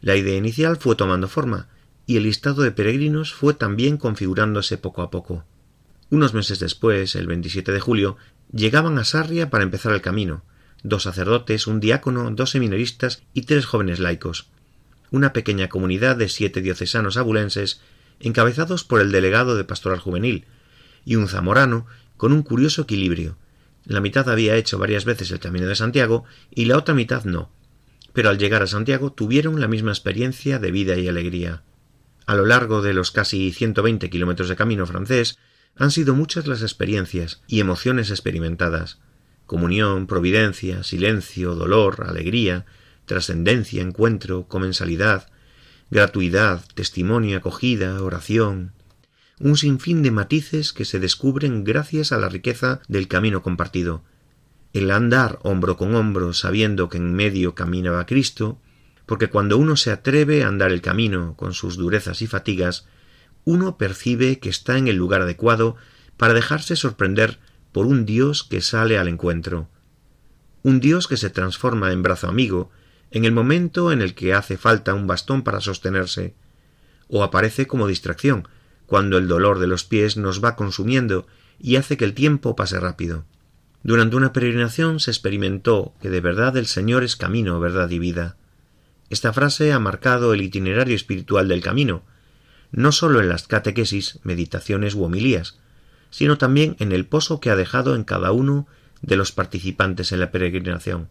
La 0.00 0.16
idea 0.16 0.38
inicial 0.38 0.78
fue 0.78 0.96
tomando 0.96 1.28
forma, 1.28 1.68
y 2.06 2.16
el 2.16 2.22
listado 2.22 2.62
de 2.62 2.70
peregrinos 2.70 3.34
fue 3.34 3.52
también 3.52 3.98
configurándose 3.98 4.78
poco 4.78 5.02
a 5.02 5.10
poco. 5.10 5.44
Unos 6.08 6.32
meses 6.32 6.60
después, 6.60 7.14
el 7.14 7.26
27 7.26 7.72
de 7.72 7.80
julio, 7.80 8.16
llegaban 8.50 8.96
a 8.96 9.04
Sarria 9.04 9.50
para 9.50 9.64
empezar 9.64 9.92
el 9.92 10.00
camino, 10.00 10.44
dos 10.82 11.02
sacerdotes, 11.02 11.66
un 11.66 11.78
diácono, 11.78 12.30
dos 12.30 12.48
seminaristas 12.48 13.22
y 13.34 13.42
tres 13.42 13.66
jóvenes 13.66 13.98
laicos. 13.98 14.48
Una 15.10 15.34
pequeña 15.34 15.68
comunidad 15.68 16.16
de 16.16 16.30
siete 16.30 16.62
diocesanos 16.62 17.18
abulenses, 17.18 17.82
encabezados 18.18 18.82
por 18.82 19.02
el 19.02 19.12
delegado 19.12 19.56
de 19.56 19.64
pastoral 19.64 19.98
juvenil, 19.98 20.46
y 21.04 21.16
un 21.16 21.28
zamorano 21.28 21.84
con 22.16 22.32
un 22.32 22.42
curioso 22.42 22.80
equilibrio. 22.80 23.36
La 23.88 24.00
mitad 24.00 24.28
había 24.28 24.54
hecho 24.54 24.78
varias 24.78 25.04
veces 25.04 25.32
el 25.32 25.40
camino 25.40 25.66
de 25.66 25.74
Santiago 25.74 26.24
y 26.50 26.66
la 26.66 26.76
otra 26.76 26.94
mitad 26.94 27.24
no. 27.24 27.50
Pero 28.12 28.28
al 28.28 28.38
llegar 28.38 28.62
a 28.62 28.68
Santiago 28.68 29.12
tuvieron 29.12 29.60
la 29.60 29.66
misma 29.66 29.90
experiencia 29.90 30.60
de 30.60 30.70
vida 30.70 30.96
y 30.96 31.08
alegría. 31.08 31.62
A 32.26 32.36
lo 32.36 32.46
largo 32.46 32.82
de 32.82 32.94
los 32.94 33.10
casi 33.10 33.50
ciento 33.50 33.82
veinte 33.82 34.10
kilómetros 34.10 34.48
de 34.48 34.56
camino 34.56 34.86
francés 34.86 35.38
han 35.74 35.90
sido 35.90 36.14
muchas 36.14 36.46
las 36.46 36.62
experiencias 36.62 37.42
y 37.48 37.60
emociones 37.60 38.10
experimentadas 38.10 39.00
comunión, 39.48 40.06
providencia, 40.06 40.82
silencio, 40.82 41.54
dolor, 41.54 42.04
alegría, 42.06 42.66
trascendencia, 43.06 43.80
encuentro, 43.80 44.46
comensalidad, 44.46 45.30
gratuidad, 45.90 46.62
testimonio, 46.74 47.38
acogida, 47.38 48.02
oración, 48.02 48.72
un 49.40 49.56
sinfín 49.56 50.02
de 50.02 50.10
matices 50.10 50.72
que 50.72 50.84
se 50.84 50.98
descubren 50.98 51.64
gracias 51.64 52.12
a 52.12 52.18
la 52.18 52.28
riqueza 52.28 52.80
del 52.88 53.08
camino 53.08 53.42
compartido. 53.42 54.02
El 54.72 54.90
andar 54.90 55.38
hombro 55.42 55.76
con 55.76 55.94
hombro 55.94 56.32
sabiendo 56.32 56.88
que 56.88 56.98
en 56.98 57.14
medio 57.14 57.54
caminaba 57.54 58.06
Cristo, 58.06 58.60
porque 59.06 59.28
cuando 59.28 59.56
uno 59.56 59.76
se 59.76 59.90
atreve 59.90 60.42
a 60.42 60.48
andar 60.48 60.70
el 60.70 60.82
camino 60.82 61.34
con 61.36 61.54
sus 61.54 61.76
durezas 61.76 62.20
y 62.20 62.26
fatigas, 62.26 62.86
uno 63.44 63.78
percibe 63.78 64.38
que 64.40 64.50
está 64.50 64.76
en 64.76 64.88
el 64.88 64.96
lugar 64.96 65.22
adecuado 65.22 65.76
para 66.16 66.34
dejarse 66.34 66.76
sorprender 66.76 67.38
por 67.72 67.86
un 67.86 68.04
Dios 68.04 68.44
que 68.44 68.60
sale 68.60 68.98
al 68.98 69.08
encuentro, 69.08 69.68
un 70.62 70.80
Dios 70.80 71.06
que 71.06 71.16
se 71.16 71.30
transforma 71.30 71.92
en 71.92 72.02
brazo 72.02 72.28
amigo 72.28 72.70
en 73.10 73.24
el 73.24 73.32
momento 73.32 73.92
en 73.92 74.02
el 74.02 74.14
que 74.14 74.34
hace 74.34 74.58
falta 74.58 74.94
un 74.94 75.06
bastón 75.06 75.42
para 75.42 75.60
sostenerse, 75.60 76.34
o 77.08 77.22
aparece 77.22 77.66
como 77.66 77.86
distracción, 77.86 78.46
cuando 78.88 79.18
el 79.18 79.28
dolor 79.28 79.58
de 79.58 79.66
los 79.66 79.84
pies 79.84 80.16
nos 80.16 80.42
va 80.42 80.56
consumiendo 80.56 81.26
y 81.60 81.76
hace 81.76 81.98
que 81.98 82.06
el 82.06 82.14
tiempo 82.14 82.56
pase 82.56 82.80
rápido. 82.80 83.26
Durante 83.82 84.16
una 84.16 84.32
peregrinación 84.32 84.98
se 84.98 85.10
experimentó 85.10 85.92
que 86.00 86.08
de 86.08 86.22
verdad 86.22 86.56
el 86.56 86.66
Señor 86.66 87.04
es 87.04 87.14
camino, 87.14 87.60
verdad 87.60 87.90
y 87.90 87.98
vida. 87.98 88.36
Esta 89.10 89.34
frase 89.34 89.74
ha 89.74 89.78
marcado 89.78 90.32
el 90.32 90.40
itinerario 90.40 90.96
espiritual 90.96 91.48
del 91.48 91.62
camino, 91.62 92.02
no 92.72 92.90
sólo 92.90 93.20
en 93.20 93.28
las 93.28 93.46
catequesis, 93.46 94.20
meditaciones 94.22 94.94
u 94.94 95.04
homilías, 95.04 95.58
sino 96.08 96.38
también 96.38 96.74
en 96.78 96.92
el 96.92 97.04
pozo 97.04 97.40
que 97.40 97.50
ha 97.50 97.56
dejado 97.56 97.94
en 97.94 98.04
cada 98.04 98.32
uno 98.32 98.66
de 99.02 99.16
los 99.16 99.32
participantes 99.32 100.12
en 100.12 100.20
la 100.20 100.30
peregrinación. 100.30 101.10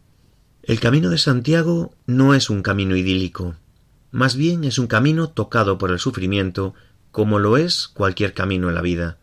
El 0.63 0.79
camino 0.79 1.11
de 1.11 1.19
Santiago 1.19 1.93
no 2.07 2.33
es 2.33 2.49
un 2.49 2.63
camino 2.63 2.95
idílico, 2.95 3.55
más 4.09 4.35
bien 4.35 4.63
es 4.63 4.79
un 4.79 4.87
camino 4.87 5.29
tocado 5.29 5.77
por 5.77 5.91
el 5.91 5.99
sufrimiento, 5.99 6.73
como 7.17 7.39
lo 7.39 7.57
es 7.57 7.87
cualquier 7.87 8.35
camino 8.35 8.69
en 8.69 8.75
la 8.75 8.83
vida. 8.83 9.17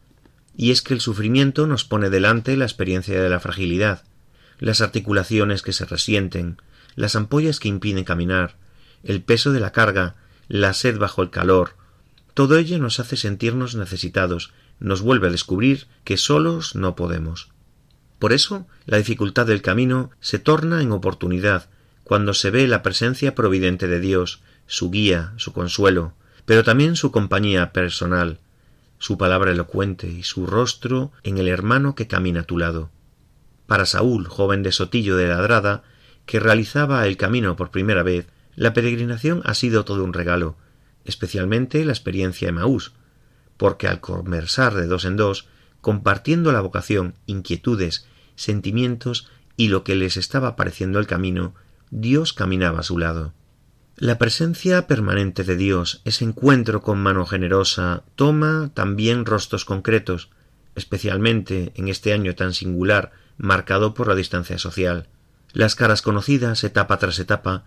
Y 0.56 0.72
es 0.72 0.82
que 0.82 0.94
el 0.94 1.00
sufrimiento 1.00 1.68
nos 1.68 1.84
pone 1.84 2.10
delante 2.10 2.56
la 2.56 2.64
experiencia 2.64 3.22
de 3.22 3.28
la 3.28 3.38
fragilidad, 3.38 4.02
las 4.58 4.80
articulaciones 4.80 5.62
que 5.62 5.72
se 5.72 5.84
resienten, 5.84 6.60
las 6.96 7.14
ampollas 7.14 7.60
que 7.60 7.68
impiden 7.68 8.02
caminar, 8.02 8.56
el 9.04 9.22
peso 9.22 9.52
de 9.52 9.60
la 9.60 9.70
carga, 9.70 10.16
la 10.48 10.74
sed 10.74 10.98
bajo 10.98 11.22
el 11.22 11.30
calor, 11.30 11.76
todo 12.34 12.58
ello 12.58 12.80
nos 12.80 12.98
hace 12.98 13.16
sentirnos 13.16 13.76
necesitados, 13.76 14.52
nos 14.80 15.00
vuelve 15.00 15.28
a 15.28 15.30
descubrir 15.30 15.86
que 16.02 16.16
solos 16.16 16.74
no 16.74 16.96
podemos. 16.96 17.50
Por 18.18 18.32
eso, 18.32 18.66
la 18.86 18.98
dificultad 18.98 19.46
del 19.46 19.62
camino 19.62 20.10
se 20.18 20.40
torna 20.40 20.82
en 20.82 20.90
oportunidad 20.90 21.70
cuando 22.02 22.34
se 22.34 22.50
ve 22.50 22.66
la 22.66 22.82
presencia 22.82 23.36
providente 23.36 23.86
de 23.86 24.00
Dios, 24.00 24.42
su 24.66 24.90
guía, 24.90 25.32
su 25.36 25.52
consuelo, 25.52 26.14
pero 26.44 26.64
también 26.64 26.96
su 26.96 27.10
compañía 27.10 27.72
personal, 27.72 28.38
su 28.98 29.18
palabra 29.18 29.52
elocuente 29.52 30.08
y 30.08 30.22
su 30.22 30.46
rostro 30.46 31.12
en 31.22 31.38
el 31.38 31.48
hermano 31.48 31.94
que 31.94 32.06
camina 32.06 32.40
a 32.40 32.44
tu 32.44 32.58
lado. 32.58 32.90
Para 33.66 33.86
Saúl, 33.86 34.26
joven 34.26 34.62
de 34.62 34.72
Sotillo 34.72 35.16
de 35.16 35.28
Ladrada, 35.28 35.82
que 36.26 36.40
realizaba 36.40 37.06
el 37.06 37.16
camino 37.16 37.56
por 37.56 37.70
primera 37.70 38.02
vez, 38.02 38.26
la 38.56 38.72
peregrinación 38.72 39.42
ha 39.44 39.54
sido 39.54 39.84
todo 39.84 40.04
un 40.04 40.12
regalo, 40.12 40.56
especialmente 41.04 41.84
la 41.84 41.92
experiencia 41.92 42.48
de 42.48 42.52
Maús, 42.52 42.92
porque 43.56 43.88
al 43.88 44.00
conversar 44.00 44.74
de 44.74 44.86
dos 44.86 45.04
en 45.04 45.16
dos, 45.16 45.48
compartiendo 45.80 46.52
la 46.52 46.60
vocación, 46.60 47.14
inquietudes, 47.26 48.06
sentimientos 48.36 49.28
y 49.56 49.68
lo 49.68 49.84
que 49.84 49.94
les 49.94 50.16
estaba 50.16 50.56
pareciendo 50.56 50.98
el 50.98 51.06
camino, 51.06 51.54
Dios 51.90 52.32
caminaba 52.32 52.80
a 52.80 52.84
su 52.84 52.98
lado. 52.98 53.32
La 53.96 54.18
presencia 54.18 54.88
permanente 54.88 55.44
de 55.44 55.54
Dios, 55.54 56.00
ese 56.04 56.24
encuentro 56.24 56.82
con 56.82 57.00
mano 57.00 57.26
generosa, 57.26 58.02
toma 58.16 58.72
también 58.74 59.24
rostros 59.24 59.64
concretos, 59.64 60.30
especialmente 60.74 61.70
en 61.76 61.86
este 61.86 62.12
año 62.12 62.34
tan 62.34 62.54
singular, 62.54 63.12
marcado 63.38 63.94
por 63.94 64.08
la 64.08 64.16
distancia 64.16 64.58
social. 64.58 65.06
Las 65.52 65.76
caras 65.76 66.02
conocidas, 66.02 66.64
etapa 66.64 66.98
tras 66.98 67.20
etapa, 67.20 67.62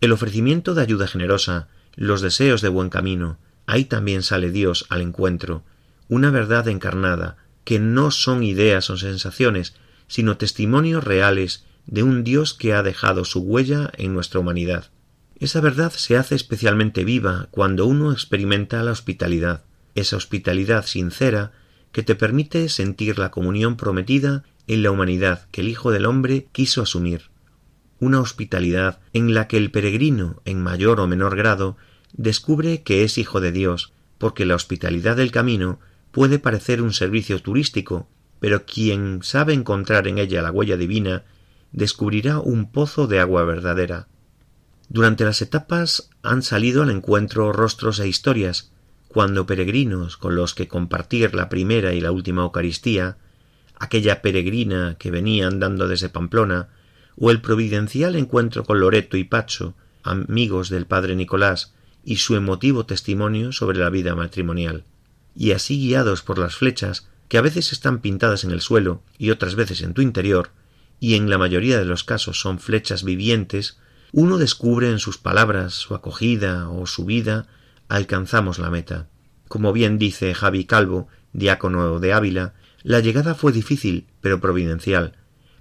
el 0.00 0.10
ofrecimiento 0.10 0.74
de 0.74 0.82
ayuda 0.82 1.06
generosa, 1.06 1.68
los 1.94 2.22
deseos 2.22 2.60
de 2.60 2.70
buen 2.70 2.90
camino, 2.90 3.38
ahí 3.66 3.84
también 3.84 4.24
sale 4.24 4.50
Dios 4.50 4.84
al 4.88 5.00
encuentro, 5.00 5.62
una 6.08 6.32
verdad 6.32 6.66
encarnada, 6.66 7.36
que 7.62 7.78
no 7.78 8.10
son 8.10 8.42
ideas 8.42 8.90
o 8.90 8.96
sensaciones, 8.96 9.76
sino 10.08 10.38
testimonios 10.38 11.04
reales 11.04 11.66
de 11.86 12.02
un 12.02 12.24
Dios 12.24 12.52
que 12.52 12.74
ha 12.74 12.82
dejado 12.82 13.24
su 13.24 13.42
huella 13.42 13.92
en 13.96 14.12
nuestra 14.12 14.40
humanidad. 14.40 14.90
Esa 15.40 15.60
verdad 15.60 15.92
se 15.92 16.16
hace 16.16 16.34
especialmente 16.34 17.04
viva 17.04 17.46
cuando 17.52 17.86
uno 17.86 18.10
experimenta 18.10 18.82
la 18.82 18.90
hospitalidad, 18.90 19.64
esa 19.94 20.16
hospitalidad 20.16 20.84
sincera 20.84 21.52
que 21.92 22.02
te 22.02 22.16
permite 22.16 22.68
sentir 22.68 23.18
la 23.18 23.30
comunión 23.30 23.76
prometida 23.76 24.42
en 24.66 24.82
la 24.82 24.90
humanidad 24.90 25.46
que 25.52 25.60
el 25.60 25.68
Hijo 25.68 25.92
del 25.92 26.06
Hombre 26.06 26.48
quiso 26.50 26.82
asumir. 26.82 27.30
Una 28.00 28.20
hospitalidad 28.20 29.00
en 29.12 29.32
la 29.32 29.46
que 29.46 29.56
el 29.56 29.70
peregrino, 29.70 30.42
en 30.44 30.60
mayor 30.60 31.00
o 31.00 31.06
menor 31.06 31.36
grado, 31.36 31.76
descubre 32.12 32.82
que 32.82 33.04
es 33.04 33.16
hijo 33.16 33.40
de 33.40 33.52
Dios, 33.52 33.92
porque 34.18 34.44
la 34.44 34.56
hospitalidad 34.56 35.16
del 35.16 35.30
camino 35.30 35.78
puede 36.10 36.38
parecer 36.38 36.82
un 36.82 36.92
servicio 36.92 37.40
turístico, 37.40 38.08
pero 38.40 38.66
quien 38.66 39.20
sabe 39.22 39.54
encontrar 39.54 40.08
en 40.08 40.18
ella 40.18 40.42
la 40.42 40.50
huella 40.50 40.76
divina 40.76 41.24
descubrirá 41.70 42.40
un 42.40 42.70
pozo 42.70 43.06
de 43.06 43.20
agua 43.20 43.44
verdadera. 43.44 44.08
Durante 44.88 45.24
las 45.24 45.42
etapas 45.42 46.10
han 46.22 46.42
salido 46.42 46.82
al 46.82 46.90
encuentro 46.90 47.52
rostros 47.52 48.00
e 48.00 48.08
historias, 48.08 48.72
cuando 49.08 49.46
peregrinos 49.46 50.16
con 50.16 50.34
los 50.34 50.54
que 50.54 50.68
compartir 50.68 51.34
la 51.34 51.48
primera 51.48 51.92
y 51.92 52.00
la 52.00 52.12
última 52.12 52.42
Eucaristía, 52.42 53.18
aquella 53.78 54.22
peregrina 54.22 54.96
que 54.98 55.10
venía 55.10 55.46
andando 55.46 55.88
desde 55.88 56.08
Pamplona, 56.08 56.68
o 57.16 57.30
el 57.30 57.40
providencial 57.40 58.16
encuentro 58.16 58.64
con 58.64 58.80
Loreto 58.80 59.16
y 59.16 59.24
Pacho, 59.24 59.74
amigos 60.02 60.68
del 60.70 60.86
padre 60.86 61.16
Nicolás, 61.16 61.74
y 62.04 62.16
su 62.16 62.36
emotivo 62.36 62.86
testimonio 62.86 63.52
sobre 63.52 63.78
la 63.78 63.90
vida 63.90 64.14
matrimonial. 64.14 64.84
Y 65.36 65.52
así 65.52 65.78
guiados 65.78 66.22
por 66.22 66.38
las 66.38 66.56
flechas, 66.56 67.08
que 67.28 67.36
a 67.36 67.42
veces 67.42 67.72
están 67.72 68.00
pintadas 68.00 68.44
en 68.44 68.52
el 68.52 68.62
suelo 68.62 69.02
y 69.18 69.30
otras 69.30 69.54
veces 69.54 69.82
en 69.82 69.92
tu 69.92 70.00
interior, 70.00 70.50
y 71.00 71.14
en 71.14 71.28
la 71.28 71.38
mayoría 71.38 71.78
de 71.78 71.84
los 71.84 72.04
casos 72.04 72.40
son 72.40 72.58
flechas 72.58 73.04
vivientes, 73.04 73.78
uno 74.12 74.38
descubre 74.38 74.90
en 74.90 74.98
sus 74.98 75.18
palabras, 75.18 75.74
su 75.74 75.94
acogida 75.94 76.68
o 76.68 76.86
su 76.86 77.04
vida, 77.04 77.46
alcanzamos 77.88 78.58
la 78.58 78.70
meta. 78.70 79.08
Como 79.48 79.72
bien 79.72 79.98
dice 79.98 80.34
Javi 80.34 80.64
Calvo, 80.64 81.08
diácono 81.32 82.00
de 82.00 82.12
Ávila, 82.12 82.54
la 82.82 83.00
llegada 83.00 83.34
fue 83.34 83.52
difícil, 83.52 84.06
pero 84.20 84.40
providencial. 84.40 85.14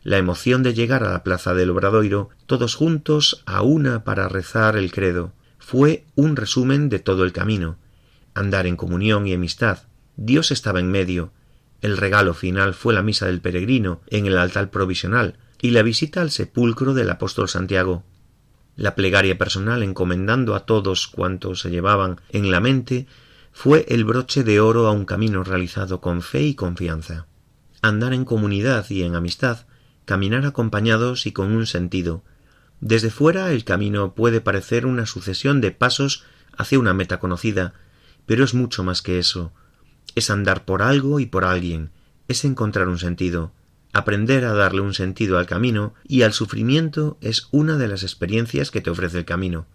la 0.03 0.17
emoción 0.17 0.63
de 0.63 0.73
llegar 0.73 1.03
a 1.03 1.11
la 1.11 1.23
plaza 1.23 1.53
del 1.53 1.69
Obradoiro, 1.69 2.29
todos 2.45 2.75
juntos 2.75 3.43
a 3.45 3.61
una 3.61 4.05
para 4.05 4.29
rezar 4.29 4.77
el 4.77 4.89
credo, 4.89 5.33
fue 5.59 6.05
un 6.15 6.37
resumen 6.37 6.87
de 6.87 6.99
todo 6.99 7.25
el 7.25 7.33
camino. 7.33 7.77
Andar 8.33 8.67
en 8.67 8.77
comunión 8.77 9.27
y 9.27 9.33
amistad. 9.33 9.79
Dios 10.15 10.51
estaba 10.51 10.79
en 10.79 10.89
medio. 10.89 11.33
El 11.81 11.97
regalo 11.97 12.33
final 12.33 12.73
fue 12.73 12.93
la 12.93 13.03
misa 13.03 13.25
del 13.25 13.41
peregrino 13.41 13.99
en 14.07 14.27
el 14.27 14.37
altar 14.37 14.69
provisional 14.71 15.37
y 15.61 15.71
la 15.71 15.83
visita 15.83 16.21
al 16.21 16.31
sepulcro 16.31 16.93
del 16.93 17.09
apóstol 17.09 17.49
Santiago. 17.49 18.05
La 18.77 18.95
plegaria 18.95 19.37
personal 19.37 19.83
encomendando 19.83 20.55
a 20.55 20.61
todos 20.61 21.07
cuantos 21.07 21.61
se 21.61 21.71
llevaban 21.71 22.21
en 22.29 22.51
la 22.51 22.59
mente 22.59 23.07
fue 23.51 23.85
el 23.89 24.05
broche 24.05 24.43
de 24.43 24.59
oro 24.59 24.87
a 24.87 24.91
un 24.91 25.05
camino 25.05 25.43
realizado 25.43 25.99
con 25.99 26.21
fe 26.21 26.43
y 26.43 26.53
confianza. 26.53 27.25
Andar 27.81 28.13
en 28.13 28.23
comunidad 28.23 28.87
y 28.89 29.01
en 29.01 29.15
amistad 29.15 29.65
caminar 30.07 30.45
acompañados 30.45 31.25
y 31.25 31.33
con 31.33 31.51
un 31.51 31.67
sentido. 31.67 32.23
Desde 32.79 33.09
fuera 33.09 33.51
el 33.51 33.65
camino 33.65 34.15
puede 34.15 34.39
parecer 34.39 34.85
una 34.85 35.05
sucesión 35.05 35.59
de 35.59 35.71
pasos 35.71 36.23
hacia 36.55 36.79
una 36.79 36.93
meta 36.93 37.19
conocida, 37.19 37.73
pero 38.25 38.45
es 38.45 38.53
mucho 38.53 38.85
más 38.85 39.01
que 39.01 39.19
eso. 39.19 39.51
Es 40.15 40.29
andar 40.29 40.63
por 40.63 40.81
algo 40.81 41.19
y 41.19 41.25
por 41.25 41.43
alguien, 41.43 41.89
es 42.29 42.45
encontrar 42.45 42.87
un 42.87 42.99
sentido. 42.99 43.51
Aprender 43.93 44.45
a 44.45 44.53
darle 44.53 44.81
un 44.81 44.93
sentido 44.93 45.37
al 45.37 45.45
camino 45.45 45.93
y 46.07 46.21
al 46.21 46.33
sufrimiento 46.33 47.17
es 47.21 47.47
una 47.51 47.77
de 47.77 47.87
las 47.87 48.03
experiencias 48.03 48.69
que 48.71 48.81
te 48.81 48.89
ofrece 48.89 49.19
el 49.19 49.25
camino. 49.25 49.65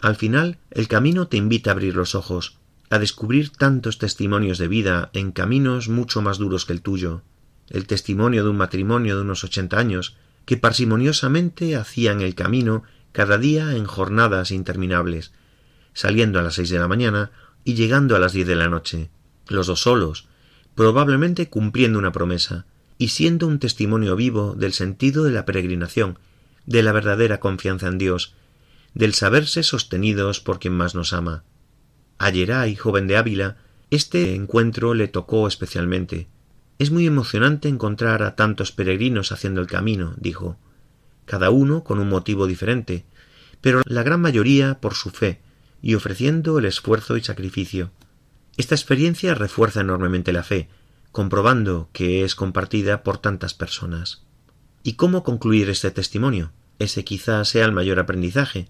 Al 0.00 0.16
final, 0.16 0.58
el 0.70 0.88
camino 0.88 1.28
te 1.28 1.36
invita 1.36 1.70
a 1.70 1.72
abrir 1.72 1.94
los 1.94 2.14
ojos, 2.14 2.58
a 2.90 2.98
descubrir 2.98 3.50
tantos 3.50 3.98
testimonios 3.98 4.58
de 4.58 4.68
vida 4.68 5.10
en 5.12 5.32
caminos 5.32 5.88
mucho 5.88 6.22
más 6.22 6.38
duros 6.38 6.66
que 6.66 6.72
el 6.72 6.82
tuyo, 6.82 7.22
el 7.68 7.86
testimonio 7.86 8.42
de 8.42 8.50
un 8.50 8.56
matrimonio 8.56 9.16
de 9.16 9.22
unos 9.22 9.44
ochenta 9.44 9.78
años, 9.78 10.16
que 10.44 10.56
parsimoniosamente 10.56 11.76
hacían 11.76 12.20
el 12.20 12.34
camino 12.34 12.82
cada 13.12 13.38
día 13.38 13.76
en 13.76 13.84
jornadas 13.84 14.50
interminables, 14.50 15.32
saliendo 15.92 16.38
a 16.38 16.42
las 16.42 16.54
seis 16.54 16.70
de 16.70 16.78
la 16.78 16.88
mañana 16.88 17.30
y 17.62 17.74
llegando 17.74 18.16
a 18.16 18.18
las 18.18 18.32
diez 18.32 18.46
de 18.46 18.56
la 18.56 18.68
noche, 18.68 19.10
los 19.48 19.66
dos 19.66 19.82
solos, 19.82 20.28
probablemente 20.74 21.48
cumpliendo 21.48 21.98
una 21.98 22.12
promesa, 22.12 22.66
y 23.00 23.08
siendo 23.08 23.46
un 23.46 23.58
testimonio 23.58 24.14
vivo 24.14 24.54
del 24.54 24.74
sentido 24.74 25.24
de 25.24 25.30
la 25.30 25.46
peregrinación, 25.46 26.18
de 26.66 26.82
la 26.82 26.92
verdadera 26.92 27.40
confianza 27.40 27.86
en 27.86 27.96
Dios, 27.96 28.34
del 28.92 29.14
saberse 29.14 29.62
sostenidos 29.62 30.40
por 30.40 30.58
quien 30.58 30.74
más 30.74 30.94
nos 30.94 31.14
ama. 31.14 31.42
A 32.18 32.30
Geray, 32.30 32.76
joven 32.76 33.06
de 33.06 33.16
Ávila, 33.16 33.56
este 33.90 34.34
encuentro 34.34 34.92
le 34.92 35.08
tocó 35.08 35.48
especialmente, 35.48 36.28
es 36.78 36.90
muy 36.90 37.06
emocionante 37.06 37.70
encontrar 37.70 38.22
a 38.22 38.36
tantos 38.36 38.70
peregrinos 38.70 39.32
haciendo 39.32 39.62
el 39.62 39.66
camino, 39.66 40.12
dijo, 40.18 40.58
cada 41.24 41.48
uno 41.48 41.84
con 41.84 42.00
un 42.00 42.08
motivo 42.10 42.46
diferente, 42.46 43.06
pero 43.62 43.80
la 43.86 44.02
gran 44.02 44.20
mayoría 44.20 44.78
por 44.78 44.92
su 44.92 45.08
fe 45.08 45.40
y 45.80 45.94
ofreciendo 45.94 46.58
el 46.58 46.66
esfuerzo 46.66 47.16
y 47.16 47.22
sacrificio. 47.22 47.92
Esta 48.58 48.74
experiencia 48.74 49.34
refuerza 49.34 49.80
enormemente 49.80 50.34
la 50.34 50.42
fe, 50.42 50.68
comprobando 51.12 51.88
que 51.92 52.24
es 52.24 52.34
compartida 52.34 53.02
por 53.02 53.18
tantas 53.18 53.54
personas. 53.54 54.22
¿Y 54.82 54.94
cómo 54.94 55.24
concluir 55.24 55.68
este 55.68 55.90
testimonio? 55.90 56.52
Ese 56.78 57.04
quizá 57.04 57.44
sea 57.44 57.64
el 57.64 57.72
mayor 57.72 57.98
aprendizaje, 57.98 58.68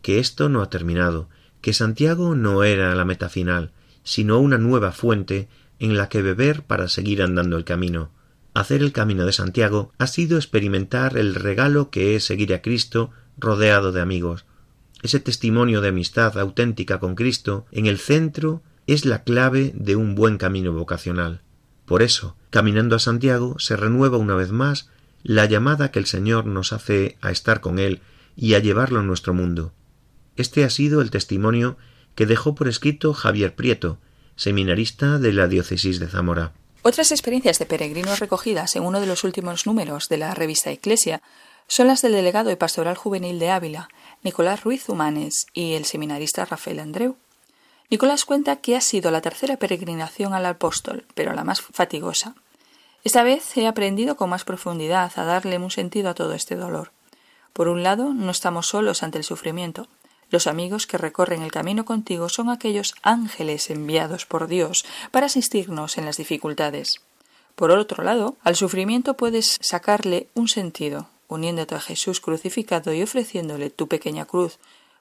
que 0.00 0.18
esto 0.18 0.48
no 0.48 0.62
ha 0.62 0.70
terminado, 0.70 1.28
que 1.60 1.72
Santiago 1.72 2.34
no 2.34 2.64
era 2.64 2.94
la 2.94 3.04
meta 3.04 3.28
final, 3.28 3.72
sino 4.02 4.38
una 4.40 4.58
nueva 4.58 4.92
fuente 4.92 5.48
en 5.78 5.96
la 5.96 6.08
que 6.08 6.22
beber 6.22 6.62
para 6.64 6.88
seguir 6.88 7.22
andando 7.22 7.56
el 7.56 7.64
camino. 7.64 8.10
Hacer 8.54 8.82
el 8.82 8.92
camino 8.92 9.24
de 9.24 9.32
Santiago 9.32 9.92
ha 9.98 10.06
sido 10.06 10.36
experimentar 10.36 11.16
el 11.16 11.34
regalo 11.34 11.90
que 11.90 12.16
es 12.16 12.24
seguir 12.24 12.52
a 12.52 12.62
Cristo 12.62 13.10
rodeado 13.38 13.92
de 13.92 14.00
amigos. 14.00 14.44
Ese 15.02 15.20
testimonio 15.20 15.80
de 15.80 15.88
amistad 15.88 16.38
auténtica 16.38 16.98
con 16.98 17.14
Cristo 17.14 17.66
en 17.72 17.86
el 17.86 17.98
centro 17.98 18.62
es 18.86 19.04
la 19.04 19.22
clave 19.22 19.72
de 19.74 19.96
un 19.96 20.14
buen 20.14 20.38
camino 20.38 20.72
vocacional. 20.72 21.40
Por 21.92 22.00
eso, 22.02 22.36
caminando 22.48 22.96
a 22.96 22.98
Santiago, 22.98 23.58
se 23.58 23.76
renueva 23.76 24.16
una 24.16 24.34
vez 24.34 24.50
más 24.50 24.88
la 25.22 25.44
llamada 25.44 25.90
que 25.90 25.98
el 25.98 26.06
Señor 26.06 26.46
nos 26.46 26.72
hace 26.72 27.18
a 27.20 27.30
estar 27.30 27.60
con 27.60 27.78
Él 27.78 28.00
y 28.34 28.54
a 28.54 28.60
llevarlo 28.60 29.00
en 29.00 29.06
nuestro 29.06 29.34
mundo. 29.34 29.74
Este 30.36 30.64
ha 30.64 30.70
sido 30.70 31.02
el 31.02 31.10
testimonio 31.10 31.76
que 32.14 32.24
dejó 32.24 32.54
por 32.54 32.66
escrito 32.66 33.12
Javier 33.12 33.54
Prieto, 33.54 33.98
seminarista 34.36 35.18
de 35.18 35.34
la 35.34 35.48
diócesis 35.48 36.00
de 36.00 36.08
Zamora. 36.08 36.54
Otras 36.80 37.12
experiencias 37.12 37.58
de 37.58 37.66
peregrinos 37.66 38.20
recogidas 38.20 38.74
en 38.74 38.84
uno 38.84 38.98
de 38.98 39.06
los 39.06 39.22
últimos 39.22 39.66
números 39.66 40.08
de 40.08 40.16
la 40.16 40.32
revista 40.32 40.70
Eclesia 40.70 41.20
son 41.68 41.88
las 41.88 42.00
del 42.00 42.12
delegado 42.12 42.50
y 42.50 42.56
pastoral 42.56 42.96
juvenil 42.96 43.38
de 43.38 43.50
Ávila, 43.50 43.90
Nicolás 44.22 44.64
Ruiz 44.64 44.88
Humanes, 44.88 45.44
y 45.52 45.74
el 45.74 45.84
seminarista 45.84 46.46
Rafael 46.46 46.80
Andreu. 46.80 47.18
Nicolás 47.92 48.24
cuenta 48.24 48.56
que 48.56 48.74
ha 48.74 48.80
sido 48.80 49.10
la 49.10 49.20
tercera 49.20 49.58
peregrinación 49.58 50.32
al 50.32 50.46
apóstol, 50.46 51.04
pero 51.14 51.34
la 51.34 51.44
más 51.44 51.60
fatigosa. 51.60 52.34
Esta 53.04 53.22
vez 53.22 53.54
he 53.58 53.66
aprendido 53.66 54.16
con 54.16 54.30
más 54.30 54.44
profundidad 54.44 55.12
a 55.16 55.24
darle 55.24 55.58
un 55.58 55.70
sentido 55.70 56.08
a 56.08 56.14
todo 56.14 56.32
este 56.32 56.56
dolor. 56.56 56.90
Por 57.52 57.68
un 57.68 57.82
lado, 57.82 58.14
no 58.14 58.30
estamos 58.30 58.68
solos 58.68 59.02
ante 59.02 59.18
el 59.18 59.24
sufrimiento, 59.24 59.88
los 60.30 60.46
amigos 60.46 60.86
que 60.86 60.96
recorren 60.96 61.42
el 61.42 61.52
camino 61.52 61.84
contigo 61.84 62.30
son 62.30 62.48
aquellos 62.48 62.94
ángeles 63.02 63.68
enviados 63.68 64.24
por 64.24 64.48
Dios 64.48 64.86
para 65.10 65.26
asistirnos 65.26 65.98
en 65.98 66.06
las 66.06 66.16
dificultades. 66.16 67.02
Por 67.56 67.72
otro 67.72 68.02
lado, 68.02 68.36
al 68.42 68.56
sufrimiento 68.56 69.18
puedes 69.18 69.58
sacarle 69.60 70.28
un 70.32 70.48
sentido, 70.48 71.10
uniéndote 71.28 71.74
a 71.74 71.80
Jesús 71.80 72.22
crucificado 72.22 72.94
y 72.94 73.02
ofreciéndole 73.02 73.68
tu 73.68 73.86
pequeña 73.86 74.24
cruz 74.24 74.58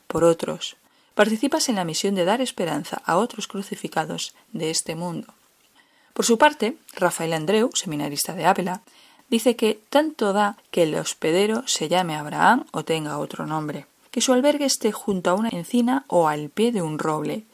por 0.08 0.26
otros. 0.26 0.76
Participas 1.16 1.70
en 1.70 1.76
la 1.76 1.84
misión 1.84 2.16
de 2.16 2.26
dar 2.26 2.42
esperanza 2.42 3.02
a 3.06 3.18
otros 3.18 3.48
crucificados 3.48 4.34
de 4.54 4.70
este 4.70 4.96
mundo. 4.96 5.34
Por 6.14 6.26
su 6.26 6.38
parte, 6.38 6.78
Rafael 6.94 7.34
Andreu, 7.34 7.70
seminarista 7.74 8.34
de 8.34 8.46
Ávila, 8.46 8.82
dice 9.30 9.56
que 9.56 9.80
tanto 9.90 10.34
da 10.34 10.58
que 10.72 10.84
el 10.84 10.96
hospedero 10.96 11.64
se 11.68 11.88
llame 11.90 12.16
Abraham 12.16 12.66
o 12.72 12.84
tenga 12.84 13.18
otro 13.18 13.46
nombre 13.46 13.86
que 14.12 14.22
su 14.22 14.34
albergue 14.34 14.66
esté 14.66 14.92
junto 14.92 15.30
a 15.30 15.34
una 15.34 15.50
encina 15.52 16.04
o 16.08 16.28
al 16.28 16.50
pie 16.50 16.72
de 16.72 16.82
un 16.82 17.00
roble, 17.00 17.46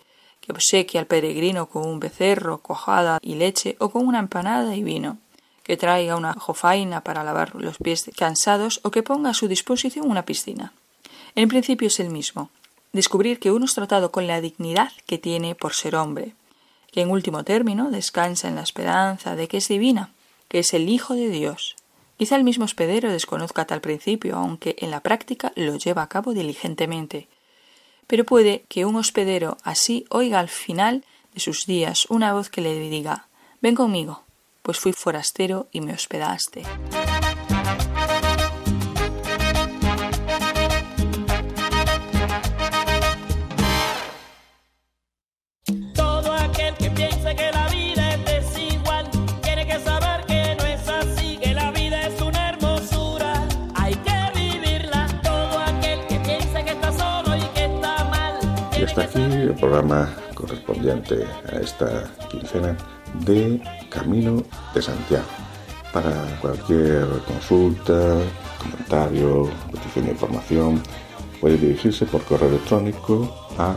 que 0.42 0.52
obsequie 0.52 1.00
al 1.00 1.06
peregrino 1.06 1.68
con 1.68 1.88
un 1.88 2.00
becerro, 2.00 2.60
cojada 2.60 3.20
y 3.22 3.36
leche 3.36 3.78
o 3.80 3.90
con 3.90 4.08
una 4.08 4.20
empanada 4.20 4.76
y 4.76 4.84
vino, 4.84 5.18
que 5.64 5.78
traiga 5.78 6.16
una 6.16 6.34
jofaina 6.34 7.02
para 7.02 7.24
lavar 7.24 7.56
los 7.56 7.78
pies 7.78 8.10
cansados 8.18 8.80
o 8.84 8.92
que 8.92 9.04
ponga 9.04 9.30
a 9.30 9.36
su 9.36 9.48
disposición 9.48 10.10
una 10.10 10.26
piscina. 10.26 10.74
En 11.36 11.48
principio 11.48 11.90
es 11.90 12.00
el 12.00 12.10
mismo, 12.10 12.50
descubrir 12.94 13.40
que 13.40 13.52
uno 13.52 13.66
es 13.66 13.74
tratado 13.74 14.12
con 14.12 14.28
la 14.28 14.42
dignidad 14.42 14.92
que 15.06 15.18
tiene 15.18 15.56
por 15.56 15.74
ser 15.74 15.96
hombre, 15.96 16.34
que 16.92 17.02
en 17.02 17.12
último 17.12 17.44
término 17.44 17.92
descansa 17.92 18.48
en 18.48 18.56
la 18.56 18.64
esperanza 18.64 19.36
de 19.36 19.48
que 19.48 19.58
es 19.58 19.68
divina, 19.68 20.12
que 20.48 20.60
es 20.60 20.74
el 20.74 20.90
Hijo 20.90 21.14
de 21.14 21.30
Dios, 21.30 21.76
Quizá 22.18 22.36
el 22.36 22.44
mismo 22.44 22.66
hospedero 22.66 23.12
desconozca 23.12 23.66
tal 23.66 23.80
principio, 23.80 24.38
aunque 24.38 24.76
en 24.80 24.90
la 24.90 25.02
práctica 25.02 25.54
lo 25.56 25.76
lleva 25.76 26.02
a 26.02 26.10
cabo 26.10 26.34
diligentemente. 26.34 27.28
Pero 28.08 28.26
puede 28.26 28.64
que 28.70 28.86
un 28.86 28.96
hospedero 28.96 29.58
así 29.64 30.06
oiga 30.10 30.40
al 30.40 30.50
final 30.50 31.06
de 31.36 31.40
sus 31.40 31.68
días 31.68 32.08
una 32.10 32.34
voz 32.34 32.50
que 32.50 32.62
le 32.62 32.80
diga 32.80 33.28
Ven 33.62 33.76
conmigo, 33.76 34.24
pues 34.64 34.80
fui 34.80 34.94
forastero 34.94 35.68
y 35.72 35.82
me 35.82 35.94
hospedaste. 35.94 36.64
Programa 59.60 60.16
correspondiente 60.34 61.26
a 61.52 61.58
esta 61.58 62.06
quincena 62.30 62.78
de 63.26 63.62
Camino 63.90 64.44
de 64.74 64.82
Santiago. 64.82 65.26
Para 65.92 66.12
cualquier 66.42 67.08
consulta, 67.26 68.18
comentario, 68.60 69.50
petición 69.72 70.06
de 70.06 70.12
información, 70.12 70.84
puede 71.42 71.58
dirigirse 71.58 72.06
por 72.06 72.24
correo 72.24 72.50
electrónico 72.50 73.48
a 73.58 73.76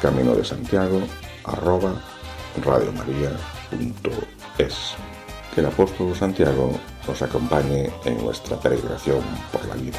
camino 0.00 0.34
de 0.34 0.44
Santiago 0.44 1.00
Que 5.54 5.60
el 5.60 5.66
apóstol 5.66 6.14
Santiago 6.14 6.72
nos 7.06 7.22
acompañe 7.22 7.90
en 8.04 8.24
nuestra 8.24 8.58
peregrinación 8.58 9.20
por 9.52 9.64
la 9.66 9.74
vida. 9.74 9.98